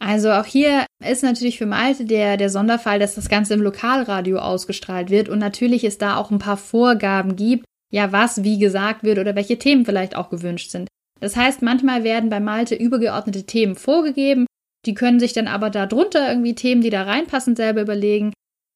Also 0.00 0.32
auch 0.32 0.46
hier 0.46 0.84
ist 1.04 1.22
natürlich 1.22 1.58
für 1.58 1.66
Malte 1.66 2.06
der, 2.06 2.36
der 2.36 2.50
Sonderfall, 2.50 2.98
dass 2.98 3.14
das 3.14 3.28
Ganze 3.28 3.54
im 3.54 3.62
Lokalradio 3.62 4.38
ausgestrahlt 4.38 5.10
wird 5.10 5.28
und 5.28 5.38
natürlich 5.38 5.84
es 5.84 5.96
da 5.96 6.16
auch 6.16 6.32
ein 6.32 6.40
paar 6.40 6.56
Vorgaben 6.56 7.36
gibt, 7.36 7.64
ja, 7.92 8.10
was 8.10 8.42
wie 8.42 8.58
gesagt 8.58 9.04
wird 9.04 9.20
oder 9.20 9.36
welche 9.36 9.58
Themen 9.58 9.84
vielleicht 9.84 10.16
auch 10.16 10.28
gewünscht 10.28 10.70
sind. 10.72 10.88
Das 11.20 11.36
heißt, 11.36 11.62
manchmal 11.62 12.02
werden 12.02 12.30
bei 12.30 12.40
Malte 12.40 12.74
übergeordnete 12.74 13.44
Themen 13.44 13.76
vorgegeben, 13.76 14.46
die 14.86 14.94
können 14.94 15.20
sich 15.20 15.32
dann 15.32 15.48
aber 15.48 15.70
darunter 15.70 16.28
irgendwie 16.28 16.54
Themen, 16.54 16.82
die 16.82 16.90
da 16.90 17.02
reinpassen, 17.02 17.56
selber 17.56 17.82
überlegen, 17.82 18.32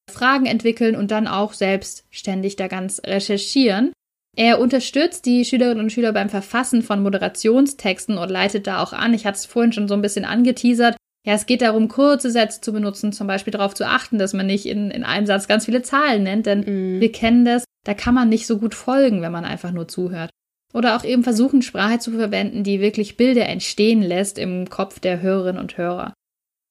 Fragen 0.09 0.45
entwickeln 0.45 0.95
und 0.95 1.11
dann 1.11 1.27
auch 1.27 1.53
selbstständig 1.53 2.55
da 2.55 2.67
ganz 2.67 3.01
recherchieren. 3.05 3.91
Er 4.37 4.59
unterstützt 4.59 5.25
die 5.25 5.43
Schülerinnen 5.43 5.83
und 5.83 5.91
Schüler 5.91 6.13
beim 6.13 6.29
Verfassen 6.29 6.83
von 6.83 7.01
Moderationstexten 7.01 8.17
und 8.17 8.29
leitet 8.29 8.67
da 8.67 8.83
auch 8.83 8.93
an. 8.93 9.13
Ich 9.13 9.25
hatte 9.25 9.37
es 9.37 9.45
vorhin 9.45 9.73
schon 9.73 9.87
so 9.87 9.95
ein 9.95 10.01
bisschen 10.01 10.25
angeteasert. 10.25 10.95
Ja, 11.25 11.33
es 11.33 11.45
geht 11.45 11.61
darum, 11.61 11.89
kurze 11.89 12.31
Sätze 12.31 12.61
zu 12.61 12.71
benutzen, 12.71 13.11
zum 13.11 13.27
Beispiel 13.27 13.51
darauf 13.51 13.73
zu 13.73 13.85
achten, 13.85 14.17
dass 14.17 14.33
man 14.33 14.45
nicht 14.45 14.65
in, 14.65 14.91
in 14.91 15.03
einem 15.03 15.25
Satz 15.25 15.47
ganz 15.47 15.65
viele 15.65 15.81
Zahlen 15.81 16.23
nennt, 16.23 16.45
denn 16.45 17.01
wir 17.01 17.11
kennen 17.11 17.43
das, 17.43 17.65
da 17.83 17.93
kann 17.93 18.13
man 18.13 18.29
nicht 18.29 18.47
so 18.47 18.59
gut 18.59 18.75
folgen, 18.75 19.21
wenn 19.21 19.31
man 19.31 19.43
einfach 19.43 19.71
nur 19.71 19.87
zuhört. 19.89 20.29
Oder 20.77 20.95
auch 20.95 21.03
eben 21.03 21.23
versuchen, 21.23 21.63
Sprache 21.63 21.97
zu 21.97 22.11
verwenden, 22.11 22.63
die 22.63 22.79
wirklich 22.79 23.17
Bilder 23.17 23.49
entstehen 23.49 24.03
lässt 24.03 24.37
im 24.37 24.69
Kopf 24.69 24.99
der 24.99 25.23
Hörerinnen 25.23 25.59
und 25.59 25.75
Hörer. 25.75 26.13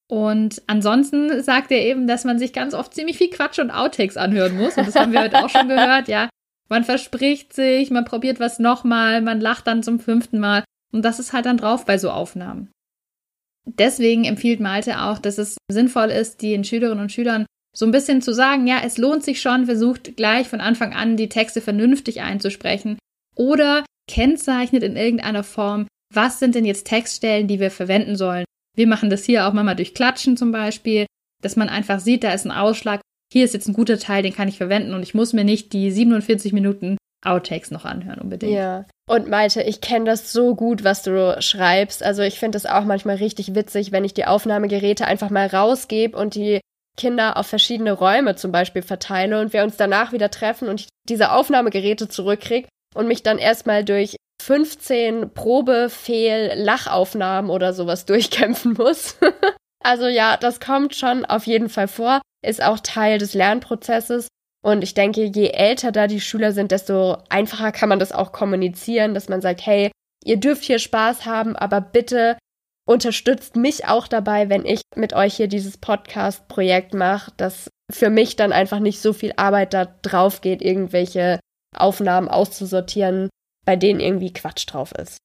Und 0.09 0.62
ansonsten 0.68 1.42
sagt 1.42 1.72
er 1.72 1.84
eben, 1.84 2.07
dass 2.07 2.22
man 2.22 2.38
sich 2.38 2.52
ganz 2.52 2.72
oft 2.72 2.94
ziemlich 2.94 3.18
viel 3.18 3.30
Quatsch 3.30 3.59
und 3.59 3.72
Outtakes 3.72 4.16
anhören 4.16 4.57
muss. 4.57 4.76
Und 4.76 4.86
das 4.86 4.94
haben 4.94 5.11
wir 5.11 5.22
heute 5.22 5.44
auch 5.44 5.48
schon 5.48 5.66
gehört, 5.66 6.07
ja. 6.07 6.28
Man 6.68 6.84
verspricht 6.84 7.52
sich, 7.52 7.90
man 7.90 8.04
probiert 8.04 8.38
was 8.38 8.61
nochmal, 8.61 9.22
man 9.22 9.40
lacht 9.40 9.66
dann 9.66 9.82
zum 9.82 9.98
fünften 9.98 10.38
Mal. 10.38 10.62
Und 10.92 11.04
das 11.04 11.18
ist 11.18 11.32
halt 11.32 11.46
dann 11.46 11.57
drauf 11.57 11.84
bei 11.84 11.98
so 11.98 12.11
Aufnahmen. 12.11 12.70
Deswegen 13.64 14.22
empfiehlt 14.22 14.61
Malte 14.61 15.02
auch, 15.02 15.18
dass 15.18 15.36
es 15.36 15.57
sinnvoll 15.68 16.11
ist, 16.11 16.42
den 16.42 16.62
Schülerinnen 16.62 17.02
und 17.02 17.11
Schülern 17.11 17.44
so 17.76 17.84
ein 17.86 17.90
bisschen 17.90 18.22
zu 18.22 18.32
sagen, 18.32 18.68
ja, 18.68 18.78
es 18.84 18.98
lohnt 18.98 19.24
sich 19.24 19.40
schon, 19.40 19.66
versucht 19.66 20.16
gleich 20.16 20.46
von 20.46 20.61
Anfang 20.61 20.94
an 20.94 21.16
die 21.16 21.28
Texte 21.28 21.61
vernünftig 21.61 22.20
einzusprechen 22.20 22.98
oder 23.34 23.84
kennzeichnet 24.09 24.82
in 24.82 24.96
irgendeiner 24.96 25.44
Form, 25.44 25.86
was 26.12 26.38
sind 26.38 26.54
denn 26.54 26.64
jetzt 26.64 26.86
Textstellen, 26.86 27.48
die 27.48 27.61
wir 27.61 27.70
verwenden 27.70 28.16
sollen. 28.16 28.44
Wir 28.76 28.86
machen 28.86 29.11
das 29.11 29.24
hier 29.24 29.46
auch 29.46 29.52
manchmal 29.52 29.76
durch 29.76 29.94
Klatschen 29.94 30.36
zum 30.36 30.52
Beispiel, 30.52 31.07
dass 31.42 31.57
man 31.57 31.68
einfach 31.68 32.00
sieht, 32.00 32.24
da 32.24 32.32
ist 32.32 32.44
ein 32.44 32.52
Ausschlag, 32.52 33.00
hier 33.32 33.44
ist 33.44 33.54
jetzt 33.54 33.68
ein 33.68 33.74
guter 33.74 33.98
Teil, 33.98 34.22
den 34.22 34.34
kann 34.34 34.48
ich 34.48 34.57
verwenden 34.57 34.94
und 34.94 35.02
ich 35.02 35.14
muss 35.14 35.32
mir 35.32 35.44
nicht 35.44 35.72
die 35.72 35.90
47 35.90 36.52
Minuten 36.52 36.96
Outtakes 37.24 37.70
noch 37.70 37.84
anhören 37.84 38.20
unbedingt. 38.20 38.52
Ja. 38.52 38.84
Und 39.09 39.28
Malte, 39.28 39.62
ich 39.62 39.80
kenne 39.80 40.04
das 40.04 40.32
so 40.32 40.54
gut, 40.54 40.84
was 40.84 41.02
du 41.02 41.36
schreibst. 41.40 42.02
Also 42.02 42.22
ich 42.22 42.38
finde 42.38 42.57
das 42.57 42.66
auch 42.66 42.84
manchmal 42.84 43.16
richtig 43.16 43.54
witzig, 43.54 43.92
wenn 43.92 44.04
ich 44.04 44.14
die 44.14 44.26
Aufnahmegeräte 44.26 45.07
einfach 45.07 45.30
mal 45.30 45.46
rausgebe 45.46 46.16
und 46.16 46.34
die 46.34 46.61
Kinder 46.96 47.36
auf 47.36 47.46
verschiedene 47.46 47.92
Räume 47.92 48.36
zum 48.36 48.52
Beispiel 48.52 48.82
verteile 48.82 49.40
und 49.40 49.52
wir 49.52 49.62
uns 49.62 49.76
danach 49.76 50.12
wieder 50.12 50.30
treffen 50.30 50.68
und 50.68 50.82
ich 50.82 50.88
diese 51.09 51.32
Aufnahmegeräte 51.32 52.09
zurückkriege 52.09 52.68
und 52.97 53.09
mich 53.09 53.22
dann 53.22 53.38
erstmal 53.38 53.82
durch 53.84 54.16
15 54.42 55.32
Probe-Fehl-Lachaufnahmen 55.34 57.51
oder 57.51 57.72
sowas 57.72 58.05
durchkämpfen 58.07 58.74
muss. 58.74 59.16
also 59.84 60.07
ja, 60.07 60.36
das 60.36 60.61
kommt 60.61 60.94
schon 60.94 61.24
auf 61.24 61.47
jeden 61.47 61.68
Fall 61.68 61.88
vor, 61.88 62.22
ist 62.44 62.62
auch 62.62 62.78
Teil 62.80 63.18
des 63.18 63.34
Lernprozesses. 63.34 64.28
Und 64.64 64.82
ich 64.82 64.94
denke, 64.94 65.24
je 65.24 65.51
älter 65.51 65.92
da 65.92 66.07
die 66.09 66.20
Schüler 66.20 66.53
sind, 66.53 66.72
desto 66.72 67.18
einfacher 67.28 67.70
kann 67.70 67.88
man 67.88 68.01
das 68.01 68.11
auch 68.12 68.32
kommunizieren, 68.32 69.14
dass 69.14 69.28
man 69.28 69.40
sagt, 69.40 69.64
hey, 69.64 69.92
ihr 70.24 70.38
dürft 70.38 70.64
hier 70.64 70.80
Spaß 70.80 71.24
haben, 71.24 71.55
aber 71.55 71.80
bitte 71.80 72.36
unterstützt 72.88 73.55
mich 73.57 73.86
auch 73.86 74.09
dabei, 74.09 74.49
wenn 74.49 74.64
ich 74.64 74.80
mit 74.94 75.12
euch 75.12 75.36
hier 75.36 75.49
dieses 75.49 75.76
Podcast-Projekt 75.76 76.94
mache, 76.94 77.32
dass 77.36 77.68
für 77.92 78.11
mich 78.11 78.36
dann 78.36 78.53
einfach 78.53 78.80
nicht 78.80 79.01
so 79.01 79.12
viel 79.12 79.32
Arbeit 79.36 79.74
da 79.74 79.86
drauf 80.03 80.40
geht, 80.40 80.62
irgendwelche 80.62 81.38
Aufnahmen 81.77 82.29
auszusortieren, 82.29 83.29
bei 83.64 83.77
denen 83.77 84.01
irgendwie 84.01 84.33
Quatsch 84.33 84.66
drauf 84.66 84.93
ist. 84.93 85.18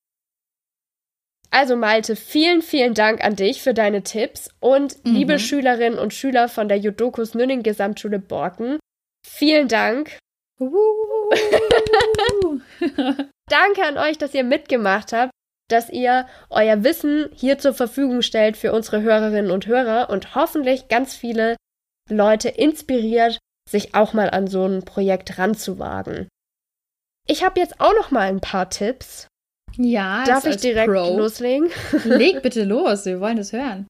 Also 1.53 1.75
Malte, 1.75 2.15
vielen, 2.15 2.61
vielen 2.61 2.93
Dank 2.93 3.21
an 3.23 3.35
dich 3.35 3.61
für 3.61 3.73
deine 3.73 4.03
Tipps 4.03 4.49
und 4.61 5.03
Mhm. 5.05 5.13
liebe 5.15 5.39
Schülerinnen 5.39 5.99
und 5.99 6.13
Schüler 6.13 6.47
von 6.47 6.69
der 6.69 6.77
Jodokus 6.77 7.35
Nünning 7.35 7.61
Gesamtschule 7.61 8.19
Borken, 8.19 8.79
vielen 9.27 9.67
Dank. 9.67 10.17
Danke 13.49 13.83
an 13.83 13.97
euch, 13.97 14.17
dass 14.17 14.33
ihr 14.33 14.43
mitgemacht 14.43 15.13
habt, 15.13 15.31
dass 15.69 15.89
ihr 15.89 16.27
euer 16.49 16.83
Wissen 16.83 17.29
hier 17.33 17.57
zur 17.59 17.73
Verfügung 17.73 18.21
stellt 18.21 18.57
für 18.57 18.73
unsere 18.73 19.01
Hörerinnen 19.01 19.51
und 19.51 19.67
Hörer 19.67 20.09
und 20.09 20.35
hoffentlich 20.35 20.87
ganz 20.87 21.15
viele 21.15 21.55
Leute 22.09 22.49
inspiriert, 22.49 23.37
sich 23.69 23.95
auch 23.95 24.13
mal 24.13 24.29
an 24.29 24.47
so 24.47 24.65
ein 24.65 24.83
Projekt 24.83 25.37
ranzuwagen. 25.37 26.27
Ich 27.31 27.45
habe 27.45 27.61
jetzt 27.61 27.79
auch 27.79 27.93
noch 27.93 28.11
mal 28.11 28.27
ein 28.27 28.41
paar 28.41 28.69
Tipps. 28.69 29.27
Ja, 29.77 30.25
Darf 30.25 30.45
ich 30.45 30.57
direkt 30.57 30.91
Pro. 30.91 31.17
loslegen? 31.17 31.69
Leg 32.03 32.41
bitte 32.41 32.65
los, 32.65 33.05
wir 33.05 33.21
wollen 33.21 33.37
das 33.37 33.53
hören. 33.53 33.87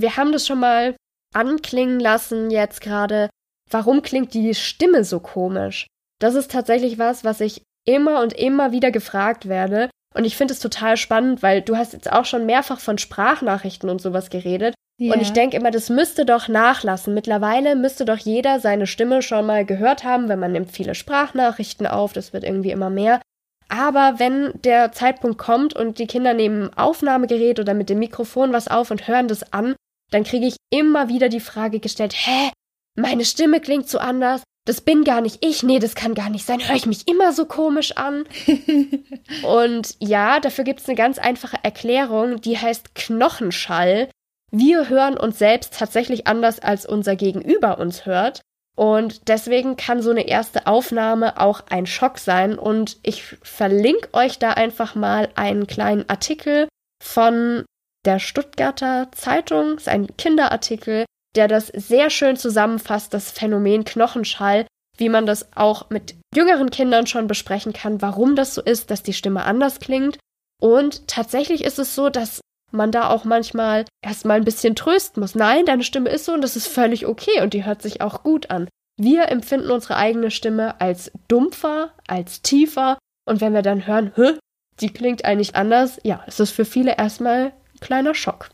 Wir 0.00 0.16
haben 0.16 0.32
das 0.32 0.46
schon 0.46 0.58
mal 0.58 0.96
anklingen 1.34 2.00
lassen 2.00 2.50
jetzt 2.50 2.80
gerade. 2.80 3.28
Warum 3.70 4.00
klingt 4.00 4.32
die 4.32 4.54
Stimme 4.54 5.04
so 5.04 5.20
komisch? 5.20 5.86
Das 6.18 6.34
ist 6.34 6.50
tatsächlich 6.50 6.98
was, 6.98 7.24
was 7.24 7.42
ich 7.42 7.60
immer 7.86 8.22
und 8.22 8.32
immer 8.32 8.72
wieder 8.72 8.90
gefragt 8.90 9.50
werde. 9.50 9.90
Und 10.14 10.24
ich 10.24 10.38
finde 10.38 10.54
es 10.54 10.60
total 10.60 10.96
spannend, 10.96 11.42
weil 11.42 11.60
du 11.60 11.76
hast 11.76 11.92
jetzt 11.92 12.10
auch 12.10 12.24
schon 12.24 12.46
mehrfach 12.46 12.80
von 12.80 12.96
Sprachnachrichten 12.96 13.90
und 13.90 14.00
sowas 14.00 14.30
geredet. 14.30 14.74
Und 15.10 15.20
ich 15.20 15.32
denke 15.32 15.56
immer, 15.56 15.70
das 15.70 15.88
müsste 15.90 16.24
doch 16.24 16.48
nachlassen. 16.48 17.14
Mittlerweile 17.14 17.74
müsste 17.76 18.04
doch 18.04 18.18
jeder 18.18 18.60
seine 18.60 18.86
Stimme 18.86 19.22
schon 19.22 19.46
mal 19.46 19.64
gehört 19.64 20.04
haben, 20.04 20.28
wenn 20.28 20.38
man 20.38 20.52
nimmt 20.52 20.70
viele 20.70 20.94
Sprachnachrichten 20.94 21.86
auf, 21.86 22.12
das 22.12 22.32
wird 22.32 22.44
irgendwie 22.44 22.70
immer 22.70 22.90
mehr. 22.90 23.20
Aber 23.68 24.18
wenn 24.18 24.52
der 24.64 24.92
Zeitpunkt 24.92 25.38
kommt 25.38 25.74
und 25.74 25.98
die 25.98 26.06
Kinder 26.06 26.34
nehmen 26.34 26.70
Aufnahmegerät 26.76 27.58
oder 27.58 27.72
mit 27.72 27.88
dem 27.88 28.00
Mikrofon 28.00 28.52
was 28.52 28.68
auf 28.68 28.90
und 28.90 29.08
hören 29.08 29.28
das 29.28 29.52
an, 29.52 29.74
dann 30.10 30.24
kriege 30.24 30.46
ich 30.46 30.56
immer 30.70 31.08
wieder 31.08 31.30
die 31.30 31.40
Frage 31.40 31.80
gestellt, 31.80 32.12
hä, 32.14 32.50
meine 32.96 33.24
Stimme 33.24 33.60
klingt 33.60 33.88
so 33.88 33.98
anders, 33.98 34.42
das 34.66 34.82
bin 34.82 35.04
gar 35.04 35.20
nicht 35.20 35.44
ich, 35.44 35.62
nee, 35.62 35.78
das 35.78 35.94
kann 35.94 36.14
gar 36.14 36.30
nicht 36.30 36.46
sein, 36.46 36.60
höre 36.60 36.76
ich 36.76 36.86
mich 36.86 37.08
immer 37.08 37.32
so 37.32 37.46
komisch 37.46 37.96
an? 37.96 38.24
und 39.42 39.96
ja, 39.98 40.38
dafür 40.38 40.64
gibt 40.64 40.80
es 40.80 40.88
eine 40.88 40.96
ganz 40.96 41.18
einfache 41.18 41.56
Erklärung, 41.62 42.40
die 42.40 42.58
heißt 42.58 42.94
Knochenschall. 42.94 44.08
Wir 44.54 44.90
hören 44.90 45.16
uns 45.16 45.38
selbst 45.38 45.74
tatsächlich 45.78 46.26
anders, 46.26 46.60
als 46.60 46.84
unser 46.84 47.16
Gegenüber 47.16 47.78
uns 47.78 48.04
hört. 48.04 48.42
Und 48.76 49.28
deswegen 49.28 49.76
kann 49.76 50.02
so 50.02 50.10
eine 50.10 50.28
erste 50.28 50.66
Aufnahme 50.66 51.40
auch 51.40 51.62
ein 51.70 51.86
Schock 51.86 52.18
sein. 52.18 52.58
Und 52.58 52.98
ich 53.02 53.24
verlinke 53.42 54.12
euch 54.12 54.38
da 54.38 54.50
einfach 54.50 54.94
mal 54.94 55.30
einen 55.34 55.66
kleinen 55.66 56.08
Artikel 56.08 56.68
von 57.02 57.64
der 58.04 58.18
Stuttgarter 58.18 59.08
Zeitung. 59.12 59.78
Ist 59.78 59.88
ein 59.88 60.16
Kinderartikel, 60.16 61.06
der 61.34 61.48
das 61.48 61.68
sehr 61.68 62.10
schön 62.10 62.36
zusammenfasst, 62.36 63.14
das 63.14 63.30
Phänomen 63.30 63.84
Knochenschall, 63.84 64.66
wie 64.98 65.08
man 65.08 65.24
das 65.24 65.56
auch 65.56 65.88
mit 65.88 66.14
jüngeren 66.34 66.70
Kindern 66.70 67.06
schon 67.06 67.26
besprechen 67.26 67.72
kann, 67.72 68.02
warum 68.02 68.36
das 68.36 68.54
so 68.54 68.60
ist, 68.62 68.90
dass 68.90 69.02
die 69.02 69.14
Stimme 69.14 69.44
anders 69.44 69.80
klingt. 69.80 70.18
Und 70.60 71.08
tatsächlich 71.08 71.64
ist 71.64 71.78
es 71.78 71.94
so, 71.94 72.10
dass 72.10 72.40
man 72.72 72.92
da 72.92 73.10
auch 73.10 73.24
manchmal 73.24 73.84
erstmal 74.02 74.38
ein 74.38 74.44
bisschen 74.44 74.74
trösten 74.74 75.20
muss. 75.20 75.34
Nein, 75.34 75.66
deine 75.66 75.84
Stimme 75.84 76.10
ist 76.10 76.24
so 76.24 76.32
und 76.32 76.42
das 76.42 76.56
ist 76.56 76.68
völlig 76.68 77.06
okay 77.06 77.42
und 77.42 77.54
die 77.54 77.64
hört 77.64 77.82
sich 77.82 78.00
auch 78.00 78.22
gut 78.22 78.50
an. 78.50 78.68
Wir 78.98 79.28
empfinden 79.28 79.70
unsere 79.70 79.96
eigene 79.96 80.30
Stimme 80.30 80.80
als 80.80 81.10
dumpfer, 81.28 81.92
als 82.06 82.42
tiefer 82.42 82.98
und 83.26 83.40
wenn 83.40 83.54
wir 83.54 83.62
dann 83.62 83.86
hören, 83.86 84.12
Hö, 84.14 84.38
die 84.80 84.90
klingt 84.90 85.24
eigentlich 85.24 85.54
anders, 85.54 86.00
ja, 86.02 86.22
es 86.26 86.40
ist 86.40 86.50
für 86.50 86.64
viele 86.64 86.96
erstmal 86.98 87.46
ein 87.46 87.80
kleiner 87.80 88.14
Schock. 88.14 88.50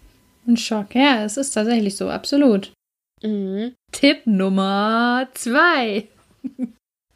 Ein 0.47 0.57
Schock, 0.57 0.95
ja, 0.95 1.25
es 1.25 1.37
ist 1.37 1.51
tatsächlich 1.53 1.97
so, 1.97 2.09
absolut. 2.09 2.73
Mhm. 3.23 3.75
Tipp 3.93 4.27
Nummer 4.27 5.29
zwei. 5.35 6.09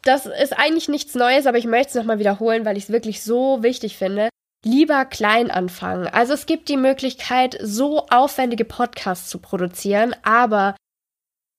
Das 0.05 0.27
ist 0.27 0.59
eigentlich 0.59 0.89
nichts 0.89 1.15
Neues, 1.15 1.47
aber 1.47 1.59
ich 1.59 1.65
möchte 1.65 1.91
es 1.91 1.95
nochmal 1.95 2.19
wiederholen, 2.19 2.65
weil 2.65 2.77
ich 2.77 2.85
es 2.85 2.91
wirklich 2.91 3.23
so 3.23 3.63
wichtig 3.63 3.97
finde. 3.97 4.31
Lieber 4.65 5.05
klein 5.05 5.51
anfangen. 5.51 6.07
Also 6.07 6.35
es 6.35 6.47
gibt 6.47 6.69
die 6.69 6.77
Möglichkeit, 6.77 7.59
so 7.61 8.07
aufwendige 8.09 8.65
Podcasts 8.65 9.29
zu 9.29 9.39
produzieren, 9.39 10.15
aber 10.23 10.77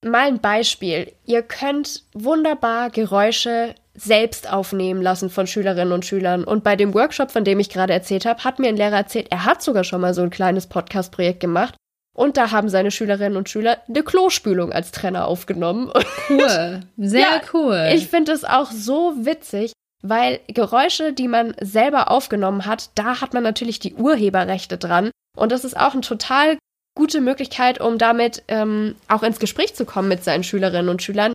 mal 0.03 0.27
ein 0.27 0.39
Beispiel. 0.39 1.11
Ihr 1.25 1.41
könnt 1.43 2.03
wunderbar 2.13 2.89
Geräusche 2.89 3.75
selbst 3.95 4.51
aufnehmen 4.51 5.01
lassen 5.01 5.29
von 5.29 5.47
Schülerinnen 5.47 5.93
und 5.93 6.05
Schülern. 6.05 6.43
Und 6.43 6.63
bei 6.63 6.75
dem 6.75 6.93
Workshop, 6.93 7.31
von 7.31 7.43
dem 7.43 7.59
ich 7.59 7.69
gerade 7.69 7.93
erzählt 7.93 8.25
habe, 8.25 8.43
hat 8.43 8.59
mir 8.59 8.69
ein 8.69 8.77
Lehrer 8.77 8.97
erzählt, 8.97 9.27
er 9.29 9.45
hat 9.45 9.61
sogar 9.61 9.83
schon 9.83 10.01
mal 10.01 10.13
so 10.13 10.21
ein 10.21 10.29
kleines 10.29 10.67
Podcast-Projekt 10.67 11.39
gemacht. 11.39 11.75
Und 12.15 12.37
da 12.37 12.51
haben 12.51 12.69
seine 12.69 12.91
Schülerinnen 12.91 13.37
und 13.37 13.49
Schüler 13.49 13.79
eine 13.87 14.03
Klospülung 14.03 14.71
als 14.71 14.91
Trenner 14.91 15.27
aufgenommen. 15.27 15.91
Cool. 16.29 16.79
Sehr 16.95 17.19
ja, 17.19 17.41
cool. 17.53 17.89
Ich 17.93 18.07
finde 18.07 18.31
es 18.31 18.45
auch 18.45 18.71
so 18.71 19.13
witzig, 19.25 19.73
weil 20.03 20.41
Geräusche, 20.47 21.13
die 21.13 21.27
man 21.27 21.55
selber 21.59 22.11
aufgenommen 22.11 22.65
hat, 22.65 22.91
da 22.95 23.21
hat 23.21 23.33
man 23.33 23.41
natürlich 23.41 23.79
die 23.79 23.95
Urheberrechte 23.95 24.77
dran. 24.77 25.09
Und 25.35 25.51
das 25.51 25.63
ist 25.63 25.77
auch 25.77 25.93
eine 25.93 26.01
total 26.01 26.57
gute 26.95 27.21
Möglichkeit, 27.21 27.81
um 27.81 27.97
damit 27.97 28.43
ähm, 28.49 28.95
auch 29.07 29.23
ins 29.23 29.39
Gespräch 29.39 29.73
zu 29.75 29.85
kommen 29.85 30.09
mit 30.09 30.23
seinen 30.23 30.43
Schülerinnen 30.43 30.89
und 30.89 31.01
Schülern. 31.01 31.33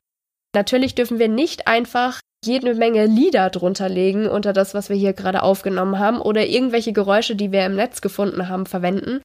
Natürlich 0.55 0.95
dürfen 0.95 1.19
wir 1.19 1.29
nicht 1.29 1.67
einfach 1.67 2.21
jede 2.45 2.75
Menge 2.75 3.07
Lieder 3.07 3.51
drunter 3.51 3.89
legen 3.89 4.29
unter 4.29 4.53
das, 4.53 4.75
was 4.75 4.89
wir 4.89 4.97
hier 4.97 5.13
gerade 5.13 5.43
aufgenommen 5.43 5.99
haben 5.99 6.21
oder 6.21 6.47
irgendwelche 6.47 6.93
Geräusche, 6.93 7.35
die 7.35 7.51
wir 7.51 7.67
im 7.67 7.75
Netz 7.75 8.01
gefunden 8.01 8.49
haben, 8.49 8.67
verwenden. 8.67 9.21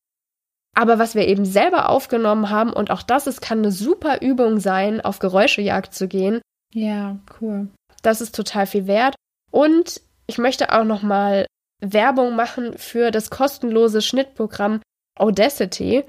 Aber 0.75 0.97
was 0.97 1.13
wir 1.13 1.27
eben 1.27 1.45
selber 1.45 1.89
aufgenommen 1.89 2.49
haben, 2.49 2.73
und 2.73 2.89
auch 2.89 3.03
das 3.03 3.27
ist, 3.27 3.41
kann 3.41 3.59
eine 3.59 3.71
super 3.71 4.21
Übung 4.21 4.59
sein, 4.59 5.01
auf 5.01 5.19
Geräuschejagd 5.19 5.93
zu 5.93 6.07
gehen. 6.07 6.41
Ja, 6.73 7.19
cool. 7.39 7.67
Das 8.01 8.21
ist 8.21 8.35
total 8.35 8.65
viel 8.65 8.87
wert. 8.87 9.13
Und 9.53 10.01
ich 10.25 10.37
möchte 10.37 10.71
auch 10.71 10.83
nochmal 10.83 11.45
Werbung 11.79 12.35
machen 12.35 12.77
für 12.77 13.11
das 13.11 13.29
kostenlose 13.29 14.01
Schnittprogramm 14.01 14.81
Audacity. 15.19 16.05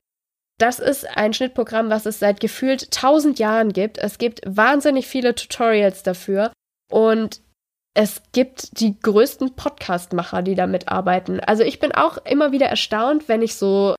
Das 0.58 0.78
ist 0.78 1.04
ein 1.16 1.34
Schnittprogramm, 1.34 1.90
was 1.90 2.06
es 2.06 2.20
seit 2.20 2.40
gefühlt 2.40 2.84
1000 2.84 3.38
Jahren 3.38 3.72
gibt. 3.72 3.98
Es 3.98 4.18
gibt 4.18 4.40
wahnsinnig 4.46 5.06
viele 5.06 5.34
Tutorials 5.34 6.02
dafür. 6.02 6.52
Und 6.90 7.42
es 7.94 8.22
gibt 8.32 8.80
die 8.80 8.98
größten 8.98 9.54
Podcast-Macher, 9.56 10.42
die 10.42 10.54
damit 10.54 10.88
arbeiten. 10.88 11.40
Also 11.40 11.64
ich 11.64 11.80
bin 11.80 11.92
auch 11.92 12.18
immer 12.24 12.50
wieder 12.52 12.66
erstaunt, 12.66 13.28
wenn 13.28 13.42
ich 13.42 13.56
so 13.56 13.94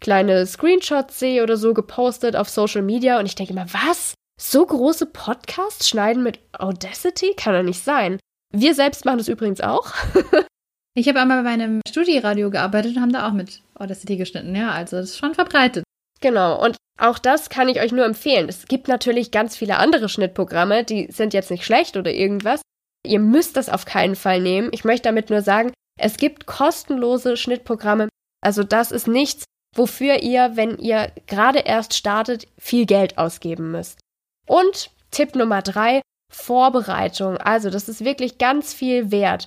kleine 0.00 0.46
Screenshots 0.46 1.18
sehe 1.18 1.42
oder 1.42 1.56
so 1.56 1.74
gepostet 1.74 2.34
auf 2.34 2.48
Social 2.48 2.82
Media 2.82 3.18
und 3.18 3.26
ich 3.26 3.34
denke 3.34 3.52
immer, 3.52 3.72
was? 3.72 4.14
So 4.40 4.64
große 4.64 5.06
Podcasts 5.06 5.88
schneiden 5.88 6.22
mit 6.22 6.40
Audacity? 6.58 7.34
Kann 7.36 7.54
doch 7.54 7.62
nicht 7.62 7.82
sein. 7.82 8.18
Wir 8.56 8.74
selbst 8.74 9.04
machen 9.04 9.18
das 9.18 9.28
übrigens 9.28 9.60
auch. 9.60 9.92
ich 10.94 11.08
habe 11.08 11.20
einmal 11.20 11.42
bei 11.42 11.50
einem 11.50 11.80
Studieradio 11.88 12.50
gearbeitet 12.50 12.96
und 12.96 13.02
haben 13.02 13.12
da 13.12 13.28
auch 13.28 13.32
mit 13.32 13.62
Audacity 13.74 14.16
geschnitten, 14.16 14.54
ja, 14.54 14.70
also 14.70 14.96
das 14.96 15.10
ist 15.10 15.18
schon 15.18 15.34
verbreitet. 15.34 15.82
Genau, 16.20 16.62
und 16.64 16.76
auch 16.98 17.18
das 17.18 17.50
kann 17.50 17.68
ich 17.68 17.80
euch 17.80 17.90
nur 17.90 18.04
empfehlen. 18.04 18.48
Es 18.48 18.66
gibt 18.66 18.86
natürlich 18.86 19.32
ganz 19.32 19.56
viele 19.56 19.78
andere 19.78 20.08
Schnittprogramme, 20.08 20.84
die 20.84 21.10
sind 21.10 21.34
jetzt 21.34 21.50
nicht 21.50 21.64
schlecht 21.64 21.96
oder 21.96 22.12
irgendwas. 22.12 22.62
Ihr 23.04 23.18
müsst 23.18 23.56
das 23.56 23.68
auf 23.68 23.84
keinen 23.84 24.14
Fall 24.14 24.40
nehmen. 24.40 24.68
Ich 24.72 24.84
möchte 24.84 25.08
damit 25.08 25.30
nur 25.30 25.42
sagen, 25.42 25.72
es 25.98 26.16
gibt 26.16 26.46
kostenlose 26.46 27.36
Schnittprogramme. 27.36 28.08
Also 28.40 28.62
das 28.62 28.92
ist 28.92 29.08
nichts, 29.08 29.44
wofür 29.74 30.22
ihr, 30.22 30.52
wenn 30.54 30.78
ihr 30.78 31.10
gerade 31.26 31.58
erst 31.58 31.94
startet, 31.94 32.46
viel 32.56 32.86
Geld 32.86 33.18
ausgeben 33.18 33.72
müsst. 33.72 33.98
Und 34.46 34.90
Tipp 35.10 35.34
Nummer 35.34 35.60
drei, 35.62 36.02
Vorbereitung. 36.30 37.36
Also 37.36 37.70
das 37.70 37.88
ist 37.88 38.04
wirklich 38.04 38.38
ganz 38.38 38.74
viel 38.74 39.10
wert. 39.10 39.46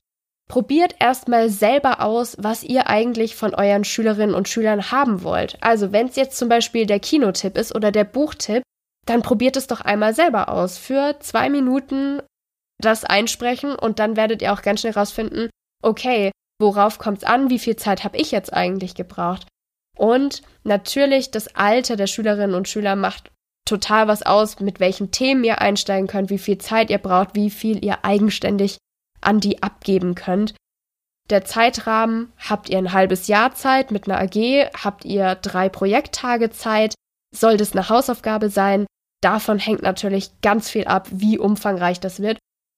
Probiert 0.49 0.95
erstmal 0.99 1.49
selber 1.49 2.01
aus, 2.01 2.37
was 2.39 2.63
ihr 2.63 2.87
eigentlich 2.87 3.35
von 3.35 3.53
euren 3.53 3.83
Schülerinnen 3.83 4.35
und 4.35 4.47
Schülern 4.47 4.91
haben 4.91 5.23
wollt. 5.23 5.57
Also 5.61 5.91
wenn 5.91 6.07
es 6.07 6.15
jetzt 6.15 6.37
zum 6.37 6.47
Beispiel 6.47 6.85
der 6.85 7.01
Kinotipp 7.01 7.57
ist 7.57 7.75
oder 7.75 7.91
der 7.91 8.05
Buchtipp, 8.05 8.63
dann 9.05 9.21
probiert 9.21 9.57
es 9.57 9.67
doch 9.67 9.81
einmal 9.81 10.13
selber 10.13 10.49
aus. 10.49 10.77
Für 10.77 11.17
zwei 11.19 11.49
Minuten 11.49 12.21
das 12.79 13.03
einsprechen 13.03 13.75
und 13.75 13.99
dann 13.99 14.15
werdet 14.15 14.41
ihr 14.41 14.53
auch 14.53 14.61
ganz 14.61 14.81
schnell 14.81 14.93
rausfinden, 14.93 15.49
okay, 15.83 16.31
worauf 16.59 16.99
kommt 16.99 17.19
es 17.19 17.23
an, 17.23 17.49
wie 17.49 17.59
viel 17.59 17.75
Zeit 17.75 18.03
habe 18.03 18.17
ich 18.17 18.31
jetzt 18.31 18.53
eigentlich 18.53 18.95
gebraucht. 18.95 19.47
Und 19.97 20.43
natürlich 20.63 21.31
das 21.31 21.55
Alter 21.55 21.95
der 21.95 22.07
Schülerinnen 22.07 22.55
und 22.55 22.67
Schüler 22.67 22.95
macht 22.95 23.31
total 23.67 24.07
was 24.07 24.23
aus, 24.23 24.59
mit 24.59 24.79
welchen 24.79 25.11
Themen 25.11 25.43
ihr 25.43 25.61
einsteigen 25.61 26.07
könnt, 26.07 26.29
wie 26.29 26.37
viel 26.37 26.57
Zeit 26.57 26.89
ihr 26.89 26.97
braucht, 26.97 27.35
wie 27.35 27.49
viel 27.49 27.83
ihr 27.83 28.03
eigenständig 28.03 28.77
an 29.21 29.39
die 29.39 29.61
abgeben 29.63 30.15
könnt. 30.15 30.55
Der 31.29 31.43
Zeitrahmen 31.43 32.31
habt 32.37 32.69
ihr 32.69 32.77
ein 32.77 32.93
halbes 32.93 33.27
Jahr 33.27 33.53
Zeit 33.53 33.91
mit 33.91 34.07
einer 34.07 34.19
AG, 34.19 34.71
habt 34.83 35.03
ihr 35.03 35.35
drei 35.35 35.67
Projekttage 35.67 36.51
Zeit, 36.51 36.95
soll 37.35 37.57
das 37.57 37.73
eine 37.73 37.89
Hausaufgabe 37.89 38.49
sein. 38.49 38.85
Davon 39.21 39.59
hängt 39.59 39.81
natürlich 39.81 40.31
ganz 40.41 40.69
viel 40.69 40.85
ab, 40.85 41.07
wie 41.11 41.37
umfangreich 41.37 41.99
das 41.99 42.21
wird 42.21 42.37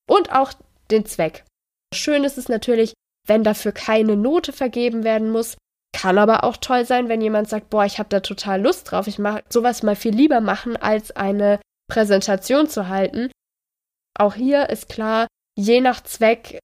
und 0.10 0.32
auch 0.32 0.54
den 0.90 1.06
Zweck. 1.06 1.46
Schön 1.94 2.24
ist 2.24 2.38
es 2.38 2.50
natürlich, 2.50 2.94
wenn 3.28 3.44
dafür 3.44 3.72
keine 3.72 4.16
Note 4.16 4.54
vergeben 4.54 5.04
werden 5.04 5.32
muss. 5.32 5.58
Kann 5.92 6.18
aber 6.18 6.44
auch 6.44 6.58
toll 6.58 6.86
sein, 6.86 7.10
wenn 7.10 7.22
jemand 7.22 7.50
sagt, 7.50 7.70
boah, 7.70 7.86
ich 7.86 8.00
habe 8.00 8.10
da 8.10 8.20
total 8.20 8.62
Lust 8.62 8.92
drauf, 8.92 9.08
ich 9.08 9.20
mag 9.20 9.44
sowas 9.50 9.84
mal 9.84 9.96
viel 9.96 10.16
lieber 10.16 10.40
machen, 10.40 10.78
als 10.78 11.12
eine 11.12 11.60
Präsentation 11.90 12.68
zu 12.68 12.88
halten. 12.88 13.32
Auch 14.18 14.36
hier 14.36 14.70
ist 14.70 14.90
klar, 14.90 15.28
je 15.58 15.82
nach 15.82 16.02
Zweck 16.04 16.60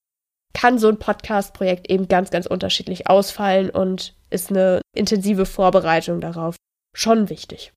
kann 0.53 0.79
so 0.79 0.87
ein 0.87 0.99
Podcast-Projekt 0.99 1.89
eben 1.89 2.07
ganz, 2.07 2.29
ganz 2.31 2.45
unterschiedlich 2.45 3.09
ausfallen 3.09 3.69
und 3.69 4.13
ist 4.29 4.51
eine 4.51 4.81
intensive 4.95 5.45
Vorbereitung 5.45 6.21
darauf 6.21 6.55
schon 6.95 7.29
wichtig. 7.29 7.73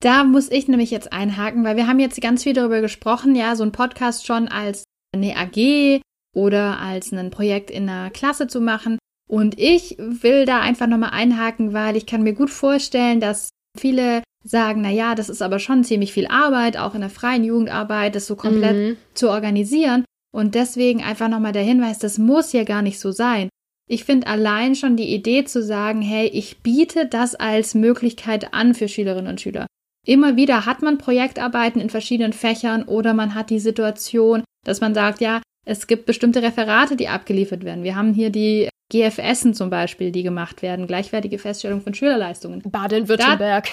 Da 0.00 0.24
muss 0.24 0.50
ich 0.50 0.68
nämlich 0.68 0.90
jetzt 0.90 1.12
einhaken, 1.12 1.64
weil 1.64 1.76
wir 1.76 1.86
haben 1.86 2.00
jetzt 2.00 2.20
ganz 2.20 2.42
viel 2.42 2.54
darüber 2.54 2.80
gesprochen, 2.80 3.34
ja, 3.34 3.54
so 3.56 3.62
ein 3.62 3.72
Podcast 3.72 4.26
schon 4.26 4.48
als 4.48 4.84
eine 5.14 5.36
AG 5.36 6.00
oder 6.34 6.80
als 6.80 7.12
ein 7.12 7.30
Projekt 7.30 7.70
in 7.70 7.88
einer 7.88 8.10
Klasse 8.10 8.46
zu 8.46 8.60
machen. 8.60 8.98
Und 9.32 9.58
ich 9.58 9.96
will 9.98 10.44
da 10.44 10.60
einfach 10.60 10.86
nochmal 10.86 11.12
einhaken, 11.14 11.72
weil 11.72 11.96
ich 11.96 12.04
kann 12.04 12.22
mir 12.22 12.34
gut 12.34 12.50
vorstellen, 12.50 13.18
dass 13.18 13.48
viele 13.78 14.22
sagen, 14.44 14.82
na 14.82 14.90
ja, 14.90 15.14
das 15.14 15.30
ist 15.30 15.40
aber 15.40 15.58
schon 15.58 15.84
ziemlich 15.84 16.12
viel 16.12 16.26
Arbeit, 16.26 16.76
auch 16.76 16.94
in 16.94 17.00
der 17.00 17.08
freien 17.08 17.42
Jugendarbeit, 17.42 18.14
das 18.14 18.26
so 18.26 18.36
komplett 18.36 18.76
mhm. 18.76 18.96
zu 19.14 19.30
organisieren. 19.30 20.04
Und 20.34 20.54
deswegen 20.54 21.02
einfach 21.02 21.28
nochmal 21.28 21.52
der 21.52 21.62
Hinweis, 21.62 21.98
das 21.98 22.18
muss 22.18 22.52
ja 22.52 22.64
gar 22.64 22.82
nicht 22.82 23.00
so 23.00 23.10
sein. 23.10 23.48
Ich 23.88 24.04
finde 24.04 24.26
allein 24.26 24.74
schon 24.74 24.96
die 24.96 25.14
Idee 25.14 25.44
zu 25.44 25.62
sagen, 25.62 26.02
hey, 26.02 26.26
ich 26.26 26.58
biete 26.58 27.06
das 27.06 27.34
als 27.34 27.74
Möglichkeit 27.74 28.52
an 28.52 28.74
für 28.74 28.88
Schülerinnen 28.88 29.30
und 29.30 29.40
Schüler. 29.40 29.66
Immer 30.06 30.36
wieder 30.36 30.66
hat 30.66 30.82
man 30.82 30.98
Projektarbeiten 30.98 31.80
in 31.80 31.88
verschiedenen 31.88 32.34
Fächern 32.34 32.82
oder 32.82 33.14
man 33.14 33.34
hat 33.34 33.48
die 33.48 33.60
Situation, 33.60 34.44
dass 34.66 34.82
man 34.82 34.92
sagt, 34.92 35.22
ja, 35.22 35.40
es 35.64 35.86
gibt 35.86 36.04
bestimmte 36.04 36.42
Referate, 36.42 36.96
die 36.96 37.08
abgeliefert 37.08 37.64
werden. 37.64 37.84
Wir 37.84 37.96
haben 37.96 38.12
hier 38.12 38.28
die 38.28 38.68
GFSen 38.92 39.54
zum 39.54 39.70
Beispiel, 39.70 40.12
die 40.12 40.22
gemacht 40.22 40.60
werden, 40.60 40.86
gleichwertige 40.86 41.38
Feststellung 41.38 41.80
von 41.80 41.94
Schülerleistungen. 41.94 42.62
Baden-Württemberg. 42.62 43.68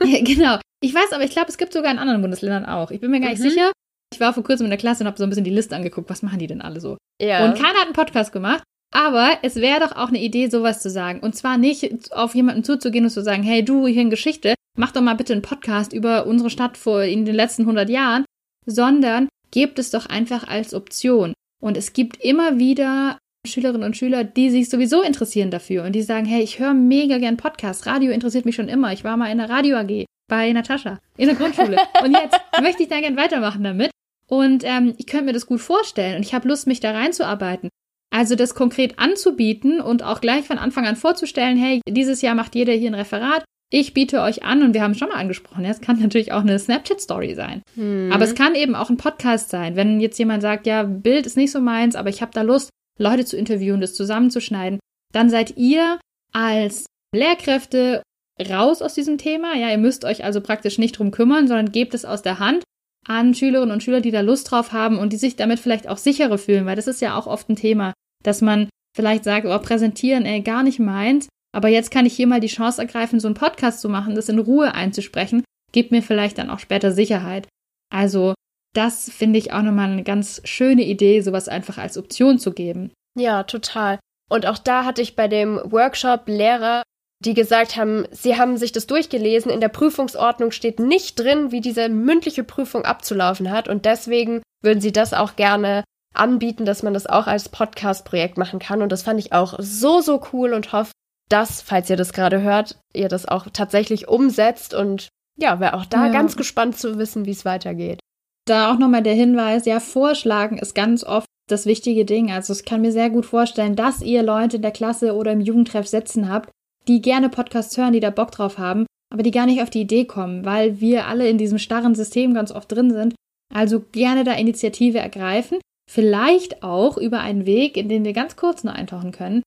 genau. 0.00 0.58
Ich 0.82 0.94
weiß 0.94 1.12
aber, 1.12 1.24
ich 1.24 1.30
glaube, 1.30 1.48
es 1.48 1.58
gibt 1.58 1.72
sogar 1.72 1.92
in 1.92 1.98
anderen 1.98 2.22
Bundesländern 2.22 2.64
auch. 2.64 2.90
Ich 2.90 3.00
bin 3.00 3.10
mir 3.10 3.20
gar 3.20 3.28
nicht 3.28 3.42
mhm. 3.42 3.50
sicher. 3.50 3.72
Ich 4.12 4.20
war 4.20 4.32
vor 4.32 4.42
kurzem 4.42 4.64
in 4.64 4.70
der 4.70 4.78
Klasse 4.78 5.04
und 5.04 5.06
habe 5.06 5.18
so 5.18 5.24
ein 5.24 5.30
bisschen 5.30 5.44
die 5.44 5.50
Liste 5.50 5.76
angeguckt, 5.76 6.08
was 6.10 6.22
machen 6.22 6.38
die 6.38 6.46
denn 6.46 6.62
alle 6.62 6.80
so? 6.80 6.96
Ja. 7.20 7.44
Und 7.44 7.54
keiner 7.54 7.78
hat 7.78 7.84
einen 7.84 7.92
Podcast 7.92 8.32
gemacht, 8.32 8.62
aber 8.94 9.38
es 9.42 9.56
wäre 9.56 9.80
doch 9.80 9.92
auch 9.92 10.08
eine 10.08 10.20
Idee, 10.20 10.48
sowas 10.48 10.80
zu 10.80 10.90
sagen. 10.90 11.20
Und 11.20 11.34
zwar 11.34 11.58
nicht 11.58 12.12
auf 12.12 12.34
jemanden 12.34 12.64
zuzugehen 12.64 13.04
und 13.04 13.10
zu 13.10 13.22
sagen, 13.22 13.42
hey, 13.42 13.64
du 13.64 13.86
hier 13.86 14.02
in 14.02 14.10
Geschichte, 14.10 14.54
mach 14.76 14.92
doch 14.92 15.02
mal 15.02 15.14
bitte 15.14 15.32
einen 15.34 15.42
Podcast 15.42 15.92
über 15.92 16.26
unsere 16.26 16.50
Stadt 16.50 16.76
vor 16.76 17.02
in 17.02 17.24
den 17.24 17.34
letzten 17.34 17.62
100 17.62 17.88
Jahren, 17.88 18.24
sondern 18.66 19.28
gebt 19.50 19.78
es 19.78 19.90
doch 19.90 20.06
einfach 20.06 20.48
als 20.48 20.74
Option. 20.74 21.34
Und 21.62 21.76
es 21.76 21.92
gibt 21.92 22.22
immer 22.22 22.58
wieder 22.58 23.18
Schülerinnen 23.46 23.84
und 23.84 23.96
Schüler, 23.96 24.22
die 24.24 24.50
sich 24.50 24.70
sowieso 24.70 25.02
interessieren 25.02 25.50
dafür 25.50 25.84
und 25.84 25.92
die 25.92 26.02
sagen, 26.02 26.26
hey, 26.26 26.42
ich 26.42 26.58
höre 26.58 26.74
mega 26.74 27.18
gern 27.18 27.36
Podcasts. 27.36 27.86
Radio 27.86 28.12
interessiert 28.12 28.44
mich 28.44 28.54
schon 28.54 28.68
immer. 28.68 28.92
Ich 28.92 29.02
war 29.02 29.16
mal 29.16 29.32
in 29.32 29.38
der 29.38 29.50
Radio 29.50 29.76
AG 29.78 30.04
bei 30.28 30.52
Natascha 30.52 31.00
in 31.16 31.26
der 31.26 31.34
Grundschule. 31.34 31.76
und 32.04 32.12
jetzt 32.12 32.38
möchte 32.60 32.84
ich 32.84 32.88
da 32.88 33.00
gern 33.00 33.16
weitermachen 33.16 33.64
damit. 33.64 33.90
Und 34.28 34.62
ähm, 34.64 34.94
ich 34.96 35.06
könnte 35.06 35.26
mir 35.26 35.32
das 35.32 35.46
gut 35.46 35.60
vorstellen 35.60 36.16
und 36.16 36.22
ich 36.22 36.34
habe 36.34 36.48
Lust, 36.48 36.66
mich 36.66 36.80
da 36.80 36.92
reinzuarbeiten. 36.92 37.68
Also 38.10 38.36
das 38.36 38.54
konkret 38.54 38.98
anzubieten 38.98 39.80
und 39.80 40.02
auch 40.02 40.20
gleich 40.20 40.46
von 40.46 40.58
Anfang 40.58 40.86
an 40.86 40.96
vorzustellen, 40.96 41.56
hey, 41.56 41.80
dieses 41.88 42.22
Jahr 42.22 42.34
macht 42.34 42.54
jeder 42.54 42.72
hier 42.72 42.90
ein 42.90 42.94
Referat. 42.94 43.44
Ich 43.70 43.94
biete 43.94 44.20
euch 44.20 44.44
an 44.44 44.62
und 44.62 44.74
wir 44.74 44.82
haben 44.82 44.94
schon 44.94 45.08
mal 45.08 45.16
angesprochen, 45.16 45.64
es 45.64 45.80
kann 45.80 45.98
natürlich 45.98 46.30
auch 46.30 46.42
eine 46.42 46.58
Snapchat-Story 46.58 47.34
sein. 47.34 47.62
Hm. 47.74 48.10
Aber 48.12 48.24
es 48.24 48.34
kann 48.34 48.54
eben 48.54 48.74
auch 48.74 48.90
ein 48.90 48.98
Podcast 48.98 49.48
sein. 49.48 49.76
Wenn 49.76 49.98
jetzt 49.98 50.18
jemand 50.18 50.42
sagt, 50.42 50.66
ja, 50.66 50.82
Bild 50.82 51.24
ist 51.24 51.38
nicht 51.38 51.50
so 51.50 51.60
meins, 51.60 51.96
aber 51.96 52.10
ich 52.10 52.20
habe 52.20 52.32
da 52.34 52.42
Lust, 52.42 52.68
Leute 52.98 53.24
zu 53.24 53.36
interviewen, 53.36 53.80
das 53.80 53.94
zusammenzuschneiden, 53.94 54.78
dann 55.12 55.30
seid 55.30 55.56
ihr 55.56 55.98
als 56.32 56.86
Lehrkräfte 57.14 58.02
raus 58.40 58.82
aus 58.82 58.94
diesem 58.94 59.18
Thema. 59.18 59.54
Ja, 59.54 59.70
ihr 59.70 59.78
müsst 59.78 60.04
euch 60.04 60.24
also 60.24 60.40
praktisch 60.40 60.78
nicht 60.78 60.98
drum 60.98 61.10
kümmern, 61.10 61.48
sondern 61.48 61.72
gebt 61.72 61.94
es 61.94 62.04
aus 62.04 62.22
der 62.22 62.38
Hand 62.38 62.64
an 63.06 63.34
Schülerinnen 63.34 63.72
und 63.72 63.82
Schüler, 63.82 64.00
die 64.00 64.10
da 64.10 64.20
Lust 64.20 64.50
drauf 64.50 64.72
haben 64.72 64.98
und 64.98 65.12
die 65.12 65.16
sich 65.16 65.36
damit 65.36 65.58
vielleicht 65.58 65.88
auch 65.88 65.98
sicherer 65.98 66.38
fühlen, 66.38 66.66
weil 66.66 66.76
das 66.76 66.86
ist 66.86 67.00
ja 67.00 67.16
auch 67.16 67.26
oft 67.26 67.48
ein 67.48 67.56
Thema, 67.56 67.92
dass 68.22 68.40
man 68.40 68.68
vielleicht 68.96 69.24
sagt, 69.24 69.46
oh, 69.46 69.58
präsentieren, 69.58 70.24
ey, 70.24 70.40
gar 70.40 70.62
nicht 70.62 70.78
meins, 70.78 71.28
aber 71.52 71.68
jetzt 71.68 71.90
kann 71.90 72.06
ich 72.06 72.14
hier 72.14 72.26
mal 72.26 72.40
die 72.40 72.46
Chance 72.46 72.80
ergreifen, 72.80 73.20
so 73.20 73.28
einen 73.28 73.34
Podcast 73.34 73.80
zu 73.80 73.88
machen, 73.88 74.14
das 74.14 74.28
in 74.28 74.38
Ruhe 74.38 74.74
einzusprechen, 74.74 75.44
gibt 75.72 75.90
mir 75.90 76.02
vielleicht 76.02 76.38
dann 76.38 76.50
auch 76.50 76.58
später 76.58 76.92
Sicherheit. 76.92 77.48
Also, 77.92 78.34
das 78.74 79.10
finde 79.10 79.38
ich 79.38 79.52
auch 79.52 79.62
nochmal 79.62 79.90
eine 79.90 80.02
ganz 80.02 80.40
schöne 80.44 80.82
Idee, 80.82 81.20
sowas 81.20 81.48
einfach 81.48 81.78
als 81.78 81.98
Option 81.98 82.38
zu 82.38 82.52
geben. 82.52 82.90
Ja, 83.18 83.42
total. 83.42 83.98
Und 84.30 84.46
auch 84.46 84.58
da 84.58 84.84
hatte 84.84 85.02
ich 85.02 85.14
bei 85.16 85.28
dem 85.28 85.60
Workshop 85.64 86.22
Lehrer, 86.26 86.82
die 87.22 87.34
gesagt 87.34 87.76
haben, 87.76 88.06
sie 88.10 88.36
haben 88.38 88.56
sich 88.56 88.72
das 88.72 88.86
durchgelesen. 88.86 89.50
In 89.50 89.60
der 89.60 89.68
Prüfungsordnung 89.68 90.50
steht 90.50 90.80
nicht 90.80 91.18
drin, 91.20 91.52
wie 91.52 91.60
diese 91.60 91.88
mündliche 91.88 92.42
Prüfung 92.44 92.84
abzulaufen 92.84 93.50
hat. 93.50 93.68
Und 93.68 93.84
deswegen 93.84 94.42
würden 94.62 94.80
sie 94.80 94.92
das 94.92 95.12
auch 95.12 95.36
gerne 95.36 95.84
anbieten, 96.14 96.64
dass 96.64 96.82
man 96.82 96.94
das 96.94 97.06
auch 97.06 97.26
als 97.26 97.48
Podcast-Projekt 97.50 98.38
machen 98.38 98.58
kann. 98.58 98.82
Und 98.82 98.90
das 98.90 99.02
fand 99.02 99.20
ich 99.20 99.32
auch 99.32 99.54
so, 99.58 100.00
so 100.00 100.22
cool 100.32 100.52
und 100.54 100.72
hoffe, 100.72 100.92
dass, 101.28 101.62
falls 101.62 101.88
ihr 101.90 101.96
das 101.96 102.12
gerade 102.12 102.40
hört, 102.42 102.76
ihr 102.94 103.08
das 103.08 103.26
auch 103.28 103.46
tatsächlich 103.52 104.08
umsetzt. 104.08 104.74
Und 104.74 105.08
ja, 105.38 105.60
wäre 105.60 105.74
auch 105.74 105.86
da 105.86 106.06
Ja. 106.06 106.12
ganz 106.12 106.36
gespannt 106.36 106.78
zu 106.78 106.98
wissen, 106.98 107.24
wie 107.26 107.30
es 107.30 107.44
weitergeht. 107.44 108.00
Da 108.44 108.72
auch 108.72 108.78
nochmal 108.78 109.02
der 109.02 109.14
Hinweis, 109.14 109.66
ja, 109.66 109.78
vorschlagen 109.78 110.58
ist 110.58 110.74
ganz 110.74 111.04
oft 111.04 111.26
das 111.48 111.66
wichtige 111.66 112.04
Ding. 112.04 112.30
Also 112.30 112.52
ich 112.52 112.64
kann 112.64 112.80
mir 112.80 112.92
sehr 112.92 113.10
gut 113.10 113.26
vorstellen, 113.26 113.76
dass 113.76 114.02
ihr 114.02 114.22
Leute 114.22 114.56
in 114.56 114.62
der 114.62 114.72
Klasse 114.72 115.14
oder 115.14 115.32
im 115.32 115.40
Jugendtreff 115.40 115.86
sitzen 115.86 116.28
habt, 116.28 116.50
die 116.88 117.00
gerne 117.00 117.28
Podcasts 117.28 117.76
hören, 117.76 117.92
die 117.92 118.00
da 118.00 118.10
Bock 118.10 118.32
drauf 118.32 118.58
haben, 118.58 118.86
aber 119.12 119.22
die 119.22 119.30
gar 119.30 119.46
nicht 119.46 119.62
auf 119.62 119.70
die 119.70 119.82
Idee 119.82 120.04
kommen, 120.04 120.44
weil 120.44 120.80
wir 120.80 121.06
alle 121.06 121.28
in 121.28 121.38
diesem 121.38 121.58
starren 121.58 121.94
System 121.94 122.34
ganz 122.34 122.50
oft 122.50 122.72
drin 122.72 122.90
sind. 122.90 123.14
Also 123.54 123.80
gerne 123.92 124.24
da 124.24 124.32
Initiative 124.32 124.98
ergreifen, 124.98 125.58
vielleicht 125.90 126.62
auch 126.62 126.96
über 126.96 127.20
einen 127.20 127.46
Weg, 127.46 127.76
in 127.76 127.88
den 127.88 128.04
wir 128.04 128.14
ganz 128.14 128.36
kurz 128.36 128.64
nur 128.64 128.72
eintauchen 128.72 129.12
können, 129.12 129.42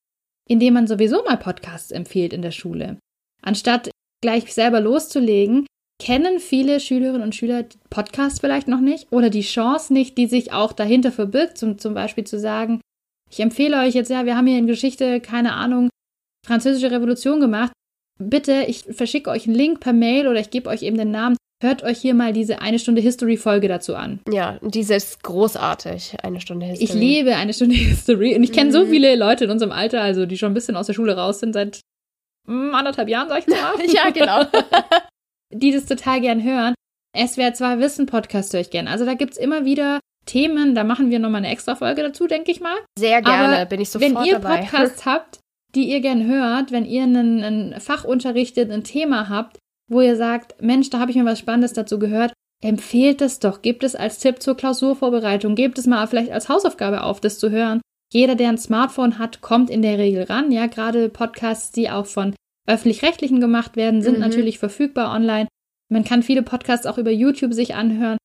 indem 0.47 0.75
man 0.75 0.87
sowieso 0.87 1.23
mal 1.23 1.37
Podcasts 1.37 1.91
empfiehlt 1.91 2.31
in 2.31 2.43
der 2.43 2.51
Schule. 2.51 2.99
Anstatt 3.41 3.89
gleich 4.21 4.53
selber 4.53 4.79
loszulegen, 4.79 5.65
kennen 6.01 6.39
viele 6.39 6.79
Schülerinnen 6.79 7.21
und 7.21 7.35
Schüler 7.35 7.63
die 7.63 7.77
Podcasts 7.89 8.39
vielleicht 8.39 8.67
noch 8.67 8.81
nicht 8.81 9.07
oder 9.11 9.29
die 9.29 9.41
Chance 9.41 9.93
nicht, 9.93 10.17
die 10.17 10.27
sich 10.27 10.51
auch 10.53 10.73
dahinter 10.73 11.11
verbirgt, 11.11 11.57
zum, 11.57 11.77
zum 11.77 11.93
Beispiel 11.93 12.25
zu 12.25 12.39
sagen, 12.39 12.81
ich 13.31 13.39
empfehle 13.39 13.79
euch 13.79 13.93
jetzt, 13.95 14.09
ja, 14.09 14.25
wir 14.25 14.35
haben 14.37 14.47
hier 14.47 14.57
in 14.59 14.67
Geschichte, 14.67 15.19
keine 15.19 15.53
Ahnung, 15.53 15.89
Französische 16.45 16.91
Revolution 16.91 17.39
gemacht. 17.39 17.71
Bitte, 18.19 18.65
ich 18.67 18.83
verschicke 18.83 19.29
euch 19.29 19.45
einen 19.47 19.55
Link 19.55 19.79
per 19.79 19.93
Mail 19.93 20.27
oder 20.27 20.39
ich 20.39 20.51
gebe 20.51 20.69
euch 20.69 20.83
eben 20.83 20.97
den 20.97 21.11
Namen. 21.11 21.35
Hört 21.63 21.83
euch 21.83 21.97
hier 21.99 22.13
mal 22.13 22.33
diese 22.33 22.61
eine 22.61 22.77
Stunde 22.79 23.01
History-Folge 23.01 23.67
dazu 23.67 23.95
an. 23.95 24.19
Ja, 24.31 24.59
diese 24.61 24.93
ist 24.95 25.23
großartig, 25.23 26.17
eine 26.21 26.39
Stunde 26.39 26.65
History. 26.67 26.83
Ich 26.85 26.93
liebe 26.93 27.35
eine 27.35 27.53
Stunde 27.53 27.75
History 27.75 28.35
und 28.35 28.43
ich 28.43 28.51
kenne 28.51 28.71
so 28.71 28.85
Mhm. 28.85 28.89
viele 28.89 29.15
Leute 29.15 29.45
in 29.45 29.51
unserem 29.51 29.71
Alter, 29.71 30.01
also 30.01 30.25
die 30.25 30.37
schon 30.37 30.51
ein 30.51 30.53
bisschen 30.53 30.75
aus 30.75 30.85
der 30.87 30.93
Schule 30.93 31.15
raus 31.17 31.39
sind, 31.39 31.53
seit 31.53 31.79
anderthalb 32.47 33.09
Jahren, 33.09 33.29
sag 33.29 33.39
ich 33.39 33.47
mal. 33.47 33.73
Ja, 33.93 34.09
genau. 34.11 34.43
die 35.51 35.71
das 35.71 35.85
total 35.85 36.21
gern 36.21 36.43
hören. 36.43 36.73
SWR 37.15 37.53
2 37.53 37.79
Wissen 37.79 38.05
Podcast 38.05 38.53
höre 38.53 38.61
ich 38.61 38.69
gern. 38.69 38.87
Also 38.87 39.05
da 39.05 39.13
gibt's 39.13 39.37
immer 39.37 39.65
wieder 39.65 39.99
Themen, 40.25 40.75
da 40.75 40.83
machen 40.83 41.11
wir 41.11 41.19
nochmal 41.19 41.39
eine 41.39 41.51
extra 41.51 41.75
Folge 41.75 42.01
dazu, 42.01 42.27
denke 42.27 42.51
ich 42.51 42.59
mal. 42.59 42.75
Sehr 42.97 43.21
gerne, 43.21 43.55
Aber 43.55 43.65
bin 43.65 43.81
ich 43.81 43.89
sofort 43.89 44.15
Wenn 44.15 44.25
ihr 44.25 44.39
dabei. 44.39 44.61
Podcasts 44.61 45.05
habt, 45.05 45.39
die 45.75 45.89
ihr 45.89 46.01
gern 46.01 46.25
hört, 46.25 46.71
wenn 46.71 46.85
ihr 46.85 47.03
einen, 47.03 47.43
ein 47.43 47.79
Fach 47.79 48.03
unterrichtet, 48.03 48.71
ein 48.71 48.83
Thema 48.83 49.29
habt, 49.29 49.59
wo 49.87 50.01
ihr 50.01 50.15
sagt, 50.15 50.61
Mensch, 50.61 50.89
da 50.89 50.99
habe 50.99 51.11
ich 51.11 51.17
mir 51.17 51.25
was 51.25 51.39
Spannendes 51.39 51.73
dazu 51.73 51.99
gehört, 51.99 52.33
empfehlt 52.63 53.21
es 53.21 53.39
doch, 53.39 53.61
gebt 53.61 53.83
es 53.83 53.95
als 53.95 54.19
Tipp 54.19 54.41
zur 54.41 54.57
Klausurvorbereitung, 54.57 55.55
gebt 55.55 55.77
es 55.77 55.85
mal 55.85 56.07
vielleicht 56.07 56.31
als 56.31 56.49
Hausaufgabe 56.49 57.03
auf, 57.03 57.21
das 57.21 57.37
zu 57.37 57.51
hören. 57.51 57.81
Jeder, 58.11 58.35
der 58.35 58.49
ein 58.49 58.57
Smartphone 58.57 59.19
hat, 59.19 59.41
kommt 59.41 59.69
in 59.69 59.81
der 59.81 59.97
Regel 59.97 60.23
ran. 60.23 60.51
Ja, 60.51 60.67
gerade 60.67 61.09
Podcasts, 61.09 61.71
die 61.71 61.89
auch 61.89 62.05
von 62.05 62.33
öffentlich-rechtlichen 62.67 63.39
gemacht 63.39 63.75
werden, 63.75 64.01
sind 64.01 64.15
Mhm. 64.15 64.21
natürlich 64.21 64.59
verfügbar 64.59 65.13
online. 65.13 65.47
Man 65.91 66.03
kann 66.03 66.23
viele 66.23 66.41
Podcasts 66.43 66.85
auch 66.85 66.97
über 66.97 67.11
YouTube 67.11 67.53
sich 67.53 67.75
anhören. 67.75 68.17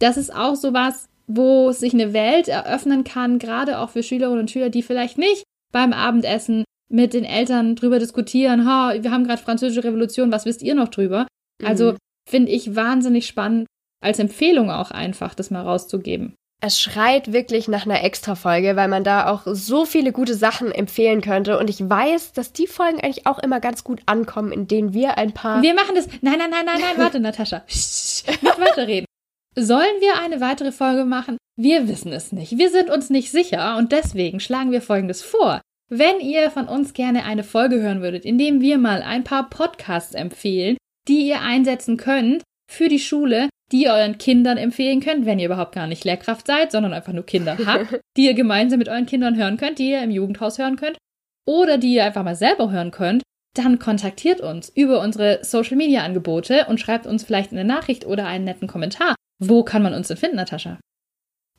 Das 0.00 0.16
ist 0.16 0.34
auch 0.34 0.54
sowas, 0.54 1.08
wo 1.26 1.72
sich 1.72 1.92
eine 1.94 2.12
Welt 2.12 2.48
eröffnen 2.48 3.04
kann, 3.04 3.38
gerade 3.38 3.78
auch 3.78 3.90
für 3.90 4.02
Schülerinnen 4.02 4.40
und 4.40 4.50
Schüler, 4.50 4.70
die 4.70 4.82
vielleicht 4.82 5.18
nicht 5.18 5.44
beim 5.72 5.92
Abendessen 5.92 6.64
mit 6.90 7.12
den 7.12 7.24
Eltern 7.24 7.76
drüber 7.76 7.98
diskutieren, 7.98 8.64
ha, 8.66 8.94
wir 9.02 9.10
haben 9.10 9.24
gerade 9.24 9.42
französische 9.42 9.84
Revolution, 9.84 10.32
was 10.32 10.46
wisst 10.46 10.62
ihr 10.62 10.74
noch 10.74 10.88
drüber? 10.88 11.26
Also 11.62 11.92
Mhm. 11.92 11.96
finde 12.28 12.52
ich 12.52 12.74
wahnsinnig 12.76 13.26
spannend, 13.26 13.66
als 14.02 14.18
Empfehlung 14.18 14.70
auch 14.70 14.90
einfach, 14.90 15.34
das 15.34 15.50
mal 15.50 15.62
rauszugeben. 15.62 16.34
Es 16.60 16.80
schreit 16.80 17.32
wirklich 17.32 17.68
nach 17.68 17.86
einer 17.86 18.02
Extra-Folge, 18.02 18.74
weil 18.74 18.88
man 18.88 19.04
da 19.04 19.30
auch 19.30 19.42
so 19.46 19.84
viele 19.84 20.10
gute 20.10 20.34
Sachen 20.34 20.72
empfehlen 20.72 21.20
könnte. 21.20 21.56
Und 21.56 21.70
ich 21.70 21.88
weiß, 21.88 22.32
dass 22.32 22.52
die 22.52 22.66
Folgen 22.66 23.00
eigentlich 23.00 23.26
auch 23.26 23.38
immer 23.38 23.60
ganz 23.60 23.84
gut 23.84 24.00
ankommen, 24.06 24.50
in 24.50 24.66
denen 24.66 24.92
wir 24.92 25.18
ein 25.18 25.32
paar. 25.32 25.62
Wir 25.62 25.74
machen 25.74 25.94
das. 25.94 26.08
Nein, 26.20 26.38
nein, 26.38 26.50
nein, 26.50 26.66
nein, 26.66 26.80
nein, 26.80 26.96
warte, 26.96 27.20
Natascha. 27.20 27.62
Nicht 27.68 28.42
weiterreden. 28.58 29.06
Sollen 29.54 30.00
wir 30.00 30.20
eine 30.20 30.40
weitere 30.40 30.72
Folge 30.72 31.04
machen? 31.04 31.36
Wir 31.56 31.86
wissen 31.88 32.12
es 32.12 32.32
nicht. 32.32 32.58
Wir 32.58 32.70
sind 32.70 32.90
uns 32.90 33.08
nicht 33.08 33.30
sicher 33.30 33.76
und 33.76 33.92
deswegen 33.92 34.40
schlagen 34.40 34.72
wir 34.72 34.82
Folgendes 34.82 35.22
vor. 35.22 35.60
Wenn 35.88 36.20
ihr 36.20 36.50
von 36.50 36.68
uns 36.68 36.92
gerne 36.92 37.24
eine 37.24 37.44
Folge 37.44 37.80
hören 37.80 38.02
würdet, 38.02 38.24
indem 38.24 38.60
wir 38.60 38.78
mal 38.78 39.02
ein 39.02 39.24
paar 39.24 39.48
Podcasts 39.48 40.14
empfehlen, 40.14 40.76
die 41.08 41.26
ihr 41.26 41.40
einsetzen 41.40 41.96
könnt 41.96 42.42
für 42.70 42.88
die 42.88 42.98
Schule, 42.98 43.48
die 43.72 43.84
ihr 43.84 43.92
euren 43.92 44.18
Kindern 44.18 44.56
empfehlen 44.56 45.00
könnt, 45.00 45.26
wenn 45.26 45.38
ihr 45.38 45.46
überhaupt 45.46 45.74
gar 45.74 45.86
nicht 45.86 46.04
Lehrkraft 46.04 46.46
seid, 46.46 46.72
sondern 46.72 46.94
einfach 46.94 47.12
nur 47.12 47.26
Kinder 47.26 47.56
habt, 47.66 48.00
die 48.16 48.26
ihr 48.26 48.34
gemeinsam 48.34 48.78
mit 48.78 48.88
euren 48.88 49.06
Kindern 49.06 49.36
hören 49.36 49.56
könnt, 49.56 49.78
die 49.78 49.90
ihr 49.90 50.02
im 50.02 50.10
Jugendhaus 50.10 50.58
hören 50.58 50.76
könnt 50.76 50.98
oder 51.46 51.78
die 51.78 51.94
ihr 51.94 52.04
einfach 52.04 52.24
mal 52.24 52.36
selber 52.36 52.70
hören 52.70 52.90
könnt, 52.90 53.22
dann 53.54 53.78
kontaktiert 53.78 54.40
uns 54.40 54.68
über 54.68 55.00
unsere 55.00 55.40
Social 55.42 55.76
Media 55.76 56.02
Angebote 56.02 56.66
und 56.66 56.80
schreibt 56.80 57.06
uns 57.06 57.24
vielleicht 57.24 57.52
eine 57.52 57.64
Nachricht 57.64 58.06
oder 58.06 58.26
einen 58.26 58.44
netten 58.44 58.68
Kommentar. 58.68 59.14
Wo 59.40 59.64
kann 59.64 59.82
man 59.82 59.94
uns 59.94 60.08
denn 60.08 60.16
finden, 60.16 60.36
Natascha? 60.36 60.78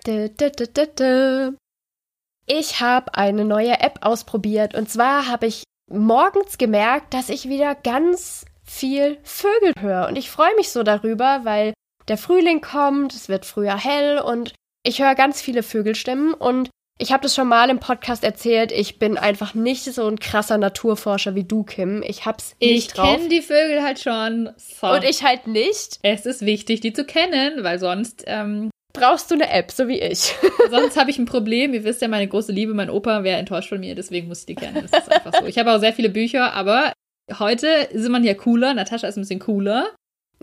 Ich 2.46 2.82
habe 2.82 3.16
eine 3.16 3.46
neue 3.46 3.80
App 3.80 4.00
ausprobiert. 4.02 4.76
Und 4.76 4.90
zwar 4.90 5.28
habe 5.28 5.46
ich 5.46 5.64
morgens 5.90 6.58
gemerkt, 6.58 7.14
dass 7.14 7.30
ich 7.30 7.48
wieder 7.48 7.76
ganz 7.76 8.46
viel 8.64 9.18
Vögel 9.24 9.74
höre. 9.80 10.08
Und 10.08 10.18
ich 10.18 10.30
freue 10.30 10.56
mich 10.56 10.72
so 10.72 10.84
darüber, 10.84 11.42
weil 11.44 11.74
der 12.08 12.18
Frühling 12.18 12.62
kommt, 12.62 13.14
es 13.14 13.30
wird 13.30 13.46
früher 13.46 13.78
hell 13.78 14.20
und 14.20 14.54
ich 14.84 15.02
höre 15.02 15.16
ganz 15.16 15.42
viele 15.42 15.64
Vögelstimmen. 15.64 16.34
Und 16.34 16.70
ich 17.00 17.12
habe 17.12 17.24
das 17.24 17.36
schon 17.36 17.48
mal 17.48 17.70
im 17.70 17.80
Podcast 17.80 18.24
erzählt. 18.24 18.72
Ich 18.72 19.00
bin 19.00 19.18
einfach 19.18 19.54
nicht 19.54 19.84
so 19.84 20.08
ein 20.08 20.20
krasser 20.20 20.58
Naturforscher 20.58 21.36
wie 21.36 21.44
du, 21.44 21.64
Kim. 21.64 22.04
Ich 22.04 22.26
hab's 22.26 22.56
Ich 22.60 22.72
nicht 22.72 22.98
drauf. 22.98 23.16
kenne 23.16 23.30
die 23.30 23.42
Vögel 23.42 23.84
halt 23.84 24.00
schon. 24.00 24.52
So. 24.58 24.88
Und 24.88 25.04
ich 25.04 25.24
halt 25.24 25.48
nicht. 25.48 26.00
Es 26.04 26.26
ist 26.26 26.46
wichtig, 26.46 26.82
die 26.82 26.94
zu 26.94 27.04
kennen, 27.06 27.64
weil 27.64 27.80
sonst, 27.80 28.24
ähm, 28.28 28.70
Brauchst 28.96 29.32
du 29.32 29.36
eine 29.36 29.50
App, 29.50 29.72
so 29.72 29.88
wie 29.88 30.00
ich. 30.00 30.36
sonst 30.70 30.98
habe 30.98 31.10
ich 31.10 31.18
ein 31.18 31.26
Problem. 31.26 31.74
Ihr 31.74 31.84
wisst 31.84 32.04
ja, 32.04 32.08
meine 32.08 32.28
große 32.28 32.52
Liebe, 32.52 32.76
mein 32.76 32.92
Opa 32.92 33.24
wäre 33.24 33.40
enttäuscht 33.40 33.70
von 33.70 33.80
mir, 33.80 33.96
deswegen 33.96 34.28
muss 34.28 34.42
ich 34.42 34.46
die 34.46 34.56
kennen. 34.56 34.88
Das 34.92 35.02
ist 35.02 35.12
einfach 35.12 35.34
so. 35.40 35.48
Ich 35.48 35.58
habe 35.58 35.74
auch 35.74 35.80
sehr 35.80 35.94
viele 35.94 36.10
Bücher, 36.10 36.54
aber 36.54 36.94
heute 37.40 37.68
ist 37.68 38.08
man 38.10 38.24
ja 38.24 38.36
cooler. 38.36 38.76
Natascha 38.76 39.08
ist 39.08 39.18
ein 39.18 39.22
bisschen 39.22 39.40
cooler. 39.40 39.90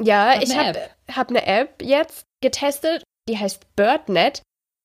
Ja, 0.00 0.30
Hab 0.34 0.42
ich 0.42 0.56
habe 0.58 0.80
hab 1.12 1.30
eine 1.30 1.46
App 1.46 1.80
jetzt 1.80 2.24
getestet, 2.42 3.04
die 3.28 3.38
heißt 3.38 3.60
BirdNet. 3.76 4.42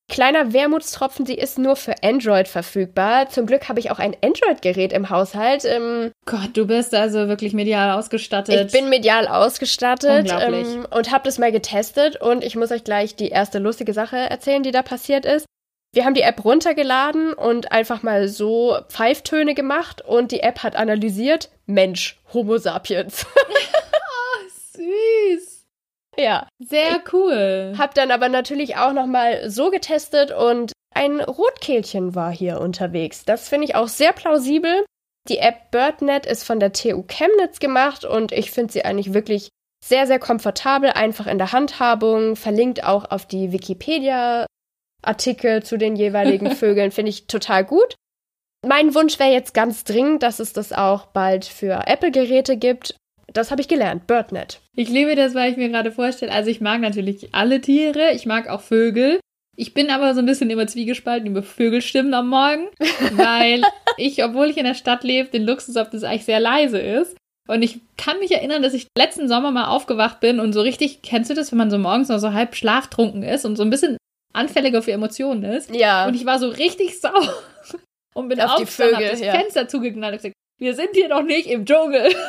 Kleiner 0.08 0.52
Wermutstropfen, 0.52 1.26
sie 1.26 1.34
ist 1.34 1.58
nur 1.58 1.74
für 1.74 2.02
Android 2.02 2.46
verfügbar. 2.46 3.28
Zum 3.28 3.44
Glück 3.44 3.68
habe 3.68 3.80
ich 3.80 3.90
auch 3.90 3.98
ein 3.98 4.14
Android-Gerät 4.22 4.92
im 4.92 5.10
Haushalt. 5.10 5.64
Ähm, 5.64 6.12
Gott, 6.26 6.50
du 6.54 6.66
bist 6.66 6.94
also 6.94 7.26
wirklich 7.26 7.54
medial 7.54 7.90
ausgestattet. 7.98 8.66
ich 8.66 8.72
bin 8.72 8.88
medial 8.88 9.26
ausgestattet 9.26 10.32
ähm, 10.40 10.86
und 10.90 11.10
habe 11.10 11.24
das 11.24 11.38
mal 11.38 11.50
getestet 11.50 12.20
und 12.20 12.44
ich 12.44 12.54
muss 12.54 12.70
euch 12.70 12.84
gleich 12.84 13.16
die 13.16 13.30
erste 13.30 13.58
lustige 13.58 13.92
Sache 13.92 14.16
erzählen, 14.16 14.62
die 14.62 14.70
da 14.70 14.82
passiert 14.82 15.24
ist. 15.24 15.44
Wir 15.92 16.04
haben 16.04 16.14
die 16.14 16.22
App 16.22 16.44
runtergeladen 16.44 17.32
und 17.32 17.72
einfach 17.72 18.02
mal 18.04 18.28
so 18.28 18.78
Pfeiftöne 18.88 19.54
gemacht 19.54 20.02
und 20.02 20.30
die 20.30 20.40
App 20.40 20.62
hat 20.62 20.76
analysiert, 20.76 21.50
Mensch, 21.66 22.20
Homo 22.32 22.58
sapiens. 22.58 23.26
süß. 24.76 25.55
Ja. 26.16 26.48
Sehr 26.58 27.02
cool. 27.12 27.74
Hab 27.76 27.94
dann 27.94 28.10
aber 28.10 28.28
natürlich 28.28 28.76
auch 28.76 28.92
noch 28.92 29.06
mal 29.06 29.50
so 29.50 29.70
getestet 29.70 30.32
und 30.32 30.72
ein 30.94 31.20
Rotkehlchen 31.20 32.14
war 32.14 32.32
hier 32.32 32.60
unterwegs. 32.60 33.24
Das 33.24 33.48
finde 33.48 33.66
ich 33.66 33.74
auch 33.74 33.88
sehr 33.88 34.12
plausibel. 34.12 34.84
Die 35.28 35.38
App 35.38 35.70
BirdNet 35.70 36.24
ist 36.24 36.44
von 36.44 36.60
der 36.60 36.72
TU 36.72 37.02
Chemnitz 37.02 37.58
gemacht 37.58 38.04
und 38.04 38.32
ich 38.32 38.50
finde 38.50 38.72
sie 38.72 38.84
eigentlich 38.84 39.12
wirklich 39.12 39.48
sehr, 39.84 40.06
sehr 40.06 40.18
komfortabel, 40.18 40.90
einfach 40.90 41.26
in 41.26 41.38
der 41.38 41.52
Handhabung, 41.52 42.36
verlinkt 42.36 42.84
auch 42.84 43.10
auf 43.10 43.26
die 43.26 43.52
Wikipedia-Artikel 43.52 45.62
zu 45.62 45.76
den 45.76 45.96
jeweiligen 45.96 46.50
Vögeln, 46.56 46.92
finde 46.92 47.10
ich 47.10 47.26
total 47.26 47.64
gut. 47.64 47.96
Mein 48.66 48.94
Wunsch 48.94 49.18
wäre 49.18 49.32
jetzt 49.32 49.54
ganz 49.54 49.84
dringend, 49.84 50.22
dass 50.22 50.40
es 50.40 50.52
das 50.52 50.72
auch 50.72 51.06
bald 51.06 51.44
für 51.44 51.86
Apple-Geräte 51.86 52.56
gibt. 52.56 52.96
Das 53.36 53.50
habe 53.50 53.60
ich 53.60 53.68
gelernt, 53.68 54.06
BirdNet. 54.06 54.60
Ich 54.74 54.88
liebe 54.88 55.14
das, 55.14 55.34
weil 55.34 55.50
ich 55.50 55.58
mir 55.58 55.68
gerade 55.68 55.92
vorstelle, 55.92 56.32
also 56.32 56.50
ich 56.50 56.62
mag 56.62 56.80
natürlich 56.80 57.34
alle 57.34 57.60
Tiere, 57.60 58.12
ich 58.14 58.24
mag 58.24 58.48
auch 58.48 58.62
Vögel. 58.62 59.20
Ich 59.58 59.74
bin 59.74 59.90
aber 59.90 60.14
so 60.14 60.20
ein 60.20 60.26
bisschen 60.26 60.48
immer 60.48 60.66
zwiegespalten 60.66 61.28
über 61.28 61.42
Vögelstimmen 61.42 62.14
am 62.14 62.28
Morgen, 62.28 62.68
weil 63.12 63.62
ich, 63.98 64.24
obwohl 64.24 64.48
ich 64.48 64.56
in 64.56 64.64
der 64.64 64.74
Stadt 64.74 65.04
lebe, 65.04 65.28
den 65.28 65.44
Luxus 65.44 65.76
habe, 65.76 65.90
dass 65.90 66.02
es 66.02 66.04
eigentlich 66.04 66.24
sehr 66.24 66.40
leise 66.40 66.78
ist. 66.78 67.16
Und 67.46 67.62
ich 67.62 67.80
kann 67.96 68.18
mich 68.18 68.32
erinnern, 68.32 68.62
dass 68.62 68.74
ich 68.74 68.86
letzten 68.96 69.28
Sommer 69.28 69.50
mal 69.50 69.66
aufgewacht 69.66 70.20
bin 70.20 70.40
und 70.40 70.52
so 70.52 70.62
richtig, 70.62 71.02
kennst 71.02 71.30
du 71.30 71.34
das, 71.34 71.52
wenn 71.52 71.58
man 71.58 71.70
so 71.70 71.78
morgens 71.78 72.08
noch 72.08 72.18
so 72.18 72.32
halb 72.32 72.54
schlaftrunken 72.54 73.22
ist 73.22 73.44
und 73.44 73.56
so 73.56 73.62
ein 73.62 73.70
bisschen 73.70 73.98
anfälliger 74.32 74.82
für 74.82 74.92
Emotionen 74.92 75.44
ist? 75.44 75.74
Ja. 75.74 76.06
Und 76.06 76.14
ich 76.14 76.24
war 76.24 76.38
so 76.38 76.48
richtig 76.48 77.00
sauer 77.00 77.34
und 78.14 78.28
bin 78.28 78.40
Auf 78.40 78.56
die 78.56 78.66
Vögel, 78.66 78.94
hab 78.94 79.10
das 79.10 79.20
ja. 79.20 79.32
Fenster 79.32 79.68
zugeknallt 79.68 80.14
und 80.14 80.18
gesagt, 80.18 80.34
wir 80.58 80.74
sind 80.74 80.90
hier 80.94 81.08
doch 81.08 81.22
nicht 81.22 81.46
im 81.46 81.64
Dschungel. 81.64 82.14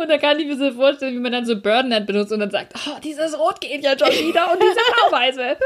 Und 0.00 0.08
da 0.08 0.16
kann 0.16 0.38
ich 0.38 0.46
mir 0.46 0.56
so 0.56 0.72
vorstellen, 0.72 1.14
wie 1.14 1.20
man 1.20 1.32
dann 1.32 1.44
so 1.44 1.60
BirdNet 1.60 2.06
benutzt 2.06 2.32
und 2.32 2.40
dann 2.40 2.50
sagt, 2.50 2.72
oh, 2.74 2.98
dieses 3.04 3.38
Rot 3.38 3.60
geht 3.60 3.84
ja 3.84 3.98
schon 3.98 4.08
wieder 4.08 4.50
und 4.50 4.62
diese 4.62 4.74
Blauweise. 4.94 5.58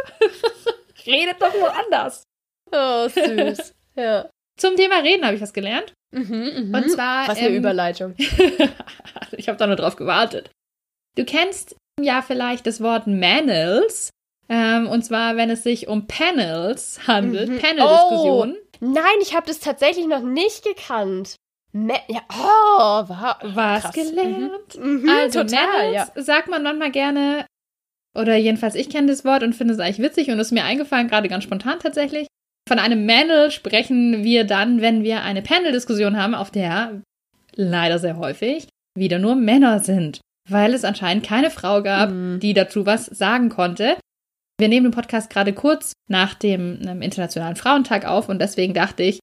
Redet 1.06 1.40
doch 1.40 1.54
nur 1.54 1.72
anders. 1.72 2.24
Oh, 2.72 3.08
süß. 3.08 3.72
ja. 3.94 4.28
Zum 4.58 4.74
Thema 4.74 4.98
Reden 4.98 5.24
habe 5.24 5.36
ich 5.36 5.40
was 5.40 5.52
gelernt. 5.52 5.92
Mhm, 6.10 6.50
mhm. 6.68 6.74
Und 6.74 6.90
zwar. 6.90 7.28
Was 7.28 7.38
eine 7.38 7.50
ähm, 7.50 7.56
Überleitung. 7.56 8.14
ich 8.16 9.48
habe 9.48 9.58
da 9.58 9.68
nur 9.68 9.76
drauf 9.76 9.94
gewartet. 9.94 10.50
Du 11.16 11.24
kennst 11.24 11.76
ja 12.00 12.20
vielleicht 12.20 12.66
das 12.66 12.80
Wort 12.80 13.06
Manels. 13.06 14.10
Ähm, 14.48 14.88
und 14.88 15.04
zwar, 15.04 15.36
wenn 15.36 15.50
es 15.50 15.62
sich 15.62 15.86
um 15.86 16.08
Panels 16.08 17.06
handelt. 17.06 17.50
Mhm. 17.50 17.58
Panel-Diskussionen. 17.58 18.56
Oh, 18.58 18.73
nein, 18.92 19.18
ich 19.22 19.34
habe 19.34 19.46
das 19.46 19.60
tatsächlich 19.60 20.06
noch 20.06 20.22
nicht 20.22 20.64
gekannt. 20.64 21.36
Me 21.72 21.94
ja, 22.08 22.20
oh, 22.32 23.08
war 23.08 23.38
Was 23.42 23.82
krass. 23.82 23.94
gelernt? 23.94 24.76
Mhm. 24.78 25.02
Mhm, 25.02 25.08
also 25.08 25.42
total, 25.42 25.66
Manels 25.90 26.10
ja. 26.14 26.22
sagt 26.22 26.48
man 26.48 26.62
manchmal 26.62 26.92
gerne, 26.92 27.46
oder 28.16 28.36
jedenfalls 28.36 28.76
ich 28.76 28.88
kenne 28.90 29.08
das 29.08 29.24
Wort 29.24 29.42
und 29.42 29.54
finde 29.54 29.74
es 29.74 29.80
eigentlich 29.80 29.98
witzig 29.98 30.30
und 30.30 30.38
ist 30.38 30.52
mir 30.52 30.62
eingefallen, 30.64 31.08
gerade 31.08 31.28
ganz 31.28 31.42
spontan 31.44 31.80
tatsächlich. 31.80 32.28
Von 32.68 32.78
einem 32.78 33.04
Manel 33.04 33.50
sprechen 33.50 34.22
wir 34.22 34.44
dann, 34.44 34.80
wenn 34.80 35.02
wir 35.02 35.22
eine 35.22 35.42
Panel-Diskussion 35.42 36.16
haben, 36.16 36.34
auf 36.34 36.50
der 36.50 37.02
leider 37.56 37.98
sehr 37.98 38.16
häufig 38.18 38.68
wieder 38.96 39.18
nur 39.18 39.34
Männer 39.34 39.80
sind, 39.80 40.20
weil 40.48 40.72
es 40.74 40.84
anscheinend 40.84 41.26
keine 41.26 41.50
Frau 41.50 41.82
gab, 41.82 42.10
Mhm. 42.10 42.38
die 42.38 42.54
dazu 42.54 42.86
was 42.86 43.06
sagen 43.06 43.48
konnte. 43.48 43.96
Wir 44.58 44.68
nehmen 44.68 44.84
den 44.84 44.92
Podcast 44.92 45.30
gerade 45.30 45.52
kurz 45.52 45.92
nach 46.08 46.34
dem 46.34 46.80
ähm, 46.86 47.02
Internationalen 47.02 47.56
Frauentag 47.56 48.04
auf 48.04 48.28
und 48.28 48.40
deswegen 48.40 48.74
dachte 48.74 49.02
ich, 49.02 49.18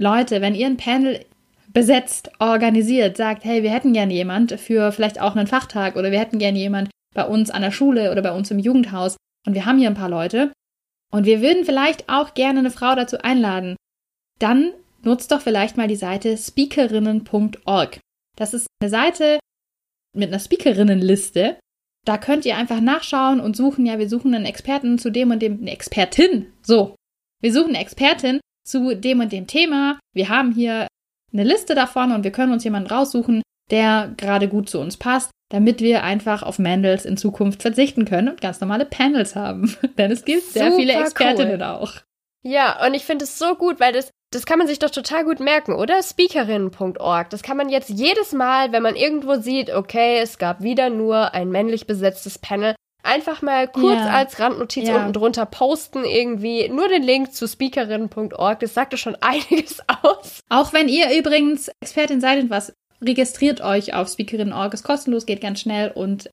Leute, 0.00 0.40
wenn 0.40 0.54
ihr 0.54 0.66
ein 0.66 0.76
Panel 0.76 1.24
besetzt, 1.72 2.30
organisiert, 2.38 3.16
sagt, 3.16 3.44
hey, 3.44 3.62
wir 3.62 3.70
hätten 3.70 3.92
gern 3.92 4.10
jemand 4.10 4.58
für 4.58 4.90
vielleicht 4.92 5.20
auch 5.20 5.36
einen 5.36 5.46
Fachtag 5.46 5.96
oder 5.96 6.10
wir 6.10 6.18
hätten 6.18 6.38
gern 6.38 6.56
jemand 6.56 6.90
bei 7.14 7.26
uns 7.26 7.50
an 7.50 7.62
der 7.62 7.70
Schule 7.70 8.10
oder 8.10 8.22
bei 8.22 8.32
uns 8.32 8.50
im 8.50 8.58
Jugendhaus 8.58 9.16
und 9.46 9.54
wir 9.54 9.64
haben 9.64 9.78
hier 9.78 9.88
ein 9.88 9.94
paar 9.94 10.08
Leute 10.08 10.52
und 11.10 11.24
wir 11.24 11.40
würden 11.40 11.64
vielleicht 11.64 12.08
auch 12.08 12.34
gerne 12.34 12.60
eine 12.60 12.70
Frau 12.70 12.94
dazu 12.94 13.18
einladen, 13.18 13.76
dann 14.38 14.72
nutzt 15.02 15.30
doch 15.32 15.40
vielleicht 15.40 15.76
mal 15.76 15.88
die 15.88 15.96
Seite 15.96 16.36
speakerinnen.org. 16.36 18.00
Das 18.36 18.54
ist 18.54 18.66
eine 18.80 18.90
Seite 18.90 19.38
mit 20.14 20.28
einer 20.28 20.38
Speakerinnenliste. 20.38 21.58
Da 22.08 22.16
könnt 22.16 22.46
ihr 22.46 22.56
einfach 22.56 22.80
nachschauen 22.80 23.38
und 23.38 23.54
suchen, 23.54 23.84
ja, 23.84 23.98
wir 23.98 24.08
suchen 24.08 24.34
einen 24.34 24.46
Experten 24.46 24.96
zu 24.96 25.10
dem 25.10 25.30
und 25.30 25.42
dem, 25.42 25.60
eine 25.60 25.70
Expertin, 25.70 26.50
so. 26.62 26.96
Wir 27.42 27.52
suchen 27.52 27.74
eine 27.74 27.80
Expertin 27.80 28.40
zu 28.66 28.96
dem 28.96 29.20
und 29.20 29.30
dem 29.30 29.46
Thema. 29.46 30.00
Wir 30.14 30.30
haben 30.30 30.52
hier 30.52 30.88
eine 31.34 31.44
Liste 31.44 31.74
davon 31.74 32.12
und 32.12 32.24
wir 32.24 32.30
können 32.30 32.54
uns 32.54 32.64
jemanden 32.64 32.88
raussuchen, 32.88 33.42
der 33.70 34.14
gerade 34.16 34.48
gut 34.48 34.70
zu 34.70 34.80
uns 34.80 34.96
passt, 34.96 35.30
damit 35.50 35.82
wir 35.82 36.02
einfach 36.02 36.42
auf 36.42 36.58
Mandels 36.58 37.04
in 37.04 37.18
Zukunft 37.18 37.60
verzichten 37.60 38.06
können 38.06 38.30
und 38.30 38.40
ganz 38.40 38.58
normale 38.62 38.86
Panels 38.86 39.36
haben. 39.36 39.76
Denn 39.98 40.10
es 40.10 40.24
gibt 40.24 40.44
sehr 40.44 40.72
viele 40.72 40.94
Super 40.94 41.04
Expertinnen 41.04 41.60
cool. 41.60 41.62
auch. 41.62 41.92
Ja, 42.42 42.86
und 42.86 42.94
ich 42.94 43.04
finde 43.04 43.24
es 43.24 43.38
so 43.38 43.54
gut, 43.54 43.80
weil 43.80 43.92
das, 43.92 44.10
das 44.30 44.44
kann 44.46 44.58
man 44.58 44.66
sich 44.68 44.78
doch 44.78 44.90
total 44.90 45.24
gut 45.24 45.40
merken, 45.40 45.72
oder? 45.74 46.02
Speakerinnen.org. 46.02 47.30
Das 47.30 47.42
kann 47.42 47.56
man 47.56 47.68
jetzt 47.68 47.88
jedes 47.88 48.32
Mal, 48.32 48.72
wenn 48.72 48.82
man 48.82 48.96
irgendwo 48.96 49.36
sieht, 49.40 49.70
okay, 49.72 50.18
es 50.18 50.38
gab 50.38 50.62
wieder 50.62 50.90
nur 50.90 51.32
ein 51.34 51.48
männlich 51.50 51.86
besetztes 51.86 52.38
Panel, 52.38 52.74
einfach 53.02 53.40
mal 53.42 53.68
kurz 53.68 54.00
Ja. 54.00 54.10
als 54.10 54.38
Randnotiz 54.38 54.88
Ja. 54.88 54.96
unten 54.96 55.12
drunter 55.14 55.46
posten, 55.46 56.04
irgendwie 56.04 56.68
nur 56.68 56.88
den 56.88 57.02
Link 57.02 57.32
zu 57.34 57.48
speakerinnen.org. 57.48 58.60
Das 58.60 58.74
sagt 58.74 58.92
doch 58.92 58.98
schon 58.98 59.16
einiges 59.20 59.80
aus. 60.02 60.40
Auch 60.50 60.72
wenn 60.72 60.88
ihr 60.88 61.16
übrigens 61.18 61.70
Expertin 61.82 62.20
seid 62.20 62.38
in 62.40 62.50
was, 62.50 62.72
registriert 63.00 63.60
euch 63.62 63.94
auf 63.94 64.08
Speakerinnen.org. 64.08 64.74
Ist 64.74 64.84
kostenlos, 64.84 65.24
geht 65.24 65.40
ganz 65.40 65.60
schnell 65.60 65.90
und 65.92 66.28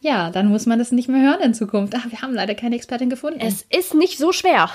ja, 0.00 0.30
dann 0.30 0.46
muss 0.48 0.64
man 0.66 0.78
das 0.78 0.92
nicht 0.92 1.08
mehr 1.08 1.20
hören 1.28 1.40
in 1.42 1.54
Zukunft. 1.54 1.92
Ach, 1.96 2.08
wir 2.10 2.22
haben 2.22 2.32
leider 2.32 2.54
keine 2.54 2.76
Expertin 2.76 3.10
gefunden. 3.10 3.40
Es 3.42 3.62
ist 3.62 3.94
nicht 3.94 4.16
so 4.16 4.32
schwer. 4.32 4.70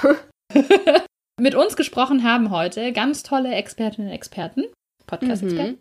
Mit 1.39 1.55
uns 1.55 1.75
gesprochen 1.75 2.23
haben 2.23 2.51
heute 2.51 2.93
ganz 2.93 3.23
tolle 3.23 3.53
Expertinnen 3.55 4.09
und 4.09 4.15
Experten, 4.15 4.65
Podcast-Experten. 5.07 5.79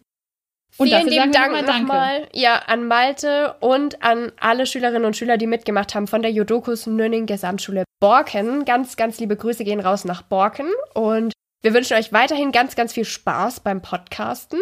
Und 0.78 0.88
Vielen 0.88 1.07
lieben 1.07 1.32
Dank 1.32 1.53
nochmal 1.53 1.64
Danke. 1.64 1.82
nochmal 1.82 2.28
ja, 2.32 2.62
an 2.66 2.86
Malte 2.86 3.57
und 3.61 4.03
an 4.03 4.32
alle 4.40 4.64
Schülerinnen 4.64 5.05
und 5.05 5.16
Schüler, 5.16 5.36
die 5.36 5.46
mitgemacht 5.46 5.94
haben 5.94 6.07
von 6.07 6.22
der 6.22 6.32
Jodokus 6.32 6.86
Nönning 6.86 7.26
Gesamtschule 7.26 7.84
Borken. 8.00 8.64
Ganz, 8.64 8.96
ganz 8.96 9.20
liebe 9.20 9.36
Grüße 9.36 9.64
gehen 9.64 9.80
raus 9.80 10.07
nach 10.07 10.22
Borken. 10.22 10.70
Und 10.94 11.34
Wir 11.62 11.74
wünschen 11.74 11.96
euch 11.96 12.12
weiterhin 12.12 12.53
ganz, 12.53 12.74
ganz 12.74 12.94
viel 12.94 13.05
Spaß 13.05 13.61
beim 13.61 13.82
Podcasten. 13.82 14.61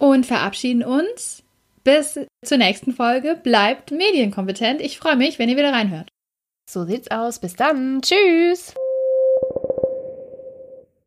Und 0.00 0.24
verabschieden 0.24 0.84
uns. 0.84 1.42
Bis 1.82 2.18
zur 2.44 2.58
nächsten 2.58 2.92
Folge. 2.92 3.34
Bleibt 3.34 3.90
medienkompetent. 3.90 4.80
Ich 4.80 4.98
freue 4.98 5.16
mich, 5.16 5.40
wenn 5.40 5.48
ihr 5.48 5.56
wieder 5.56 5.72
reinhört. 5.72 6.08
So 6.70 6.84
sieht's 6.84 7.10
aus. 7.10 7.40
Bis 7.40 7.56
dann. 7.56 8.00
Tschüss. 8.02 8.74